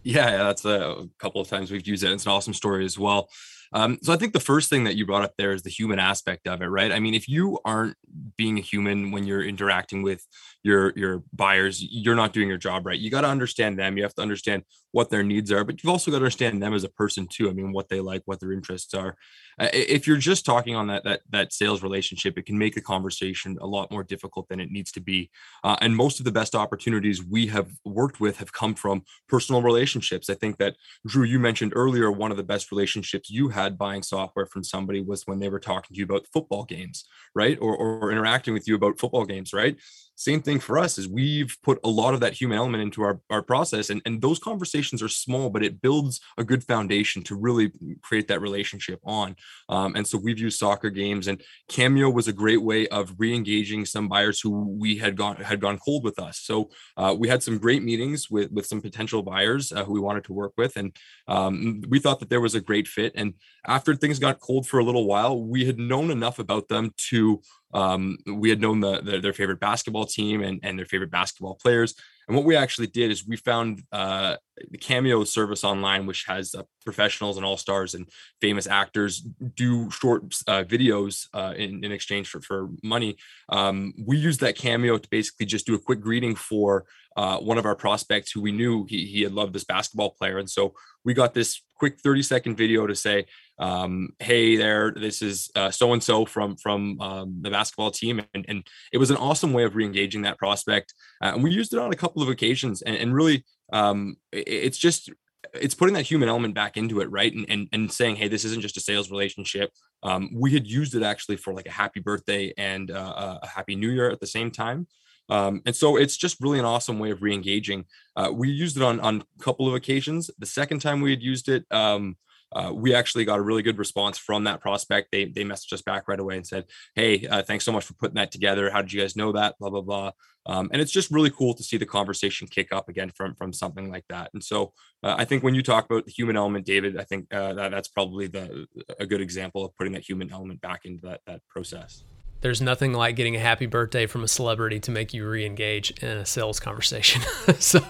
Yeah, 0.03 0.39
that's 0.39 0.65
a 0.65 1.09
couple 1.19 1.43
of 1.43 1.49
times 1.49 1.71
we've 1.71 1.87
used 1.87 2.05
it. 2.05 2.11
It's 2.11 2.25
an 2.25 2.33
awesome 2.33 2.55
story 2.55 2.87
as 2.87 2.99
well. 2.99 3.29
Um, 3.73 3.99
so 4.03 4.13
I 4.13 4.17
think 4.17 4.33
the 4.33 4.41
first 4.41 4.69
thing 4.71 4.85
that 4.85 4.97
you 4.97 5.07
brought 5.07 5.23
up 5.23 5.35
there 5.37 5.53
is 5.53 5.63
the 5.63 5.71
human 5.71 5.99
aspect 5.99 6.49
of 6.49 6.63
it, 6.63 6.67
right? 6.67 6.91
I 6.91 6.99
mean, 6.99 7.15
if 7.15 7.29
you 7.29 7.59
aren't 7.65 7.97
being 8.37 8.59
a 8.59 8.63
human 8.63 9.11
when 9.11 9.25
you're 9.25 9.45
interacting 9.45 10.03
with 10.03 10.27
your 10.63 10.93
your 10.97 11.23
buyers, 11.33 11.83
you're 11.83 12.15
not 12.15 12.33
doing 12.33 12.49
your 12.49 12.59
job 12.59 12.87
right. 12.87 12.99
You 12.99 13.11
got 13.11 13.23
to 13.23 13.29
understand 13.29 13.79
them. 13.79 13.97
You 13.97 14.03
have 14.03 14.15
to 14.15 14.23
understand 14.23 14.65
what 14.93 15.09
their 15.09 15.23
needs 15.23 15.53
are, 15.53 15.65
but 15.65 15.83
you've 15.83 15.91
also 15.91 16.11
got 16.11 16.19
to 16.19 16.25
understand 16.25 16.63
them 16.63 16.75
as 16.75 16.85
a 16.85 16.89
person 16.89 17.27
too. 17.27 17.49
I 17.49 17.53
mean, 17.53 17.73
what 17.73 17.89
they 17.89 18.01
like, 18.01 18.23
what 18.25 18.41
their 18.41 18.53
interests 18.53 18.93
are. 18.93 19.17
If 19.59 20.07
you're 20.07 20.17
just 20.17 20.45
talking 20.45 20.75
on 20.75 20.89
that 20.89 21.05
that 21.05 21.21
that 21.31 21.53
sales 21.53 21.83
relationship, 21.83 22.37
it 22.37 22.47
can 22.47 22.59
make 22.59 22.75
the 22.75 22.81
conversation 22.81 23.57
a 23.61 23.67
lot 23.67 23.91
more 23.91 24.05
difficult 24.05 24.49
than 24.49 24.61
it 24.61 24.71
needs 24.71 24.93
to 24.93 25.01
be. 25.01 25.31
Uh, 25.65 25.77
and 25.81 25.97
most 25.97 26.19
of 26.19 26.25
the 26.25 26.33
best 26.33 26.55
opportunities 26.55 27.25
we 27.25 27.47
have 27.47 27.71
worked 27.85 28.21
with 28.21 28.39
have 28.39 28.53
come 28.53 28.75
from 28.75 29.03
personal 29.29 29.63
relationships. 29.63 30.29
I 30.29 30.35
think 30.35 30.59
that 30.59 30.77
Drew, 31.07 31.25
you 31.25 31.39
mentioned 31.39 31.73
earlier, 31.75 32.11
one 32.11 32.31
of 32.31 32.37
the 32.37 32.43
best 32.43 32.71
relationships 32.71 33.31
you 33.31 33.49
had 33.49 33.79
buying 33.79 34.03
software 34.03 34.47
from 34.47 34.65
somebody 34.65 35.01
was 35.01 35.27
when 35.27 35.39
they 35.39 35.49
were 35.49 35.61
talking 35.61 35.95
to 35.95 35.99
you 35.99 36.05
about 36.05 36.27
football 36.33 36.65
games, 36.65 37.05
right, 37.35 37.59
or 37.61 37.77
or 37.77 38.11
interacting 38.11 38.53
with 38.53 38.69
you 38.69 38.75
about 38.75 38.99
football 38.99 39.25
games, 39.25 39.53
right 39.55 39.79
same 40.21 40.43
thing 40.43 40.61
for 40.61 40.77
us 40.77 40.99
is 40.99 41.09
we've 41.09 41.57
put 41.63 41.81
a 41.83 41.89
lot 41.89 42.13
of 42.13 42.21
that 42.21 42.35
human 42.35 42.59
element 42.59 42.83
into 42.83 43.03
our, 43.03 43.23
our 43.31 43.41
process 43.41 43.89
and, 43.89 44.03
and 44.05 44.21
those 44.21 44.39
conversations 44.39 45.03
are 45.03 45.09
small 45.09 45.49
but 45.49 45.63
it 45.63 45.81
builds 45.81 46.21
a 46.37 46.45
good 46.45 46.63
foundation 46.63 47.23
to 47.23 47.35
really 47.35 47.73
create 48.03 48.29
that 48.29 48.43
relationship 48.43 49.01
on. 49.03 49.35
Um, 49.71 49.97
and 49.97 50.07
so 50.07 50.19
we've 50.23 50.39
used 50.39 50.59
soccer 50.59 50.91
games 50.91 51.27
and 51.27 51.43
cameo 51.69 52.11
was 52.11 52.29
a 52.29 52.35
great 52.35 52.63
way 52.63 52.87
of 52.89 53.15
re-engaging 53.17 53.87
some 53.87 54.09
buyers 54.09 54.43
who 54.43 54.77
we 54.79 54.99
had 54.99 55.17
gone 55.17 55.37
had 55.37 55.59
gone 55.59 55.79
cold 55.79 56.05
with 56.05 56.19
us. 56.19 56.39
So 56.39 56.69
uh, 56.99 57.17
we 57.19 57.29
had 57.29 57.43
some 57.43 57.57
great 57.57 57.83
meetings 57.83 58.31
with 58.31 58.53
with 58.53 58.67
some 58.67 58.83
potential 58.83 59.23
buyers 59.23 59.73
uh, 59.73 59.85
who 59.85 59.95
we 59.95 60.01
wanted 60.01 60.25
to 60.25 60.35
work 60.35 60.53
with 60.59 60.77
and 60.77 60.95
um, 61.29 61.81
we 61.89 61.99
thought 61.99 62.21
that 62.21 62.29
there 62.29 62.43
was 62.43 62.55
a 62.55 62.61
great 62.61 62.87
fit. 62.87 63.13
And 63.15 63.33
after 63.67 63.95
things 63.95 64.19
got 64.19 64.41
cold 64.41 64.69
for 64.69 64.81
a 64.81 64.85
little 64.85 65.07
while 65.07 65.43
we 65.43 65.65
had 65.65 65.79
known 65.79 66.11
enough 66.11 66.39
about 66.39 66.69
them 66.69 66.93
to 67.09 67.41
um, 67.73 68.19
we 68.27 68.51
had 68.51 68.61
known 68.61 68.81
the, 68.81 69.01
the, 69.01 69.21
their 69.21 69.33
favorite 69.33 69.61
basketball 69.61 70.07
team 70.07 70.43
and, 70.43 70.61
and 70.63 70.79
their 70.79 70.87
favorite 70.87 71.11
basketball 71.11 71.55
players. 71.55 71.95
And 72.29 72.37
what 72.37 72.47
we 72.47 72.55
actually 72.55 72.87
did 72.87 73.11
is 73.11 73.27
we 73.27 73.37
found 73.37 73.83
uh, 73.91 74.37
the 74.71 74.79
Cameo 74.79 75.25
service 75.25 75.65
online, 75.65 76.07
which 76.07 76.27
has 76.29 76.55
uh, 76.55 76.63
professionals 76.85 77.37
and 77.37 77.45
all 77.45 77.57
stars 77.57 77.95
and 77.95 78.09
famous 78.41 78.69
actors 78.69 79.21
do 79.57 79.91
short 79.91 80.23
uh, 80.47 80.63
videos 80.63 81.27
uh, 81.35 81.55
in, 81.57 81.85
in 81.85 81.91
exchange 81.91 82.29
for, 82.29 82.41
for 82.41 82.69
money. 82.85 83.17
Um, 83.49 83.95
we 84.07 84.17
used 84.17 84.41
that 84.41 84.57
Cameo 84.57 84.99
to 84.99 85.09
basically 85.11 85.47
just 85.47 85.67
do 85.67 85.75
a 85.75 85.79
quick 85.81 86.01
greeting 86.01 86.37
for 86.37 86.85
uh, 87.21 87.37
one 87.39 87.59
of 87.59 87.67
our 87.67 87.77
prospects 87.77 88.33
who 88.33 88.41
we 88.41 88.51
knew 88.51 88.87
he, 88.89 89.05
he 89.05 89.21
had 89.21 89.33
loved 89.33 89.53
this 89.53 89.65
basketball 89.65 90.09
player. 90.19 90.39
And 90.39 90.49
so 90.49 90.73
we 91.05 91.13
got 91.13 91.35
this 91.35 91.61
quick 91.75 92.01
30 92.01 92.23
second 92.23 92.57
video 92.57 92.87
to 92.87 92.95
say, 92.95 93.27
um, 93.59 94.15
hey 94.21 94.57
there, 94.57 94.91
this 94.91 95.21
is 95.21 95.51
so 95.71 95.93
and 95.93 96.03
so 96.03 96.25
from 96.25 96.57
from 96.57 96.99
um, 97.03 97.39
the 97.43 97.51
basketball 97.51 97.91
team, 97.91 98.23
and, 98.33 98.47
and 98.49 98.67
it 98.91 98.97
was 98.97 99.11
an 99.11 99.19
awesome 99.19 99.53
way 99.53 99.65
of 99.65 99.77
re-engaging 99.77 100.23
that 100.23 100.39
prospect. 100.39 100.95
Uh, 101.23 101.33
and 101.35 101.45
we 101.45 101.51
used 101.51 101.75
it 101.75 101.79
on 101.79 101.93
a 101.93 101.97
couple 101.97 102.23
of 102.23 102.31
occasions, 102.31 102.81
and, 102.81 102.97
and 102.97 103.15
really, 103.15 103.45
um, 103.71 104.17
it, 104.33 104.49
it's 104.49 104.79
just 104.79 105.11
it's 105.53 105.75
putting 105.75 105.95
that 105.97 106.07
human 106.07 106.31
element 106.31 106.55
back 106.55 106.79
into 106.79 107.01
it, 107.03 107.11
right? 107.11 107.35
And 107.35 107.45
and, 107.51 107.69
and 107.75 107.93
saying, 107.93 108.17
hey, 108.17 108.29
this 108.29 108.47
isn't 108.47 108.63
just 108.63 108.79
a 108.79 108.81
sales 108.81 109.11
relationship. 109.11 109.71
Um, 110.03 110.31
we 110.35 110.55
had 110.55 110.67
used 110.67 110.95
it 110.95 111.03
actually 111.03 111.37
for 111.37 111.53
like 111.53 111.67
a 111.67 111.71
happy 111.83 112.01
birthday 112.01 112.55
and 112.57 112.91
uh, 112.91 113.41
a 113.43 113.47
happy 113.47 113.77
new 113.77 113.91
year 113.91 114.09
at 114.09 114.21
the 114.21 114.27
same 114.27 114.51
time. 114.51 114.87
Um, 115.31 115.63
and 115.65 115.75
so 115.75 115.97
it's 115.97 116.17
just 116.17 116.41
really 116.41 116.59
an 116.59 116.65
awesome 116.65 116.99
way 116.99 117.11
of 117.11 117.23
re-engaging. 117.23 117.85
Uh, 118.17 118.31
we 118.35 118.51
used 118.51 118.77
it 118.77 118.83
on 118.83 119.01
on 119.01 119.23
a 119.39 119.43
couple 119.43 119.69
of 119.69 119.75
occasions. 119.75 120.31
The 120.39 120.47
second 120.47 120.81
time 120.81 121.01
we 121.01 121.11
had 121.11 121.23
used 121.23 121.49
it, 121.49 121.65
um, 121.71 122.17
uh, 122.53 122.73
we 122.75 122.95
actually 122.95 123.25
got 123.25 123.39
a 123.39 123.43
really 123.43 123.63
good 123.63 123.79
response 123.79 124.19
from 124.19 124.45
that 124.45 124.61
prospect. 124.61 125.09
They 125.13 125.27
they 125.27 125.45
messaged 125.45 125.73
us 125.73 125.83
back 125.83 126.09
right 126.09 126.19
away 126.19 126.37
and 126.37 126.47
said, 126.47 126.65
"Hey, 126.97 127.27
uh, 127.27 127.43
thanks 127.43 127.65
so 127.65 127.71
much 127.71 127.85
for 127.85 127.95
putting 127.95 128.17
that 128.17 128.33
together. 128.33 128.71
How 128.71 128.83
did 128.83 128.93
you 128.93 129.01
guys 129.01 129.17
know 129.17 129.33
that? 129.33 129.57
Blah 129.61 129.71
blah 129.71 129.83
blah." 129.83 130.11
Um, 130.47 130.69
and 130.73 130.83
it's 130.83 130.91
just 130.91 131.11
really 131.11 131.31
cool 131.31 131.55
to 131.55 131.63
see 131.63 131.77
the 131.77 131.87
conversation 131.87 132.49
kick 132.49 132.73
up 132.73 132.89
again 132.89 133.13
from 133.15 133.37
from 133.37 133.53
something 133.53 133.89
like 133.89 134.05
that. 134.09 134.31
And 134.35 134.43
so 134.43 134.73
uh, 135.05 135.15
I 135.17 135.25
think 135.27 135.45
when 135.45 135.55
you 135.55 135.63
talk 135.63 135.85
about 135.85 136.07
the 136.07 136.13
human 136.13 136.37
element, 136.37 136.67
David, 136.67 136.99
I 136.99 137.05
think 137.05 137.33
uh, 137.33 137.55
that 137.55 137.71
that's 137.71 137.89
probably 137.89 138.27
the 138.27 138.67
a 138.99 139.07
good 139.07 139.21
example 139.21 139.65
of 139.65 139.77
putting 139.77 139.93
that 139.93 140.09
human 140.09 140.33
element 140.33 140.61
back 140.61 140.85
into 140.87 141.07
that 141.07 141.21
that 141.27 141.43
process 141.49 142.03
there's 142.41 142.61
nothing 142.61 142.93
like 142.93 143.17
getting 143.17 143.37
a 143.37 143.39
happy 143.39 143.67
birthday 143.67 144.07
from 144.07 144.25
a 144.25 144.29
celebrity 144.29 144.81
to 144.81 144.91
make 144.91 145.13
you 145.13 145.29
re-engage 145.29 145.91
in 146.03 146.09
a 146.09 146.27
sales 146.27 146.59
conversation. 146.59 147.23
so 147.59 147.81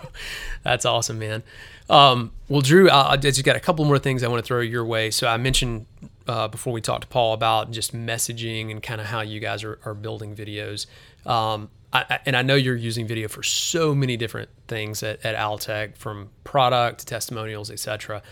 that's 0.63 0.85
awesome, 0.85 1.19
man. 1.19 1.43
Um, 1.89 2.33
well, 2.49 2.61
Drew, 2.61 2.91
I, 2.91 3.13
I 3.13 3.17
just 3.17 3.45
got 3.45 3.57
a 3.57 3.61
couple 3.61 3.85
more 3.85 3.99
things 3.99 4.23
I 4.23 4.29
want 4.29 4.43
to 4.43 4.47
throw 4.47 4.61
your 4.61 4.85
way. 4.85 5.11
So 5.11 5.27
I 5.27 5.37
mentioned 5.37 5.87
uh, 6.27 6.49
before 6.49 6.73
we 6.73 6.81
talked 6.81 7.03
to 7.03 7.09
Paul 7.09 7.33
about 7.33 7.71
just 7.71 7.95
messaging 7.95 8.71
and 8.71 8.83
kind 8.83 9.01
of 9.01 9.07
how 9.07 9.21
you 9.21 9.41
guys 9.41 9.65
are, 9.65 9.79
are 9.85 9.95
building 9.95 10.35
videos. 10.35 10.87
Um, 11.27 11.71
I, 11.93 12.21
and 12.25 12.37
I 12.37 12.43
know 12.43 12.55
you're 12.55 12.77
using 12.77 13.07
video 13.07 13.27
for 13.27 13.43
so 13.43 13.95
many 13.95 14.17
different 14.17 14.49
things 14.69 15.03
at, 15.03 15.25
at 15.25 15.35
Altec, 15.37 15.97
from 15.97 16.31
product 16.45 17.01
to 17.01 17.07
testimonials, 17.07 17.71
etc. 17.71 18.23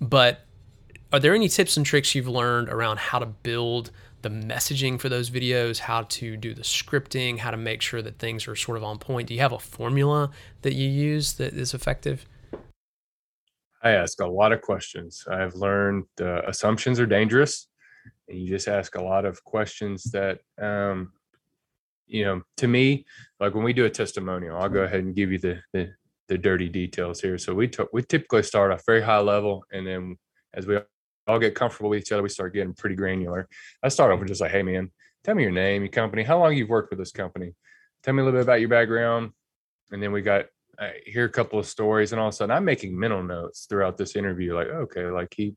But 0.00 0.40
are 1.12 1.18
there 1.18 1.34
any 1.34 1.48
tips 1.48 1.76
and 1.76 1.84
tricks 1.84 2.14
you've 2.14 2.28
learned 2.28 2.68
around 2.68 2.98
how 2.98 3.18
to 3.18 3.26
build 3.26 3.90
the 4.22 4.28
messaging 4.28 5.00
for 5.00 5.08
those 5.08 5.30
videos, 5.30 5.78
how 5.78 6.02
to 6.02 6.36
do 6.36 6.54
the 6.54 6.62
scripting, 6.62 7.38
how 7.38 7.50
to 7.50 7.56
make 7.56 7.82
sure 7.82 8.02
that 8.02 8.18
things 8.18 8.46
are 8.46 8.56
sort 8.56 8.76
of 8.76 8.84
on 8.84 8.98
point. 8.98 9.28
Do 9.28 9.34
you 9.34 9.40
have 9.40 9.52
a 9.52 9.58
formula 9.58 10.30
that 10.62 10.74
you 10.74 10.88
use 10.88 11.34
that 11.34 11.54
is 11.54 11.74
effective? 11.74 12.26
I 13.82 13.90
ask 13.90 14.20
a 14.20 14.26
lot 14.26 14.52
of 14.52 14.60
questions. 14.60 15.24
I've 15.30 15.54
learned 15.54 16.04
uh, 16.20 16.42
assumptions 16.46 17.00
are 17.00 17.06
dangerous, 17.06 17.68
and 18.28 18.38
you 18.38 18.48
just 18.48 18.68
ask 18.68 18.94
a 18.94 19.02
lot 19.02 19.24
of 19.24 19.42
questions 19.44 20.04
that, 20.12 20.40
um, 20.60 21.12
you 22.06 22.24
know, 22.24 22.42
to 22.58 22.68
me, 22.68 23.06
like 23.38 23.54
when 23.54 23.64
we 23.64 23.72
do 23.72 23.86
a 23.86 23.90
testimonial, 23.90 24.58
I'll 24.58 24.68
go 24.68 24.82
ahead 24.82 25.00
and 25.00 25.14
give 25.14 25.32
you 25.32 25.38
the 25.38 25.60
the, 25.72 25.92
the 26.28 26.36
dirty 26.36 26.68
details 26.68 27.20
here. 27.20 27.38
So 27.38 27.54
we 27.54 27.68
t- 27.68 27.84
we 27.92 28.02
typically 28.02 28.42
start 28.42 28.70
off 28.70 28.84
very 28.84 29.00
high 29.00 29.20
level, 29.20 29.64
and 29.72 29.86
then 29.86 30.18
as 30.52 30.66
we 30.66 30.78
all 31.26 31.38
get 31.38 31.54
comfortable 31.54 31.90
with 31.90 32.00
each 32.00 32.12
other. 32.12 32.22
We 32.22 32.28
start 32.28 32.54
getting 32.54 32.74
pretty 32.74 32.96
granular. 32.96 33.48
I 33.82 33.88
start 33.88 34.12
off 34.12 34.18
with 34.18 34.28
just 34.28 34.40
like, 34.40 34.50
hey 34.50 34.62
man, 34.62 34.90
tell 35.24 35.34
me 35.34 35.42
your 35.42 35.52
name, 35.52 35.82
your 35.82 35.90
company, 35.90 36.22
how 36.22 36.38
long 36.38 36.56
you've 36.56 36.68
worked 36.68 36.90
with 36.90 36.98
this 36.98 37.12
company. 37.12 37.54
Tell 38.02 38.14
me 38.14 38.22
a 38.22 38.24
little 38.24 38.38
bit 38.38 38.44
about 38.44 38.60
your 38.60 38.68
background. 38.68 39.32
And 39.92 40.02
then 40.02 40.12
we 40.12 40.22
got 40.22 40.46
I 40.78 40.94
hear 41.04 41.26
a 41.26 41.30
couple 41.30 41.58
of 41.58 41.66
stories, 41.66 42.12
and 42.12 42.20
all 42.20 42.28
of 42.28 42.34
a 42.34 42.36
sudden 42.36 42.56
I'm 42.56 42.64
making 42.64 42.98
mental 42.98 43.22
notes 43.22 43.66
throughout 43.68 43.98
this 43.98 44.16
interview. 44.16 44.54
Like, 44.54 44.68
okay, 44.68 45.04
like 45.06 45.34
he 45.36 45.54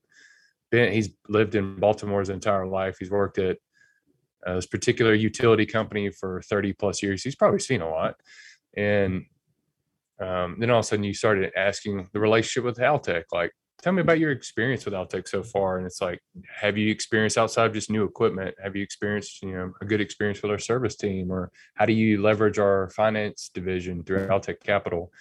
been 0.74 0.92
he's 0.92 1.10
lived 1.30 1.56
in 1.56 1.80
Baltimore 1.80 2.20
his 2.20 2.30
entire 2.30 2.68
life. 2.68 2.98
He's 3.00 3.12
worked 3.12 3.38
at 3.38 3.58
uh, 4.46 4.56
this 4.56 4.66
particular 4.66 5.14
utility 5.14 5.66
company 5.66 6.10
for 6.10 6.42
30 6.42 6.74
plus 6.74 7.02
years. 7.02 7.24
He's 7.24 7.36
probably 7.36 7.60
seen 7.60 7.82
a 7.82 7.90
lot. 7.90 8.16
And 8.76 9.26
um, 10.20 10.58
then 10.60 10.70
all 10.70 10.80
of 10.80 10.86
a 10.86 10.88
sudden 10.88 11.06
you 11.06 11.14
started 11.14 11.52
asking 11.56 12.10
the 12.12 12.20
relationship 12.20 12.66
with 12.66 12.78
Altec, 12.78 13.24
like, 13.32 13.52
tell 13.84 13.92
me 13.92 14.02
about 14.02 14.18
your 14.18 14.32
experience 14.32 14.86
with 14.86 14.94
Altec 14.94 15.28
so 15.28 15.44
far. 15.44 15.78
And 15.78 15.86
it's 15.86 16.02
like, 16.02 16.22
have 16.50 16.78
you 16.78 16.90
experienced 16.90 17.38
outside 17.38 17.66
of 17.66 17.74
just 17.74 17.92
new 17.92 18.06
equipment? 18.06 18.56
Have 18.64 18.78
you 18.78 18.82
experienced, 18.82 19.44
you 19.44 19.52
know, 19.54 19.74
a 19.82 19.86
good 19.86 20.00
experience 20.00 20.42
with 20.42 20.52
our 20.52 20.58
service 20.58 20.96
team? 20.96 21.30
Or 21.30 21.52
how 21.76 21.86
do 21.86 21.92
you 21.92 22.22
leverage 22.22 22.60
our 22.60 22.90
finance 22.92 23.52
division 23.54 24.04
through 24.04 24.28
Altec 24.28 24.62
Capital? 24.62 25.12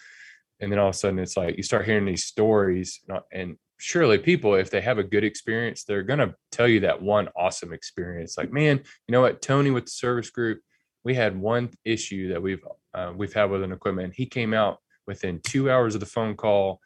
And 0.61 0.71
then 0.71 0.79
all 0.79 0.91
of 0.91 0.95
a 0.95 0.99
sudden 0.99 1.19
it's 1.19 1.37
like 1.37 1.57
you 1.57 1.65
start 1.65 1.87
hearing 1.87 2.05
these 2.07 2.25
stories 2.25 3.01
and 3.33 3.57
surely 3.79 4.17
people 4.17 4.55
if 4.55 4.71
they 4.71 4.81
have 4.81 4.99
a 4.99 5.03
good 5.03 5.25
experience 5.25 5.83
they're 5.83 6.05
to 6.05 6.33
tell 6.53 6.69
you 6.69 6.79
that 6.79 7.03
one 7.03 7.29
awesome 7.35 7.73
experience 7.73 8.39
like 8.39 8.53
man 8.53 8.79
you 9.09 9.13
know 9.13 9.23
what 9.23 9.43
tony 9.43 9.73
with 9.73 9.87
the 9.87 9.91
service 9.91 10.31
group 10.31 10.61
we 11.03 11.17
had 11.17 11.37
one 11.37 11.69
issue 11.85 12.29
that 12.29 12.41
we've 12.41 12.65
uh, 12.95 13.13
we've 13.17 13.33
had 13.33 13.51
with 13.51 13.65
an 13.65 13.73
equipment 13.73 14.15
he 14.15 14.25
came 14.25 14.55
out 14.55 14.79
within 15.09 15.41
two 15.43 15.69
hours 15.69 15.95
of 15.97 16.01
the 16.01 16.07
phone 16.07 16.37
call 16.37 16.81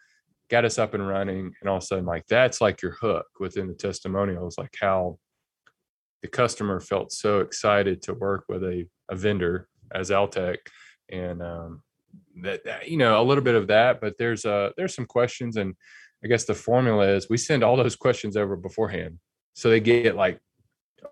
got 0.50 0.64
us 0.64 0.78
up 0.78 0.94
and 0.94 1.06
running 1.06 1.52
and 1.60 1.68
all 1.68 1.78
of 1.78 1.82
a 1.82 1.86
sudden 1.86 2.04
like 2.04 2.24
that's 2.28 2.60
like 2.60 2.82
your 2.82 2.92
hook 2.92 3.26
within 3.40 3.66
the 3.66 3.74
testimonials 3.74 4.56
like 4.58 4.74
how 4.80 5.18
the 6.22 6.28
customer 6.28 6.80
felt 6.80 7.12
so 7.12 7.40
excited 7.40 8.02
to 8.02 8.14
work 8.14 8.44
with 8.48 8.62
a, 8.62 8.86
a 9.10 9.16
vendor 9.16 9.68
as 9.92 10.10
altec 10.10 10.58
and 11.10 11.42
um, 11.42 11.82
that, 12.42 12.64
that 12.64 12.88
you 12.88 12.96
know 12.96 13.20
a 13.20 13.24
little 13.24 13.44
bit 13.44 13.54
of 13.54 13.66
that 13.66 14.00
but 14.00 14.14
there's 14.18 14.44
uh 14.44 14.70
there's 14.76 14.94
some 14.94 15.06
questions 15.06 15.56
and 15.56 15.74
I 16.24 16.28
guess 16.28 16.44
the 16.44 16.54
formula 16.54 17.06
is 17.06 17.28
we 17.28 17.36
send 17.36 17.62
all 17.62 17.76
those 17.76 17.96
questions 17.96 18.36
over 18.36 18.56
beforehand. 18.56 19.18
So 19.54 19.70
they 19.70 19.80
get 19.80 20.16
like 20.16 20.40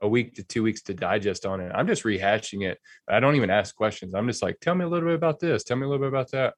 a 0.03 0.09
week 0.09 0.35
to 0.35 0.43
two 0.43 0.62
weeks 0.62 0.82
to 0.82 0.95
digest 0.95 1.47
on 1.47 1.61
it. 1.61 1.70
I'm 1.74 1.87
just 1.87 2.05
rehashing 2.05 2.68
it. 2.68 2.78
I 3.09 3.20
don't 3.20 3.37
even 3.37 3.51
ask 3.51 3.74
questions. 3.74 4.14
I'm 4.14 4.26
just 4.26 4.43
like, 4.43 4.59
tell 4.61 4.74
me 4.74 4.85
a 4.85 4.89
little 4.89 5.09
bit 5.09 5.14
about 5.14 5.41
this. 5.41 5.62
Tell 5.62 5.76
me 5.76 5.85
a 5.85 5.89
little 5.89 6.05
bit 6.05 6.09
about 6.09 6.30
that. 6.32 6.55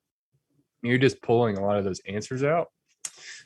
You're 0.82 0.98
just 0.98 1.22
pulling 1.22 1.56
a 1.56 1.64
lot 1.64 1.78
of 1.78 1.84
those 1.84 2.00
answers 2.06 2.42
out 2.42 2.68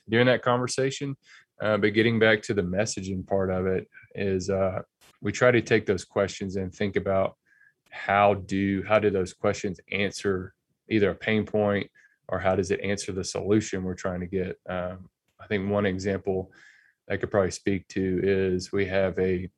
during 0.09 0.27
that 0.27 0.43
conversation. 0.43 1.17
Uh, 1.61 1.77
but 1.77 1.95
getting 1.95 2.19
back 2.19 2.43
to 2.43 2.55
the 2.55 2.63
messaging 2.63 3.27
part 3.27 3.51
of 3.51 3.67
it 3.67 3.87
is 4.15 4.49
uh, 4.49 4.81
we 5.21 5.31
try 5.31 5.51
to 5.51 5.61
take 5.61 5.87
those 5.87 6.05
questions 6.05 6.57
and 6.57 6.75
think 6.75 6.97
about 6.97 7.37
how 7.91 8.35
do 8.35 8.83
how 8.87 8.99
do 8.99 9.11
those 9.11 9.33
questions 9.33 9.81
answer 9.91 10.55
either 10.89 11.11
a 11.11 11.15
pain 11.15 11.45
point 11.45 11.91
or 12.29 12.39
how 12.39 12.55
does 12.55 12.71
it 12.71 12.81
answer 12.81 13.13
the 13.13 13.25
solution 13.25 13.83
we're 13.83 13.95
trying 13.95 14.21
to 14.21 14.27
get? 14.27 14.57
Um, 14.69 15.09
I 15.41 15.47
think 15.47 15.69
one 15.69 15.87
example 15.87 16.51
I 17.11 17.17
could 17.17 17.31
probably 17.31 17.51
speak 17.51 17.89
to 17.89 18.21
is 18.23 18.73
we 18.73 18.87
have 18.87 19.19
a 19.19 19.49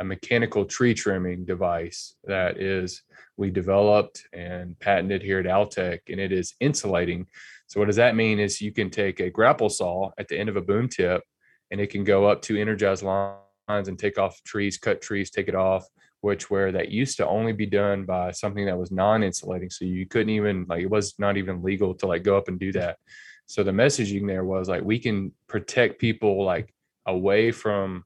a 0.00 0.04
mechanical 0.04 0.64
tree 0.64 0.94
trimming 0.94 1.44
device 1.44 2.14
that 2.24 2.60
is 2.60 3.02
we 3.36 3.50
developed 3.50 4.26
and 4.32 4.78
patented 4.80 5.22
here 5.22 5.38
at 5.38 5.46
Altec, 5.46 6.00
and 6.08 6.20
it 6.20 6.32
is 6.32 6.54
insulating. 6.60 7.26
So 7.66 7.80
what 7.80 7.86
does 7.86 7.96
that 7.96 8.16
mean? 8.16 8.38
Is 8.38 8.60
you 8.60 8.72
can 8.72 8.90
take 8.90 9.20
a 9.20 9.30
grapple 9.30 9.68
saw 9.68 10.10
at 10.18 10.28
the 10.28 10.38
end 10.38 10.48
of 10.48 10.56
a 10.56 10.62
boom 10.62 10.88
tip, 10.88 11.22
and 11.70 11.80
it 11.80 11.90
can 11.90 12.04
go 12.04 12.26
up 12.26 12.42
to 12.42 12.60
energized 12.60 13.02
lines 13.02 13.88
and 13.88 13.98
take 13.98 14.18
off 14.18 14.42
trees, 14.44 14.78
cut 14.78 15.00
trees, 15.00 15.30
take 15.30 15.48
it 15.48 15.54
off 15.54 15.86
which 16.24 16.48
where 16.48 16.72
that 16.72 16.88
used 16.88 17.18
to 17.18 17.28
only 17.28 17.52
be 17.52 17.66
done 17.66 18.06
by 18.06 18.30
something 18.30 18.64
that 18.64 18.78
was 18.78 18.90
non-insulating 18.90 19.68
so 19.68 19.84
you 19.84 20.06
couldn't 20.06 20.30
even 20.30 20.64
like 20.70 20.80
it 20.80 20.90
was 20.90 21.14
not 21.18 21.36
even 21.36 21.62
legal 21.62 21.92
to 21.94 22.06
like 22.06 22.22
go 22.22 22.34
up 22.34 22.48
and 22.48 22.58
do 22.58 22.72
that 22.72 22.96
so 23.44 23.62
the 23.62 23.70
messaging 23.70 24.26
there 24.26 24.42
was 24.42 24.66
like 24.66 24.82
we 24.82 24.98
can 24.98 25.30
protect 25.48 26.00
people 26.00 26.42
like 26.42 26.74
away 27.04 27.52
from 27.52 28.02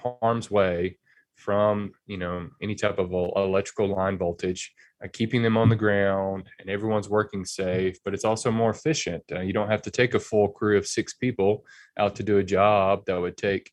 harm's 0.00 0.50
way 0.50 0.98
from 1.42 1.92
you 2.06 2.16
know 2.16 2.48
any 2.62 2.74
type 2.74 2.98
of 2.98 3.12
electrical 3.12 3.88
line 3.88 4.16
voltage 4.16 4.72
uh, 5.04 5.08
keeping 5.12 5.42
them 5.42 5.56
on 5.56 5.68
the 5.68 5.76
ground 5.76 6.46
and 6.60 6.70
everyone's 6.70 7.08
working 7.08 7.44
safe 7.44 7.96
but 8.04 8.14
it's 8.14 8.24
also 8.24 8.50
more 8.50 8.70
efficient 8.70 9.22
uh, 9.32 9.40
you 9.40 9.52
don't 9.52 9.70
have 9.70 9.82
to 9.82 9.90
take 9.90 10.14
a 10.14 10.20
full 10.20 10.48
crew 10.48 10.78
of 10.78 10.86
six 10.86 11.14
people 11.14 11.64
out 11.98 12.14
to 12.14 12.22
do 12.22 12.38
a 12.38 12.44
job 12.44 13.02
that 13.06 13.20
would 13.20 13.36
take 13.36 13.70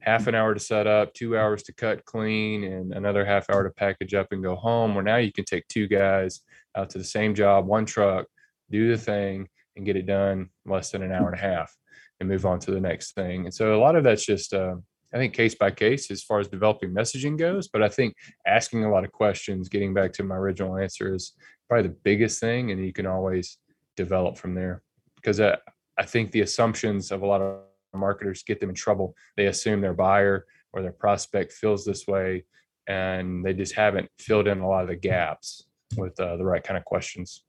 half 0.00 0.26
an 0.26 0.34
hour 0.34 0.54
to 0.54 0.60
set 0.60 0.86
up, 0.86 1.12
two 1.14 1.36
hours 1.36 1.62
to 1.64 1.72
cut 1.72 2.04
clean, 2.04 2.64
and 2.64 2.92
another 2.92 3.24
half 3.24 3.48
hour 3.50 3.62
to 3.64 3.70
package 3.70 4.14
up 4.14 4.28
and 4.32 4.42
go 4.42 4.56
home. 4.56 4.94
Where 4.94 5.04
now 5.04 5.16
you 5.16 5.32
can 5.32 5.44
take 5.44 5.68
two 5.68 5.86
guys 5.86 6.40
out 6.76 6.90
to 6.90 6.98
the 6.98 7.04
same 7.04 7.34
job, 7.34 7.66
one 7.66 7.86
truck, 7.86 8.26
do 8.70 8.90
the 8.90 8.98
thing, 8.98 9.48
and 9.76 9.84
get 9.84 9.96
it 9.96 10.06
done 10.06 10.48
less 10.66 10.90
than 10.90 11.02
an 11.02 11.12
hour 11.12 11.30
and 11.30 11.38
a 11.38 11.42
half 11.42 11.74
and 12.18 12.28
move 12.28 12.46
on 12.46 12.58
to 12.60 12.70
the 12.70 12.80
next 12.80 13.14
thing. 13.14 13.44
And 13.46 13.54
so 13.54 13.74
a 13.74 13.80
lot 13.80 13.96
of 13.96 14.04
that's 14.04 14.24
just, 14.24 14.52
uh, 14.52 14.76
I 15.12 15.18
think, 15.18 15.34
case 15.34 15.54
by 15.54 15.70
case 15.70 16.10
as 16.10 16.22
far 16.22 16.40
as 16.40 16.48
developing 16.48 16.90
messaging 16.90 17.36
goes. 17.36 17.68
But 17.68 17.82
I 17.82 17.88
think 17.88 18.14
asking 18.46 18.84
a 18.84 18.90
lot 18.90 19.04
of 19.04 19.12
questions, 19.12 19.68
getting 19.68 19.92
back 19.92 20.12
to 20.14 20.22
my 20.22 20.36
original 20.36 20.76
answer, 20.76 21.14
is 21.14 21.32
probably 21.68 21.88
the 21.88 21.96
biggest 22.04 22.40
thing. 22.40 22.70
And 22.70 22.84
you 22.84 22.92
can 22.92 23.06
always 23.06 23.58
develop 23.96 24.38
from 24.38 24.54
there 24.54 24.82
because 25.16 25.40
I, 25.40 25.56
I 25.98 26.04
think 26.04 26.30
the 26.30 26.42
assumptions 26.42 27.10
of 27.10 27.22
a 27.22 27.26
lot 27.26 27.42
of 27.42 27.60
marketers 27.94 28.42
get 28.42 28.60
them 28.60 28.70
in 28.70 28.74
trouble. 28.74 29.14
They 29.36 29.46
assume 29.46 29.80
their 29.80 29.94
buyer 29.94 30.46
or 30.72 30.82
their 30.82 30.92
prospect 30.92 31.52
feels 31.52 31.84
this 31.84 32.06
way, 32.06 32.44
and 32.86 33.44
they 33.44 33.52
just 33.52 33.74
haven't 33.74 34.08
filled 34.18 34.46
in 34.46 34.60
a 34.60 34.68
lot 34.68 34.82
of 34.82 34.88
the 34.88 34.96
gaps 34.96 35.64
with 35.96 36.18
uh, 36.20 36.36
the 36.36 36.44
right 36.44 36.62
kind 36.62 36.78
of 36.78 36.84
questions. 36.84 37.42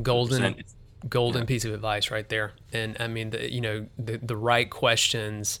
Golden, 0.00 0.62
golden 1.08 1.44
piece 1.44 1.66
of 1.66 1.74
advice 1.74 2.10
right 2.10 2.28
there. 2.28 2.52
And 2.72 2.96
I 2.98 3.08
mean, 3.08 3.30
the, 3.30 3.52
you 3.52 3.60
know, 3.60 3.86
the 3.98 4.18
the 4.22 4.36
right 4.36 4.68
questions 4.70 5.60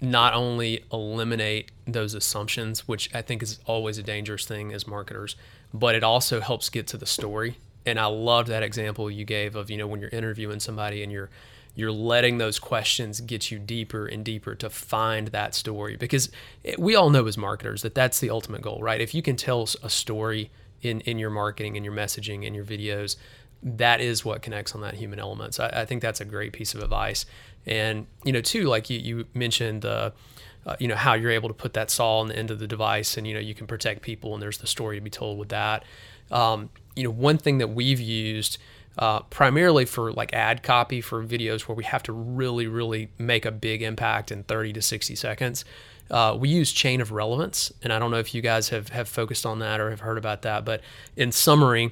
not 0.00 0.34
only 0.34 0.84
eliminate 0.92 1.70
those 1.86 2.14
assumptions, 2.14 2.86
which 2.86 3.14
I 3.14 3.22
think 3.22 3.42
is 3.42 3.60
always 3.66 3.98
a 3.98 4.02
dangerous 4.02 4.44
thing 4.44 4.72
as 4.72 4.86
marketers, 4.86 5.36
but 5.72 5.94
it 5.94 6.04
also 6.04 6.40
helps 6.40 6.68
get 6.68 6.86
to 6.88 6.96
the 6.96 7.06
story. 7.06 7.58
And 7.84 7.98
I 7.98 8.06
love 8.06 8.48
that 8.48 8.62
example 8.62 9.10
you 9.10 9.24
gave 9.24 9.56
of, 9.56 9.70
you 9.70 9.76
know, 9.76 9.86
when 9.86 10.00
you're 10.00 10.10
interviewing 10.10 10.60
somebody 10.60 11.02
and 11.02 11.12
you're 11.12 11.30
you're 11.78 11.92
letting 11.92 12.38
those 12.38 12.58
questions 12.58 13.20
get 13.20 13.50
you 13.50 13.58
deeper 13.58 14.06
and 14.06 14.24
deeper 14.24 14.54
to 14.54 14.70
find 14.70 15.28
that 15.28 15.54
story. 15.54 15.94
Because 15.94 16.30
we 16.78 16.96
all 16.96 17.10
know 17.10 17.26
as 17.26 17.36
marketers 17.36 17.82
that 17.82 17.94
that's 17.94 18.18
the 18.18 18.30
ultimate 18.30 18.62
goal 18.62 18.78
right? 18.80 19.00
If 19.00 19.14
you 19.14 19.22
can 19.22 19.36
tell 19.36 19.68
a 19.82 19.90
story 19.90 20.50
in 20.82 21.00
in 21.02 21.18
your 21.18 21.30
marketing 21.30 21.76
and 21.76 21.84
your 21.84 21.94
messaging 21.94 22.46
and 22.46 22.54
your 22.54 22.64
videos 22.64 23.16
that 23.62 24.00
is 24.00 24.24
what 24.24 24.42
connects 24.42 24.74
on 24.74 24.80
that 24.82 24.94
human 24.94 25.18
element. 25.18 25.54
So 25.54 25.64
I, 25.64 25.82
I 25.82 25.84
think 25.84 26.02
that's 26.02 26.20
a 26.20 26.24
great 26.24 26.52
piece 26.52 26.74
of 26.74 26.82
advice 26.82 27.26
and 27.66 28.06
you 28.24 28.32
know 28.32 28.40
too 28.40 28.64
like 28.64 28.88
you, 28.90 28.98
you 28.98 29.26
mentioned 29.34 29.82
the 29.82 30.12
uh, 30.66 30.76
you 30.78 30.88
know 30.88 30.96
how 30.96 31.14
you're 31.14 31.30
able 31.30 31.48
to 31.48 31.54
put 31.54 31.74
that 31.74 31.90
saw 31.90 32.20
on 32.20 32.28
the 32.28 32.36
end 32.36 32.50
of 32.50 32.58
the 32.58 32.66
device 32.66 33.16
and 33.16 33.26
you 33.26 33.34
know 33.34 33.40
you 33.40 33.54
can 33.54 33.66
protect 33.66 34.02
people 34.02 34.34
and 34.34 34.42
there's 34.42 34.58
the 34.58 34.66
story 34.66 34.96
to 34.96 35.02
be 35.02 35.10
told 35.10 35.38
with 35.38 35.48
that 35.48 35.84
um, 36.30 36.70
you 36.94 37.04
know 37.04 37.10
one 37.10 37.38
thing 37.38 37.58
that 37.58 37.68
we've 37.68 38.00
used 38.00 38.58
uh, 38.98 39.20
primarily 39.20 39.84
for 39.84 40.12
like 40.12 40.32
ad 40.32 40.62
copy 40.62 41.00
for 41.00 41.24
videos 41.24 41.62
where 41.62 41.74
we 41.74 41.84
have 41.84 42.02
to 42.04 42.12
really, 42.12 42.66
really 42.66 43.10
make 43.18 43.44
a 43.44 43.50
big 43.50 43.82
impact 43.82 44.32
in 44.32 44.42
30 44.44 44.72
to 44.74 44.82
60 44.82 45.14
seconds. 45.14 45.64
Uh, 46.10 46.36
we 46.38 46.48
use 46.48 46.72
chain 46.72 47.00
of 47.00 47.12
relevance, 47.12 47.72
and 47.82 47.92
I 47.92 47.98
don't 47.98 48.10
know 48.10 48.18
if 48.18 48.34
you 48.34 48.40
guys 48.40 48.68
have 48.68 48.90
have 48.90 49.08
focused 49.08 49.44
on 49.44 49.58
that 49.58 49.80
or 49.80 49.90
have 49.90 50.00
heard 50.00 50.18
about 50.18 50.42
that, 50.42 50.64
but 50.64 50.80
in 51.16 51.32
summary, 51.32 51.90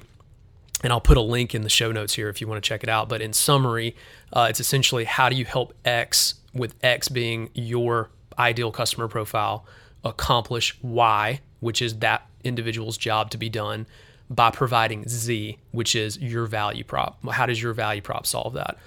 and 0.83 0.93
I'll 0.93 1.01
put 1.01 1.17
a 1.17 1.21
link 1.21 1.53
in 1.53 1.63
the 1.63 1.69
show 1.69 1.91
notes 1.91 2.13
here 2.13 2.29
if 2.29 2.39
you 2.39 2.47
want 2.47 2.63
to 2.63 2.67
check 2.67 2.81
it 2.81 2.89
out. 2.89 3.09
But 3.09 3.21
in 3.21 3.33
summary, 3.33 3.95
uh, 4.35 4.47
it's 4.49 4.59
essentially 4.59 5.05
how 5.05 5.29
do 5.29 5.35
you 5.35 5.45
help 5.45 5.73
X, 5.85 6.35
with 6.53 6.75
X 6.83 7.07
being 7.07 7.49
your 7.53 8.09
ideal 8.37 8.71
customer 8.71 9.07
profile, 9.07 9.65
accomplish 10.03 10.77
Y, 10.83 11.39
which 11.61 11.81
is 11.81 11.99
that 11.99 12.27
individual's 12.43 12.97
job 12.97 13.31
to 13.31 13.37
be 13.37 13.49
done 13.49 13.87
by 14.29 14.51
providing 14.51 15.07
Z, 15.07 15.57
which 15.71 15.95
is 15.95 16.17
your 16.19 16.45
value 16.45 16.83
prop. 16.83 17.23
How 17.29 17.45
does 17.45 17.61
your 17.61 17.73
value 17.73 18.01
prop 18.01 18.25
solve 18.27 18.53
that? 18.53 18.77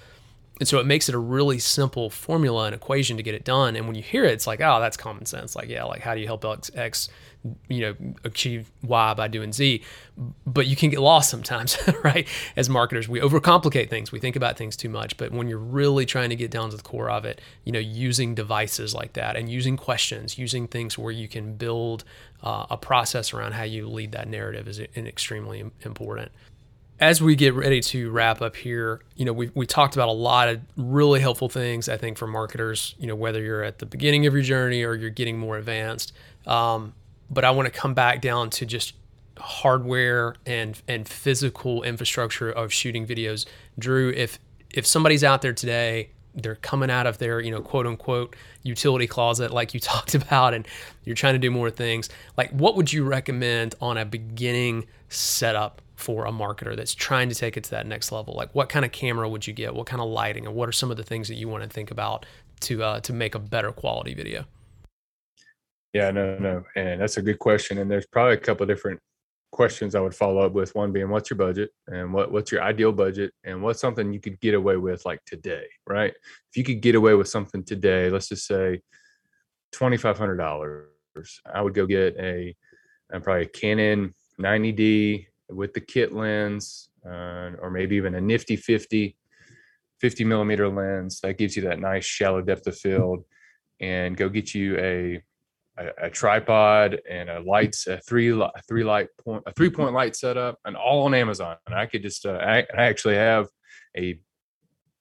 And 0.59 0.67
so 0.67 0.79
it 0.79 0.85
makes 0.85 1.07
it 1.07 1.15
a 1.15 1.19
really 1.19 1.57
simple 1.57 2.09
formula 2.09 2.65
and 2.65 2.75
equation 2.75 3.15
to 3.17 3.23
get 3.23 3.33
it 3.33 3.45
done. 3.45 3.77
And 3.77 3.87
when 3.87 3.95
you 3.95 4.03
hear 4.03 4.25
it, 4.25 4.33
it's 4.33 4.45
like, 4.45 4.59
oh, 4.59 4.79
that's 4.79 4.97
common 4.97 5.25
sense. 5.25 5.55
Like, 5.55 5.69
yeah, 5.69 5.85
like 5.85 6.01
how 6.01 6.13
do 6.13 6.19
you 6.19 6.27
help 6.27 6.43
X, 6.43 6.69
X 6.75 7.09
you 7.67 7.81
know, 7.81 7.95
achieve 8.23 8.71
Y 8.83 9.13
by 9.13 9.27
doing 9.27 9.53
Z? 9.53 9.81
But 10.45 10.67
you 10.67 10.75
can 10.75 10.89
get 10.89 10.99
lost 10.99 11.29
sometimes, 11.29 11.77
right? 12.03 12.27
As 12.55 12.69
marketers, 12.69 13.07
we 13.07 13.19
overcomplicate 13.19 13.89
things. 13.89 14.11
We 14.11 14.19
think 14.19 14.35
about 14.35 14.57
things 14.57 14.75
too 14.75 14.89
much. 14.89 15.15
But 15.17 15.31
when 15.31 15.47
you're 15.47 15.57
really 15.57 16.05
trying 16.05 16.29
to 16.29 16.35
get 16.35 16.51
down 16.51 16.69
to 16.71 16.77
the 16.77 16.83
core 16.83 17.09
of 17.09 17.25
it, 17.25 17.39
you 17.63 17.71
know, 17.71 17.79
using 17.79 18.35
devices 18.35 18.93
like 18.93 19.13
that 19.13 19.35
and 19.35 19.49
using 19.49 19.77
questions, 19.77 20.37
using 20.37 20.67
things 20.67 20.97
where 20.97 21.11
you 21.11 21.27
can 21.27 21.55
build 21.55 22.03
uh, 22.43 22.65
a 22.69 22.77
process 22.77 23.33
around 23.33 23.53
how 23.53 23.63
you 23.63 23.87
lead 23.87 24.11
that 24.11 24.27
narrative 24.27 24.67
is 24.67 24.79
extremely 24.79 25.63
important. 25.81 26.31
as 26.99 27.21
we 27.21 27.35
get 27.35 27.53
ready 27.53 27.79
to 27.79 28.11
wrap 28.11 28.41
up 28.41 28.55
here, 28.57 28.99
you 29.15 29.23
know, 29.25 29.31
we 29.33 29.49
we 29.55 29.65
talked 29.65 29.95
about 29.95 30.09
a 30.09 30.13
lot 30.13 30.49
of 30.49 30.59
really 30.75 31.21
helpful 31.21 31.47
things. 31.49 31.87
I 31.87 31.97
think 31.97 32.17
for 32.17 32.27
marketers, 32.27 32.95
you 32.99 33.07
know, 33.07 33.15
whether 33.15 33.41
you're 33.41 33.63
at 33.63 33.79
the 33.79 33.85
beginning 33.85 34.25
of 34.25 34.33
your 34.33 34.43
journey 34.43 34.83
or 34.83 34.95
you're 34.95 35.09
getting 35.09 35.37
more 35.37 35.57
advanced. 35.57 36.11
Um, 36.45 36.93
but 37.29 37.45
I 37.45 37.51
want 37.51 37.71
to 37.71 37.71
come 37.71 37.93
back 37.93 38.21
down 38.21 38.49
to 38.51 38.65
just 38.65 38.93
hardware 39.37 40.35
and 40.45 40.81
and 40.87 41.07
physical 41.07 41.83
infrastructure 41.83 42.51
of 42.51 42.73
shooting 42.73 43.05
videos. 43.07 43.45
Drew, 43.77 44.09
if 44.09 44.39
if 44.71 44.85
somebody's 44.85 45.23
out 45.23 45.41
there 45.41 45.53
today, 45.53 46.09
they're 46.35 46.55
coming 46.55 46.89
out 46.89 47.07
of 47.07 47.17
their 47.17 47.39
you 47.39 47.51
know 47.51 47.61
quote 47.61 47.87
unquote 47.87 48.35
utility 48.63 49.07
closet 49.07 49.51
like 49.51 49.73
you 49.73 49.79
talked 49.79 50.15
about, 50.15 50.53
and 50.53 50.67
you're 51.03 51.15
trying 51.15 51.35
to 51.35 51.39
do 51.39 51.51
more 51.51 51.69
things. 51.69 52.09
Like, 52.37 52.51
what 52.51 52.75
would 52.75 52.91
you 52.91 53.03
recommend 53.03 53.75
on 53.81 53.97
a 53.97 54.05
beginning 54.05 54.87
setup 55.09 55.81
for 55.95 56.25
a 56.25 56.31
marketer 56.31 56.75
that's 56.77 56.95
trying 56.95 57.27
to 57.27 57.35
take 57.35 57.57
it 57.57 57.65
to 57.65 57.71
that 57.71 57.85
next 57.85 58.11
level? 58.11 58.33
Like, 58.33 58.53
what 58.55 58.69
kind 58.69 58.85
of 58.85 58.91
camera 58.91 59.27
would 59.27 59.45
you 59.47 59.53
get? 59.53 59.75
What 59.75 59.85
kind 59.85 60.01
of 60.01 60.07
lighting? 60.09 60.45
And 60.45 60.55
what 60.55 60.69
are 60.69 60.73
some 60.73 60.91
of 60.91 60.97
the 60.97 61.03
things 61.03 61.27
that 61.27 61.35
you 61.35 61.47
want 61.47 61.63
to 61.63 61.69
think 61.69 61.91
about 61.91 62.25
to 62.61 62.83
uh, 62.83 62.99
to 63.01 63.13
make 63.13 63.35
a 63.35 63.39
better 63.39 63.71
quality 63.71 64.13
video? 64.13 64.45
Yeah, 65.93 66.11
no, 66.11 66.37
no, 66.37 66.63
and 66.75 67.01
that's 67.01 67.17
a 67.17 67.21
good 67.21 67.39
question. 67.39 67.79
And 67.79 67.89
there's 67.89 68.05
probably 68.05 68.35
a 68.35 68.39
couple 68.39 68.65
different 68.67 68.99
questions 69.51 69.95
I 69.95 69.99
would 69.99 70.13
follow 70.13 70.41
up 70.45 70.53
with. 70.53 70.75
One 70.75 70.91
being, 70.91 71.09
what's 71.09 71.29
your 71.31 71.37
budget, 71.37 71.71
and 71.87 72.13
what 72.13 72.31
what's 72.31 72.51
your 72.51 72.61
ideal 72.61 72.91
budget, 72.91 73.33
and 73.43 73.63
what's 73.63 73.81
something 73.81 74.13
you 74.13 74.19
could 74.19 74.39
get 74.39 74.53
away 74.53 74.77
with 74.77 75.03
like 75.05 75.23
today, 75.25 75.65
right? 75.87 76.11
If 76.11 76.57
you 76.57 76.63
could 76.63 76.81
get 76.81 76.95
away 76.95 77.15
with 77.15 77.27
something 77.27 77.63
today, 77.63 78.09
let's 78.09 78.29
just 78.29 78.45
say 78.45 78.81
twenty 79.71 79.97
five 79.97 80.17
hundred 80.17 80.37
dollars, 80.37 80.87
I 81.51 81.61
would 81.61 81.73
go 81.73 81.87
get 81.87 82.15
a, 82.17 82.55
a 83.11 83.19
probably 83.19 83.43
a 83.43 83.47
Canon 83.47 84.13
90D 84.39 85.25
with 85.49 85.73
the 85.73 85.81
kit 85.81 86.13
lens, 86.13 86.89
uh, 87.05 87.51
or 87.59 87.71
maybe 87.71 87.95
even 87.95 88.15
a 88.15 88.21
nifty 88.21 88.55
50, 88.55 89.17
50 89.99 90.23
millimeter 90.23 90.69
lens 90.69 91.19
that 91.21 91.37
gives 91.37 91.55
you 91.55 91.63
that 91.63 91.79
nice 91.79 92.05
shallow 92.05 92.41
depth 92.41 92.67
of 92.67 92.77
field, 92.77 93.23
and 93.79 94.15
go 94.15 94.29
get 94.29 94.53
you 94.53 94.77
a 94.77 95.23
a, 95.79 96.05
a, 96.05 96.09
tripod 96.09 96.99
and 97.09 97.29
a 97.29 97.39
lights, 97.39 97.87
a 97.87 97.97
three 97.99 98.29
three 98.67 98.83
light 98.83 99.07
point, 99.23 99.43
a 99.45 99.53
three 99.53 99.69
point 99.69 99.93
light 99.93 100.15
setup, 100.15 100.59
and 100.65 100.75
all 100.75 101.05
on 101.05 101.13
Amazon. 101.13 101.55
And 101.65 101.75
I 101.75 101.85
could 101.85 102.03
just, 102.03 102.25
uh, 102.25 102.39
I, 102.41 102.59
I 102.77 102.83
actually 102.83 103.15
have 103.15 103.47
a, 103.97 104.19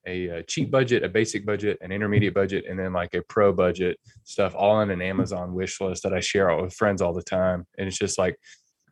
a 0.06 0.28
a 0.28 0.42
cheap 0.44 0.70
budget, 0.70 1.04
a 1.04 1.08
basic 1.08 1.44
budget, 1.44 1.78
an 1.80 1.92
intermediate 1.92 2.34
budget, 2.34 2.64
and 2.68 2.78
then 2.78 2.92
like 2.92 3.14
a 3.14 3.22
pro 3.22 3.52
budget 3.52 3.98
stuff, 4.24 4.54
all 4.54 4.80
in 4.80 4.90
an 4.90 5.02
Amazon 5.02 5.52
wish 5.52 5.80
list 5.80 6.02
that 6.04 6.14
I 6.14 6.20
share 6.20 6.54
with 6.56 6.74
friends 6.74 7.02
all 7.02 7.12
the 7.12 7.22
time. 7.22 7.66
And 7.76 7.88
it's 7.88 7.98
just 7.98 8.18
like, 8.18 8.36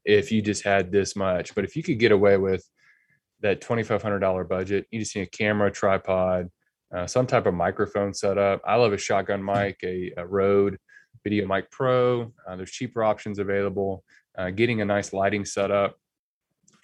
if 0.05 0.31
you 0.31 0.43
just 0.43 0.65
had 0.65 0.93
this 0.93 1.17
much, 1.17 1.55
but 1.55 1.65
if 1.65 1.77
you 1.77 1.83
could 1.83 1.99
get 1.99 2.13
away 2.13 2.37
with 2.37 2.69
that 3.41 3.61
twenty 3.61 3.83
five 3.83 4.03
hundred 4.03 4.21
dollar 4.21 4.45
budget, 4.45 4.87
you 4.91 4.99
just 4.99 5.15
need 5.15 5.23
a 5.23 5.27
camera, 5.27 5.71
tripod, 5.71 6.49
uh, 6.95 7.07
some 7.07 7.27
type 7.27 7.47
of 7.47 7.55
microphone 7.55 8.13
setup. 8.13 8.61
I 8.65 8.77
love 8.77 8.93
a 8.93 8.99
shotgun 8.99 9.45
mic, 9.45 9.79
a, 9.85 10.13
a 10.17 10.27
Rode 10.27 10.79
Video 11.25 11.47
Mic 11.47 11.71
Pro. 11.71 12.33
Uh, 12.47 12.57
there's 12.57 12.71
cheaper 12.71 13.03
options 13.03 13.39
available. 13.39 14.05
Uh, 14.37 14.51
getting 14.51 14.81
a 14.81 14.85
nice 14.85 15.13
lighting 15.13 15.45
setup, 15.45 15.97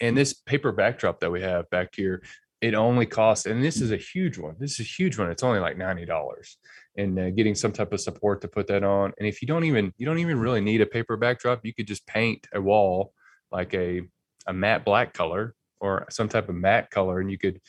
and 0.00 0.16
this 0.16 0.32
paper 0.32 0.72
backdrop 0.72 1.20
that 1.20 1.30
we 1.30 1.42
have 1.42 1.68
back 1.68 1.90
here, 1.94 2.22
it 2.62 2.74
only 2.74 3.04
costs, 3.04 3.44
and 3.44 3.62
this 3.62 3.80
is 3.80 3.92
a 3.92 3.96
huge 3.96 4.38
one. 4.38 4.54
This 4.58 4.72
is 4.72 4.80
a 4.80 4.88
huge 4.88 5.18
one. 5.18 5.30
It's 5.30 5.42
only 5.42 5.60
like 5.60 5.76
ninety 5.76 6.06
dollars, 6.06 6.56
and 6.96 7.18
uh, 7.18 7.30
getting 7.30 7.54
some 7.54 7.72
type 7.72 7.92
of 7.92 8.00
support 8.00 8.40
to 8.40 8.48
put 8.48 8.68
that 8.68 8.84
on. 8.84 9.12
And 9.18 9.28
if 9.28 9.42
you 9.42 9.48
don't 9.48 9.64
even 9.64 9.92
you 9.98 10.06
don't 10.06 10.18
even 10.18 10.38
really 10.38 10.60
need 10.60 10.80
a 10.80 10.86
paper 10.86 11.16
backdrop, 11.16 11.60
you 11.62 11.74
could 11.74 11.86
just 11.86 12.06
paint 12.06 12.46
a 12.54 12.60
wall 12.60 13.12
like 13.50 13.74
a 13.74 14.02
a 14.46 14.52
matte 14.52 14.84
black 14.84 15.12
color 15.12 15.54
or 15.78 16.06
some 16.08 16.28
type 16.28 16.48
of 16.48 16.54
matte 16.54 16.90
color, 16.90 17.20
and 17.20 17.30
you 17.30 17.36
could 17.36 17.60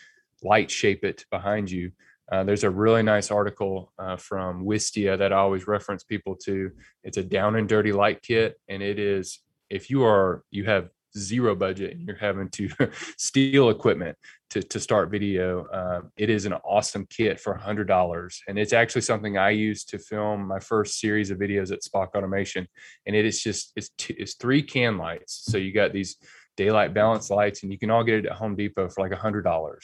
light 0.44 0.72
shape 0.72 1.04
it 1.04 1.26
behind 1.30 1.70
you 1.70 1.92
uh, 2.32 2.44
there's 2.44 2.64
a 2.64 2.70
really 2.70 3.04
nice 3.04 3.32
article 3.32 3.92
uh, 4.00 4.18
from 4.18 4.66
Wistia 4.66 5.18
that 5.18 5.34
I 5.34 5.38
always 5.38 5.68
reference 5.68 6.04
people 6.04 6.36
to. 6.44 6.72
It's 7.04 7.18
a 7.18 7.24
down 7.24 7.56
and 7.56 7.68
dirty 7.68 7.92
light 7.92 8.22
kit, 8.22 8.60
and 8.68 8.82
it 8.82 8.98
is 9.00 9.40
if 9.70 9.90
you 9.90 10.04
are 10.04 10.44
you 10.52 10.66
have 10.66 10.90
zero 11.18 11.56
budget 11.56 11.92
and 11.92 12.08
you're 12.08 12.16
having 12.16 12.50
to 12.50 12.70
steal 13.18 13.70
equipment 13.70 14.18
to, 14.50 14.64
to 14.64 14.80
start 14.80 15.12
video 15.12 15.66
uh, 15.68 16.02
it 16.18 16.30
is 16.30 16.46
an 16.46 16.54
awesome 16.54 17.06
kit 17.08 17.40
for 17.40 17.56
$100 17.56 18.36
and 18.48 18.58
it's 18.58 18.74
actually 18.74 19.02
something 19.02 19.38
i 19.38 19.52
used 19.52 19.90
to 19.90 20.00
film 20.00 20.48
my 20.48 20.60
first 20.60 21.00
series 21.00 21.30
of 21.30 21.38
videos 21.38 21.72
at 21.72 21.82
SPOC 21.82 22.16
Automation. 22.16 22.68
And 23.06 23.16
it 23.16 23.26
is 23.26 23.42
just 23.42 23.74
it's, 23.76 23.90
t- 23.98 24.16
it's 24.18 24.36
three 24.36 24.62
can 24.64 24.98
lights. 24.98 25.44
So 25.46 25.58
you 25.58 25.72
got 25.72 25.94
these 25.94 26.18
daylight 26.58 26.94
balance 26.94 27.30
lights 27.30 27.64
and 27.64 27.72
you 27.72 27.80
can 27.80 27.90
all 27.90 28.04
get 28.04 28.16
it 28.16 28.26
at 28.26 28.34
home 28.34 28.56
depot 28.56 28.90
for 28.90 29.02
like 29.02 29.12
a 29.12 29.22
$100 29.22 29.78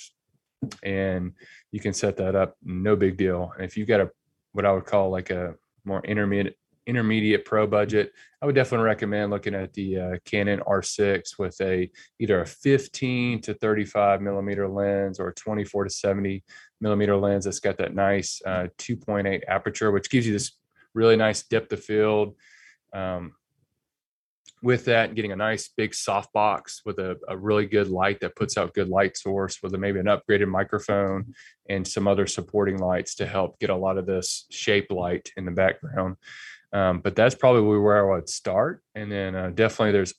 and 0.84 1.32
you 1.72 1.80
can 1.80 1.94
set 1.94 2.18
that 2.18 2.36
up 2.36 2.56
no 2.64 2.96
big 2.96 3.18
deal. 3.18 3.52
And 3.56 3.66
if 3.66 3.78
you've 3.78 3.88
got 3.88 4.02
a 4.02 4.10
what 4.54 4.66
i 4.66 4.72
would 4.72 4.86
call 4.86 5.12
like 5.12 5.30
a 5.30 5.54
more 5.86 6.02
intermediate 6.04 6.58
intermediate 6.88 7.46
pro 7.46 7.68
budget 7.68 8.12
i 8.42 8.48
would 8.48 8.56
definitely 8.56 8.84
recommend 8.84 9.30
looking 9.30 9.54
at 9.54 9.72
the 9.74 9.96
uh, 9.96 10.18
canon 10.26 10.60
r6 10.62 11.38
with 11.38 11.56
a 11.62 11.88
either 12.20 12.42
a 12.42 12.46
15 12.48 13.42
to 13.42 13.54
35 13.54 14.22
millimeter 14.22 14.68
lens 14.68 15.20
or 15.20 15.28
a 15.28 15.34
24 15.36 15.84
to 15.84 15.90
70 15.92 16.44
millimeter 16.82 17.16
lens 17.16 17.46
that's 17.46 17.60
got 17.60 17.78
that 17.78 17.94
nice 17.94 18.42
uh, 18.44 18.66
2.8 18.80 19.42
aperture 19.48 19.92
which 19.92 20.10
gives 20.10 20.26
you 20.26 20.34
this 20.34 20.54
really 20.94 21.16
nice 21.16 21.44
depth 21.44 21.72
of 21.74 21.84
field. 21.84 22.36
Um, 22.94 23.34
with 24.62 24.86
that 24.86 25.16
getting 25.16 25.32
a 25.32 25.36
nice 25.36 25.70
big 25.70 25.94
soft 25.94 26.34
box 26.34 26.82
with 26.86 27.00
a, 27.00 27.18
a, 27.28 27.38
really 27.38 27.66
good 27.66 27.88
light 27.88 28.20
that 28.20 28.36
puts 28.36 28.58
out 28.58 28.74
good 28.74 28.90
light 28.90 29.18
source 29.18 29.60
with 29.64 29.74
a, 29.74 29.78
maybe 29.78 30.00
an 30.00 30.08
upgraded 30.08 30.50
microphone 30.50 31.34
and 31.70 31.88
some 31.88 32.08
other 32.08 32.28
supporting 32.28 32.78
lights 32.78 33.16
to 33.16 33.26
help 33.26 33.60
get 33.60 33.70
a 33.70 33.76
lot 33.76 33.98
of 33.98 34.06
this 34.06 34.46
shape 34.50 34.92
light 34.92 35.32
in 35.38 35.46
the 35.46 35.52
background. 35.52 36.18
Um, 36.74 37.00
but 37.00 37.16
that's 37.16 37.36
probably 37.36 37.78
where 37.78 38.12
i 38.12 38.16
would 38.16 38.30
start. 38.30 38.84
And 38.96 39.12
then 39.12 39.36
uh, 39.36 39.50
definitely 39.50 39.92
there's 39.92 40.14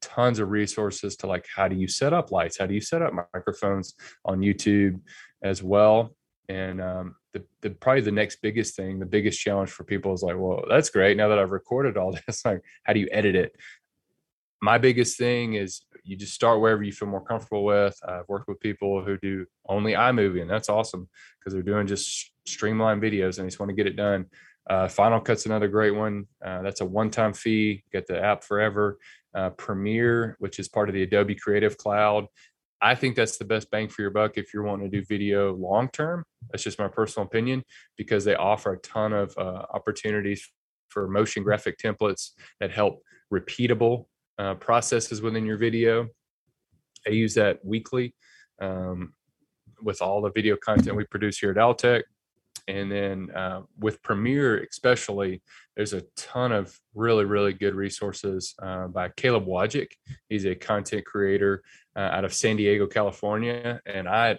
tons 0.00 0.38
of 0.38 0.50
resources 0.50 1.16
to 1.16 1.26
like 1.26 1.46
how 1.54 1.68
do 1.68 1.76
you 1.76 1.88
set 1.88 2.12
up 2.12 2.30
lights? 2.30 2.58
How 2.58 2.66
do 2.66 2.74
you 2.74 2.80
set 2.80 3.02
up 3.02 3.12
microphones 3.34 3.94
on 4.24 4.40
youtube 4.40 5.00
as 5.42 5.62
well? 5.62 6.14
And 6.48 6.80
um, 6.80 7.16
the, 7.32 7.44
the 7.60 7.70
probably 7.70 8.00
the 8.00 8.10
next 8.10 8.42
biggest 8.42 8.74
thing 8.74 8.98
the 8.98 9.06
biggest 9.06 9.38
challenge 9.38 9.70
for 9.70 9.84
people 9.84 10.12
is 10.12 10.22
like 10.22 10.36
well 10.36 10.64
that's 10.68 10.90
great. 10.90 11.16
Now 11.16 11.28
that 11.28 11.38
i've 11.38 11.52
recorded 11.52 11.96
all 11.96 12.16
this 12.26 12.44
like 12.44 12.62
how 12.84 12.92
do 12.92 13.00
you 13.00 13.08
edit 13.12 13.34
it 13.34 13.54
my 14.62 14.78
biggest 14.78 15.16
thing 15.18 15.54
is 15.54 15.82
you 16.04 16.16
just 16.16 16.34
start 16.34 16.60
wherever 16.60 16.82
you 16.82 16.92
feel 16.92 17.08
more 17.08 17.24
comfortable 17.24 17.64
with. 17.64 17.98
I've 18.06 18.28
worked 18.28 18.48
with 18.48 18.60
people 18.60 19.02
who 19.02 19.16
do 19.18 19.46
only 19.66 19.92
iMovie, 19.92 20.42
and 20.42 20.50
that's 20.50 20.68
awesome 20.68 21.08
because 21.38 21.52
they're 21.52 21.62
doing 21.62 21.86
just 21.86 22.32
streamlined 22.46 23.02
videos 23.02 23.38
and 23.38 23.46
they 23.46 23.50
just 23.50 23.60
want 23.60 23.70
to 23.70 23.76
get 23.76 23.86
it 23.86 23.96
done. 23.96 24.26
Uh, 24.68 24.86
Final 24.88 25.20
Cut's 25.20 25.46
another 25.46 25.68
great 25.68 25.94
one. 25.94 26.26
Uh, 26.44 26.62
that's 26.62 26.80
a 26.80 26.84
one-time 26.84 27.32
fee. 27.32 27.82
Get 27.92 28.06
the 28.06 28.22
app 28.22 28.44
forever. 28.44 28.98
Uh, 29.34 29.50
Premiere, 29.50 30.36
which 30.38 30.58
is 30.58 30.68
part 30.68 30.88
of 30.88 30.94
the 30.94 31.02
Adobe 31.02 31.34
Creative 31.34 31.76
Cloud. 31.76 32.26
I 32.82 32.94
think 32.94 33.14
that's 33.14 33.36
the 33.36 33.44
best 33.44 33.70
bang 33.70 33.88
for 33.88 34.02
your 34.02 34.10
buck 34.10 34.38
if 34.38 34.54
you're 34.54 34.62
wanting 34.62 34.90
to 34.90 35.00
do 35.00 35.04
video 35.04 35.54
long 35.54 35.88
term. 35.90 36.24
That's 36.50 36.62
just 36.62 36.78
my 36.78 36.88
personal 36.88 37.26
opinion 37.26 37.62
because 37.96 38.24
they 38.24 38.34
offer 38.34 38.72
a 38.72 38.78
ton 38.78 39.12
of 39.12 39.36
uh, 39.36 39.66
opportunities 39.72 40.48
for 40.88 41.06
motion 41.08 41.42
graphic 41.42 41.78
templates 41.78 42.30
that 42.58 42.70
help 42.70 43.02
repeatable 43.32 44.06
uh, 44.40 44.54
processes 44.54 45.20
within 45.20 45.44
your 45.44 45.58
video. 45.58 46.08
I 47.06 47.10
use 47.10 47.34
that 47.34 47.62
weekly 47.62 48.14
um, 48.60 49.12
with 49.82 50.00
all 50.00 50.22
the 50.22 50.32
video 50.32 50.56
content 50.56 50.96
we 50.96 51.04
produce 51.04 51.38
here 51.38 51.50
at 51.50 51.56
Altec. 51.56 52.02
And 52.66 52.90
then 52.90 53.30
uh, 53.34 53.62
with 53.78 54.02
Premiere, 54.02 54.64
especially, 54.64 55.42
there's 55.76 55.92
a 55.92 56.04
ton 56.16 56.52
of 56.52 56.78
really, 56.94 57.24
really 57.24 57.52
good 57.52 57.74
resources 57.74 58.54
uh, 58.62 58.86
by 58.88 59.10
Caleb 59.16 59.46
Wojcik. 59.46 59.88
He's 60.28 60.46
a 60.46 60.54
content 60.54 61.04
creator 61.04 61.62
uh, 61.96 62.00
out 62.00 62.24
of 62.24 62.32
San 62.32 62.56
Diego, 62.56 62.86
California. 62.86 63.80
And 63.86 64.08
I 64.08 64.38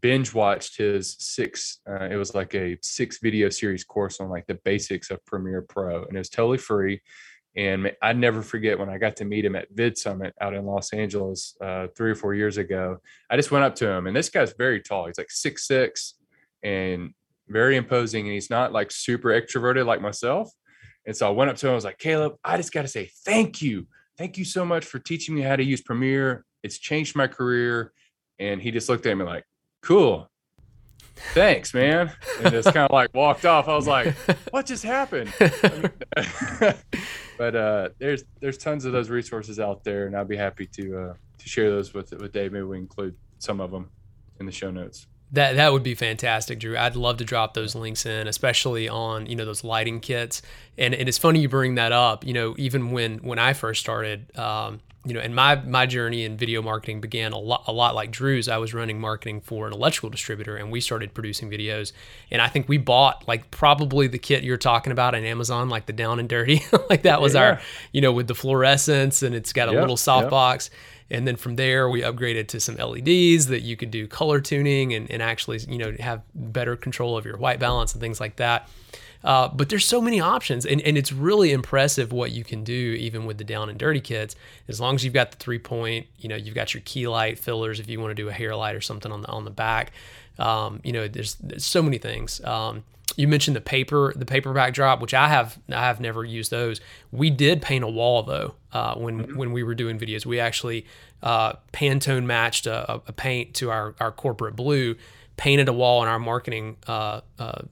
binge 0.00 0.34
watched 0.34 0.78
his 0.78 1.16
six, 1.18 1.80
uh, 1.88 2.08
it 2.10 2.16
was 2.16 2.34
like 2.34 2.54
a 2.54 2.76
six 2.82 3.18
video 3.18 3.50
series 3.50 3.84
course 3.84 4.18
on 4.20 4.30
like 4.30 4.46
the 4.46 4.58
basics 4.64 5.10
of 5.10 5.24
Premiere 5.26 5.62
Pro. 5.62 6.04
And 6.04 6.16
it 6.16 6.18
was 6.18 6.30
totally 6.30 6.58
free. 6.58 7.02
And 7.58 7.90
I 8.00 8.12
never 8.12 8.40
forget 8.40 8.78
when 8.78 8.88
I 8.88 8.98
got 8.98 9.16
to 9.16 9.24
meet 9.24 9.44
him 9.44 9.56
at 9.56 9.66
Vid 9.72 9.98
Summit 9.98 10.32
out 10.40 10.54
in 10.54 10.64
Los 10.64 10.92
Angeles 10.92 11.56
uh, 11.60 11.88
three 11.96 12.12
or 12.12 12.14
four 12.14 12.32
years 12.32 12.56
ago. 12.56 12.98
I 13.28 13.34
just 13.34 13.50
went 13.50 13.64
up 13.64 13.74
to 13.76 13.90
him, 13.90 14.06
and 14.06 14.16
this 14.16 14.30
guy's 14.30 14.52
very 14.52 14.80
tall. 14.80 15.06
He's 15.08 15.18
like 15.18 15.32
six 15.32 15.66
six 15.66 16.14
and 16.62 17.14
very 17.48 17.76
imposing, 17.76 18.26
and 18.26 18.32
he's 18.32 18.48
not 18.48 18.72
like 18.72 18.92
super 18.92 19.30
extroverted 19.30 19.86
like 19.86 20.00
myself. 20.00 20.52
And 21.04 21.16
so 21.16 21.26
I 21.26 21.30
went 21.30 21.50
up 21.50 21.56
to 21.56 21.66
him. 21.66 21.72
I 21.72 21.74
was 21.74 21.84
like, 21.84 21.98
Caleb, 21.98 22.36
I 22.44 22.56
just 22.58 22.72
got 22.72 22.82
to 22.82 22.88
say 22.88 23.10
thank 23.24 23.60
you, 23.60 23.88
thank 24.16 24.38
you 24.38 24.44
so 24.44 24.64
much 24.64 24.84
for 24.84 25.00
teaching 25.00 25.34
me 25.34 25.40
how 25.40 25.56
to 25.56 25.64
use 25.64 25.80
Premiere. 25.80 26.44
It's 26.62 26.78
changed 26.78 27.16
my 27.16 27.26
career. 27.26 27.92
And 28.38 28.62
he 28.62 28.70
just 28.70 28.88
looked 28.88 29.04
at 29.06 29.16
me 29.16 29.24
like, 29.24 29.44
cool. 29.82 30.30
Thanks, 31.34 31.74
man. 31.74 32.12
And 32.40 32.52
just 32.52 32.72
kind 32.72 32.86
of 32.86 32.92
like 32.92 33.12
walked 33.12 33.44
off. 33.44 33.66
I 33.66 33.74
was 33.74 33.88
like, 33.88 34.14
what 34.50 34.64
just 34.64 34.84
happened? 34.84 35.32
but 37.38 37.54
uh, 37.56 37.88
there's 37.98 38.24
there's 38.40 38.58
tons 38.58 38.84
of 38.84 38.92
those 38.92 39.08
resources 39.08 39.60
out 39.60 39.84
there, 39.84 40.06
and 40.06 40.16
I'd 40.16 40.28
be 40.28 40.36
happy 40.36 40.66
to 40.66 40.98
uh, 40.98 41.14
to 41.38 41.48
share 41.48 41.70
those 41.70 41.94
with 41.94 42.12
with 42.12 42.32
Dave. 42.32 42.52
Maybe 42.52 42.64
we 42.64 42.76
include 42.76 43.16
some 43.38 43.60
of 43.60 43.70
them 43.70 43.88
in 44.40 44.46
the 44.46 44.52
show 44.52 44.70
notes. 44.70 45.06
That 45.32 45.56
that 45.56 45.72
would 45.72 45.82
be 45.82 45.94
fantastic, 45.94 46.58
Drew. 46.58 46.76
I'd 46.76 46.96
love 46.96 47.18
to 47.18 47.24
drop 47.24 47.54
those 47.54 47.74
links 47.74 48.04
in, 48.06 48.26
especially 48.26 48.88
on 48.88 49.26
you 49.26 49.36
know 49.36 49.44
those 49.44 49.62
lighting 49.62 50.00
kits. 50.00 50.42
And, 50.76 50.94
and 50.94 51.08
it's 51.08 51.18
funny 51.18 51.40
you 51.40 51.48
bring 51.48 51.76
that 51.76 51.92
up. 51.92 52.26
You 52.26 52.32
know, 52.32 52.54
even 52.58 52.90
when 52.90 53.18
when 53.18 53.38
I 53.38 53.52
first 53.52 53.80
started, 53.80 54.36
um, 54.36 54.80
you 55.08 55.14
know, 55.14 55.20
and 55.20 55.34
my 55.34 55.56
my 55.56 55.86
journey 55.86 56.24
in 56.24 56.36
video 56.36 56.60
marketing 56.60 57.00
began 57.00 57.32
a 57.32 57.38
lot 57.38 57.64
a 57.66 57.72
lot 57.72 57.94
like 57.94 58.10
Drew's. 58.10 58.46
I 58.48 58.58
was 58.58 58.74
running 58.74 59.00
marketing 59.00 59.40
for 59.40 59.66
an 59.66 59.72
electrical 59.72 60.10
distributor, 60.10 60.56
and 60.56 60.70
we 60.70 60.80
started 60.80 61.14
producing 61.14 61.50
videos. 61.50 61.92
And 62.30 62.42
I 62.42 62.48
think 62.48 62.68
we 62.68 62.76
bought 62.76 63.26
like 63.26 63.50
probably 63.50 64.06
the 64.06 64.18
kit 64.18 64.44
you're 64.44 64.56
talking 64.58 64.92
about 64.92 65.14
on 65.14 65.24
Amazon, 65.24 65.68
like 65.70 65.86
the 65.86 65.92
down 65.94 66.18
and 66.20 66.28
dirty, 66.28 66.62
like 66.90 67.02
that 67.02 67.20
was 67.22 67.34
Yeah. 67.34 67.40
our 67.42 67.60
you 67.92 68.00
know 68.02 68.12
with 68.12 68.26
the 68.28 68.34
fluorescence, 68.34 69.22
and 69.22 69.34
it's 69.34 69.52
got 69.52 69.68
a 69.68 69.72
Yep, 69.72 69.80
little 69.88 69.92
yep. 70.22 70.30
softbox. 70.30 70.70
And 71.10 71.26
then 71.26 71.36
from 71.36 71.56
there, 71.56 71.88
we 71.88 72.02
upgraded 72.02 72.48
to 72.48 72.60
some 72.60 72.76
LEDs 72.76 73.46
that 73.46 73.62
you 73.62 73.78
could 73.78 73.90
do 73.90 74.06
color 74.06 74.42
tuning 74.42 74.92
and, 74.92 75.10
and 75.10 75.22
actually, 75.22 75.58
you 75.66 75.78
know, 75.78 75.94
have 75.98 76.20
better 76.34 76.76
control 76.76 77.16
of 77.16 77.24
your 77.24 77.38
white 77.38 77.58
balance 77.58 77.94
and 77.94 78.00
things 78.02 78.20
like 78.20 78.36
that. 78.36 78.68
Uh, 79.24 79.48
but 79.48 79.68
there's 79.68 79.84
so 79.84 80.00
many 80.00 80.20
options, 80.20 80.64
and, 80.64 80.80
and 80.82 80.96
it's 80.96 81.12
really 81.12 81.50
impressive 81.52 82.12
what 82.12 82.30
you 82.30 82.44
can 82.44 82.62
do 82.62 82.96
even 82.98 83.26
with 83.26 83.38
the 83.38 83.44
down 83.44 83.68
and 83.68 83.78
dirty 83.78 84.00
kits. 84.00 84.36
As 84.68 84.80
long 84.80 84.94
as 84.94 85.04
you've 85.04 85.14
got 85.14 85.32
the 85.32 85.36
three 85.38 85.58
point, 85.58 86.06
you 86.18 86.28
know, 86.28 86.36
you've 86.36 86.54
got 86.54 86.72
your 86.72 86.82
key 86.84 87.08
light 87.08 87.38
fillers 87.38 87.80
if 87.80 87.88
you 87.88 88.00
want 88.00 88.10
to 88.10 88.14
do 88.14 88.28
a 88.28 88.32
hair 88.32 88.54
light 88.54 88.76
or 88.76 88.80
something 88.80 89.10
on 89.10 89.22
the 89.22 89.28
on 89.28 89.44
the 89.44 89.50
back. 89.50 89.92
Um, 90.38 90.80
you 90.84 90.92
know, 90.92 91.08
there's, 91.08 91.34
there's 91.36 91.64
so 91.64 91.82
many 91.82 91.98
things. 91.98 92.40
Um, 92.44 92.84
you 93.16 93.26
mentioned 93.26 93.56
the 93.56 93.60
paper, 93.60 94.12
the 94.14 94.24
paper 94.24 94.52
backdrop, 94.52 95.00
which 95.00 95.12
I 95.12 95.28
have 95.28 95.58
I 95.68 95.80
have 95.86 96.00
never 96.00 96.24
used 96.24 96.52
those. 96.52 96.80
We 97.10 97.30
did 97.30 97.60
paint 97.60 97.82
a 97.82 97.88
wall 97.88 98.22
though 98.22 98.54
uh, 98.72 98.94
when 98.94 99.36
when 99.36 99.52
we 99.52 99.64
were 99.64 99.74
doing 99.74 99.98
videos. 99.98 100.24
We 100.24 100.38
actually 100.38 100.86
uh, 101.22 101.54
Pantone 101.72 102.24
matched 102.24 102.66
a, 102.66 103.02
a 103.06 103.12
paint 103.12 103.54
to 103.54 103.70
our 103.70 103.96
our 103.98 104.12
corporate 104.12 104.54
blue, 104.54 104.94
painted 105.36 105.68
a 105.68 105.72
wall 105.72 106.02
in 106.02 106.08
our 106.08 106.20
marketing 106.20 106.76
uh, 106.86 107.22
uh, 107.40 107.62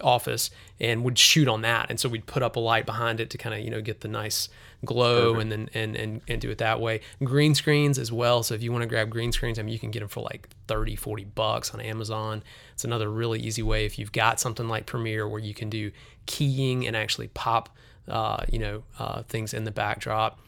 office, 0.00 0.50
and 0.80 1.04
would 1.04 1.18
shoot 1.18 1.48
on 1.48 1.62
that. 1.62 1.86
And 1.90 1.98
so 2.00 2.08
we'd 2.08 2.26
put 2.26 2.42
up 2.42 2.56
a 2.56 2.60
light 2.60 2.86
behind 2.86 3.20
it 3.20 3.30
to 3.30 3.38
kind 3.38 3.54
of 3.54 3.60
you 3.60 3.70
know 3.70 3.80
get 3.80 4.00
the 4.00 4.08
nice 4.08 4.48
glow 4.84 5.36
and 5.36 5.50
then 5.50 5.68
and, 5.74 5.96
and 5.96 6.20
and 6.28 6.40
do 6.40 6.50
it 6.50 6.58
that 6.58 6.80
way. 6.80 7.00
Green 7.22 7.54
screens 7.54 7.98
as 7.98 8.12
well. 8.12 8.42
So 8.42 8.54
if 8.54 8.62
you 8.62 8.72
want 8.72 8.82
to 8.82 8.88
grab 8.88 9.10
green 9.10 9.32
screens, 9.32 9.58
I 9.58 9.62
mean 9.62 9.72
you 9.72 9.78
can 9.78 9.90
get 9.90 10.00
them 10.00 10.08
for 10.08 10.20
like 10.20 10.48
30, 10.68 10.96
40 10.96 11.24
bucks 11.24 11.72
on 11.72 11.80
Amazon. 11.80 12.42
It's 12.72 12.84
another 12.84 13.10
really 13.10 13.40
easy 13.40 13.62
way 13.62 13.84
if 13.86 13.98
you've 13.98 14.12
got 14.12 14.40
something 14.40 14.68
like 14.68 14.86
Premiere 14.86 15.28
where 15.28 15.40
you 15.40 15.54
can 15.54 15.70
do 15.70 15.90
keying 16.26 16.86
and 16.86 16.96
actually 16.96 17.28
pop 17.28 17.68
uh, 18.08 18.44
you 18.50 18.58
know 18.58 18.82
uh, 18.98 19.22
things 19.22 19.54
in 19.54 19.64
the 19.64 19.70
backdrop 19.70 20.38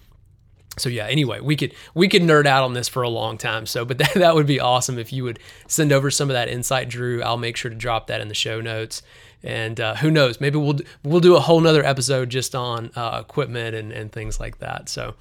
so 0.79 0.89
yeah 0.91 1.07
anyway 1.07 1.41
we 1.41 1.57
could 1.57 1.75
we 1.95 2.07
could 2.07 2.23
nerd 2.23 2.47
out 2.47 2.63
on 2.63 2.75
this 2.75 2.89
for 2.89 3.03
a 3.03 3.09
long 3.09 3.39
time 3.39 3.67
so 3.67 3.85
but 3.85 3.99
that, 3.99 4.13
that 4.15 4.35
would 4.35 4.47
be 4.47 4.61
awesome 4.61 4.99
if 4.99 5.13
you 5.13 5.25
would 5.25 5.39
send 5.67 5.93
over 5.93 6.11
some 6.11 6.29
of 6.29 6.35
that 6.35 6.49
insight 6.49 6.89
drew 6.89 7.23
i'll 7.23 7.39
make 7.39 7.57
sure 7.57 7.71
to 7.71 7.77
drop 7.77 8.07
that 8.07 8.21
in 8.21 8.29
the 8.29 8.35
show 8.35 8.61
notes 8.61 9.03
and 9.47 9.81
uh, 9.81 9.95
who 9.97 10.11
knows 10.11 10.41
maybe 10.41 10.59
we'll 10.59 10.79
we'll 11.05 11.21
do 11.21 11.37
a 11.37 11.41
whole 11.41 11.61
nother 11.61 11.85
episode 11.85 12.29
just 12.29 12.55
on 12.55 12.91
uh, 12.97 13.19
equipment 13.23 13.75
and, 13.75 13.93
and 13.93 14.13
things 14.13 14.39
like 14.39 14.59
that 14.59 14.89
so 14.89 15.15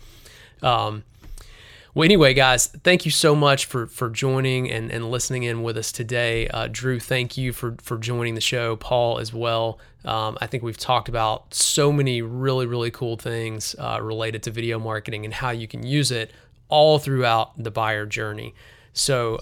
um, 0.62 1.04
well, 1.96 2.04
anyway, 2.04 2.34
guys, 2.34 2.68
thank 2.68 3.06
you 3.06 3.12
so 3.12 3.34
much 3.38 3.68
for 3.68 3.88
for 3.88 4.10
joining 4.10 4.70
and, 4.70 4.92
and 4.92 5.10
listening 5.10 5.44
in 5.44 5.64
with 5.64 5.78
us 5.78 5.94
today. 5.94 6.50
Uh, 6.50 6.68
Drew, 6.70 7.00
thank 7.00 7.38
you 7.38 7.54
for 7.54 7.78
for 7.82 7.98
joining 7.98 8.36
the 8.36 8.42
show. 8.42 8.76
Paul 8.76 9.18
as 9.20 9.34
well. 9.34 9.80
Um, 10.04 10.38
I 10.42 10.48
think 10.48 10.62
we've 10.62 10.78
talked 10.78 11.08
about 11.08 11.54
so 11.54 11.94
many 11.94 12.22
really 12.22 12.66
really 12.66 12.92
cool 12.92 13.16
things 13.16 13.78
uh, 13.80 14.00
related 14.02 14.44
to 14.44 14.52
video 14.52 14.78
marketing 14.78 15.24
and 15.24 15.34
how 15.34 15.52
you 15.52 15.70
can 15.70 15.88
use 15.88 16.12
it 16.12 16.32
all 16.68 17.00
throughout 17.00 17.52
the 17.58 17.72
buyer 17.72 18.06
journey. 18.06 18.54
So. 18.92 19.38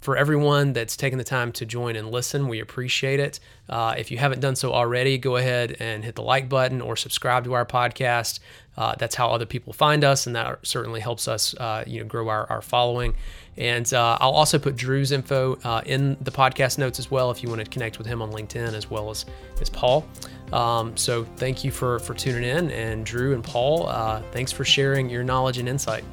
For 0.00 0.16
everyone 0.16 0.72
that's 0.72 0.96
taken 0.96 1.18
the 1.18 1.24
time 1.24 1.52
to 1.52 1.66
join 1.66 1.94
and 1.94 2.10
listen, 2.10 2.48
we 2.48 2.60
appreciate 2.60 3.20
it. 3.20 3.38
Uh, 3.68 3.94
if 3.98 4.10
you 4.10 4.16
haven't 4.16 4.40
done 4.40 4.56
so 4.56 4.72
already, 4.72 5.18
go 5.18 5.36
ahead 5.36 5.76
and 5.78 6.02
hit 6.02 6.14
the 6.14 6.22
like 6.22 6.48
button 6.48 6.80
or 6.80 6.96
subscribe 6.96 7.44
to 7.44 7.52
our 7.52 7.66
podcast. 7.66 8.40
Uh, 8.78 8.94
that's 8.98 9.14
how 9.14 9.28
other 9.28 9.44
people 9.44 9.74
find 9.74 10.02
us, 10.02 10.26
and 10.26 10.34
that 10.34 10.58
certainly 10.62 11.00
helps 11.00 11.28
us, 11.28 11.54
uh, 11.56 11.84
you 11.86 12.00
know, 12.00 12.06
grow 12.06 12.28
our, 12.28 12.46
our 12.48 12.62
following. 12.62 13.14
And 13.58 13.92
uh, 13.92 14.16
I'll 14.20 14.30
also 14.30 14.58
put 14.58 14.74
Drew's 14.74 15.12
info 15.12 15.58
uh, 15.64 15.82
in 15.84 16.16
the 16.22 16.30
podcast 16.30 16.78
notes 16.78 16.98
as 16.98 17.10
well 17.10 17.30
if 17.30 17.42
you 17.42 17.50
want 17.50 17.62
to 17.62 17.68
connect 17.70 17.98
with 17.98 18.06
him 18.06 18.22
on 18.22 18.32
LinkedIn 18.32 18.72
as 18.72 18.90
well 18.90 19.10
as 19.10 19.26
as 19.60 19.68
Paul. 19.68 20.06
Um, 20.50 20.96
so 20.96 21.24
thank 21.36 21.62
you 21.62 21.70
for 21.70 21.98
for 21.98 22.14
tuning 22.14 22.44
in, 22.44 22.70
and 22.70 23.04
Drew 23.04 23.34
and 23.34 23.44
Paul, 23.44 23.86
uh, 23.88 24.22
thanks 24.32 24.50
for 24.50 24.64
sharing 24.64 25.10
your 25.10 25.24
knowledge 25.24 25.58
and 25.58 25.68
insight. 25.68 26.04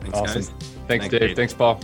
Thanks, 0.00 0.18
Awesome. 0.18 0.34
guys. 0.34 0.48
Thanks, 0.48 0.68
Thanks, 0.88 1.08
Dave. 1.08 1.20
Dave. 1.20 1.36
Thanks, 1.36 1.54
Paul. 1.54 1.80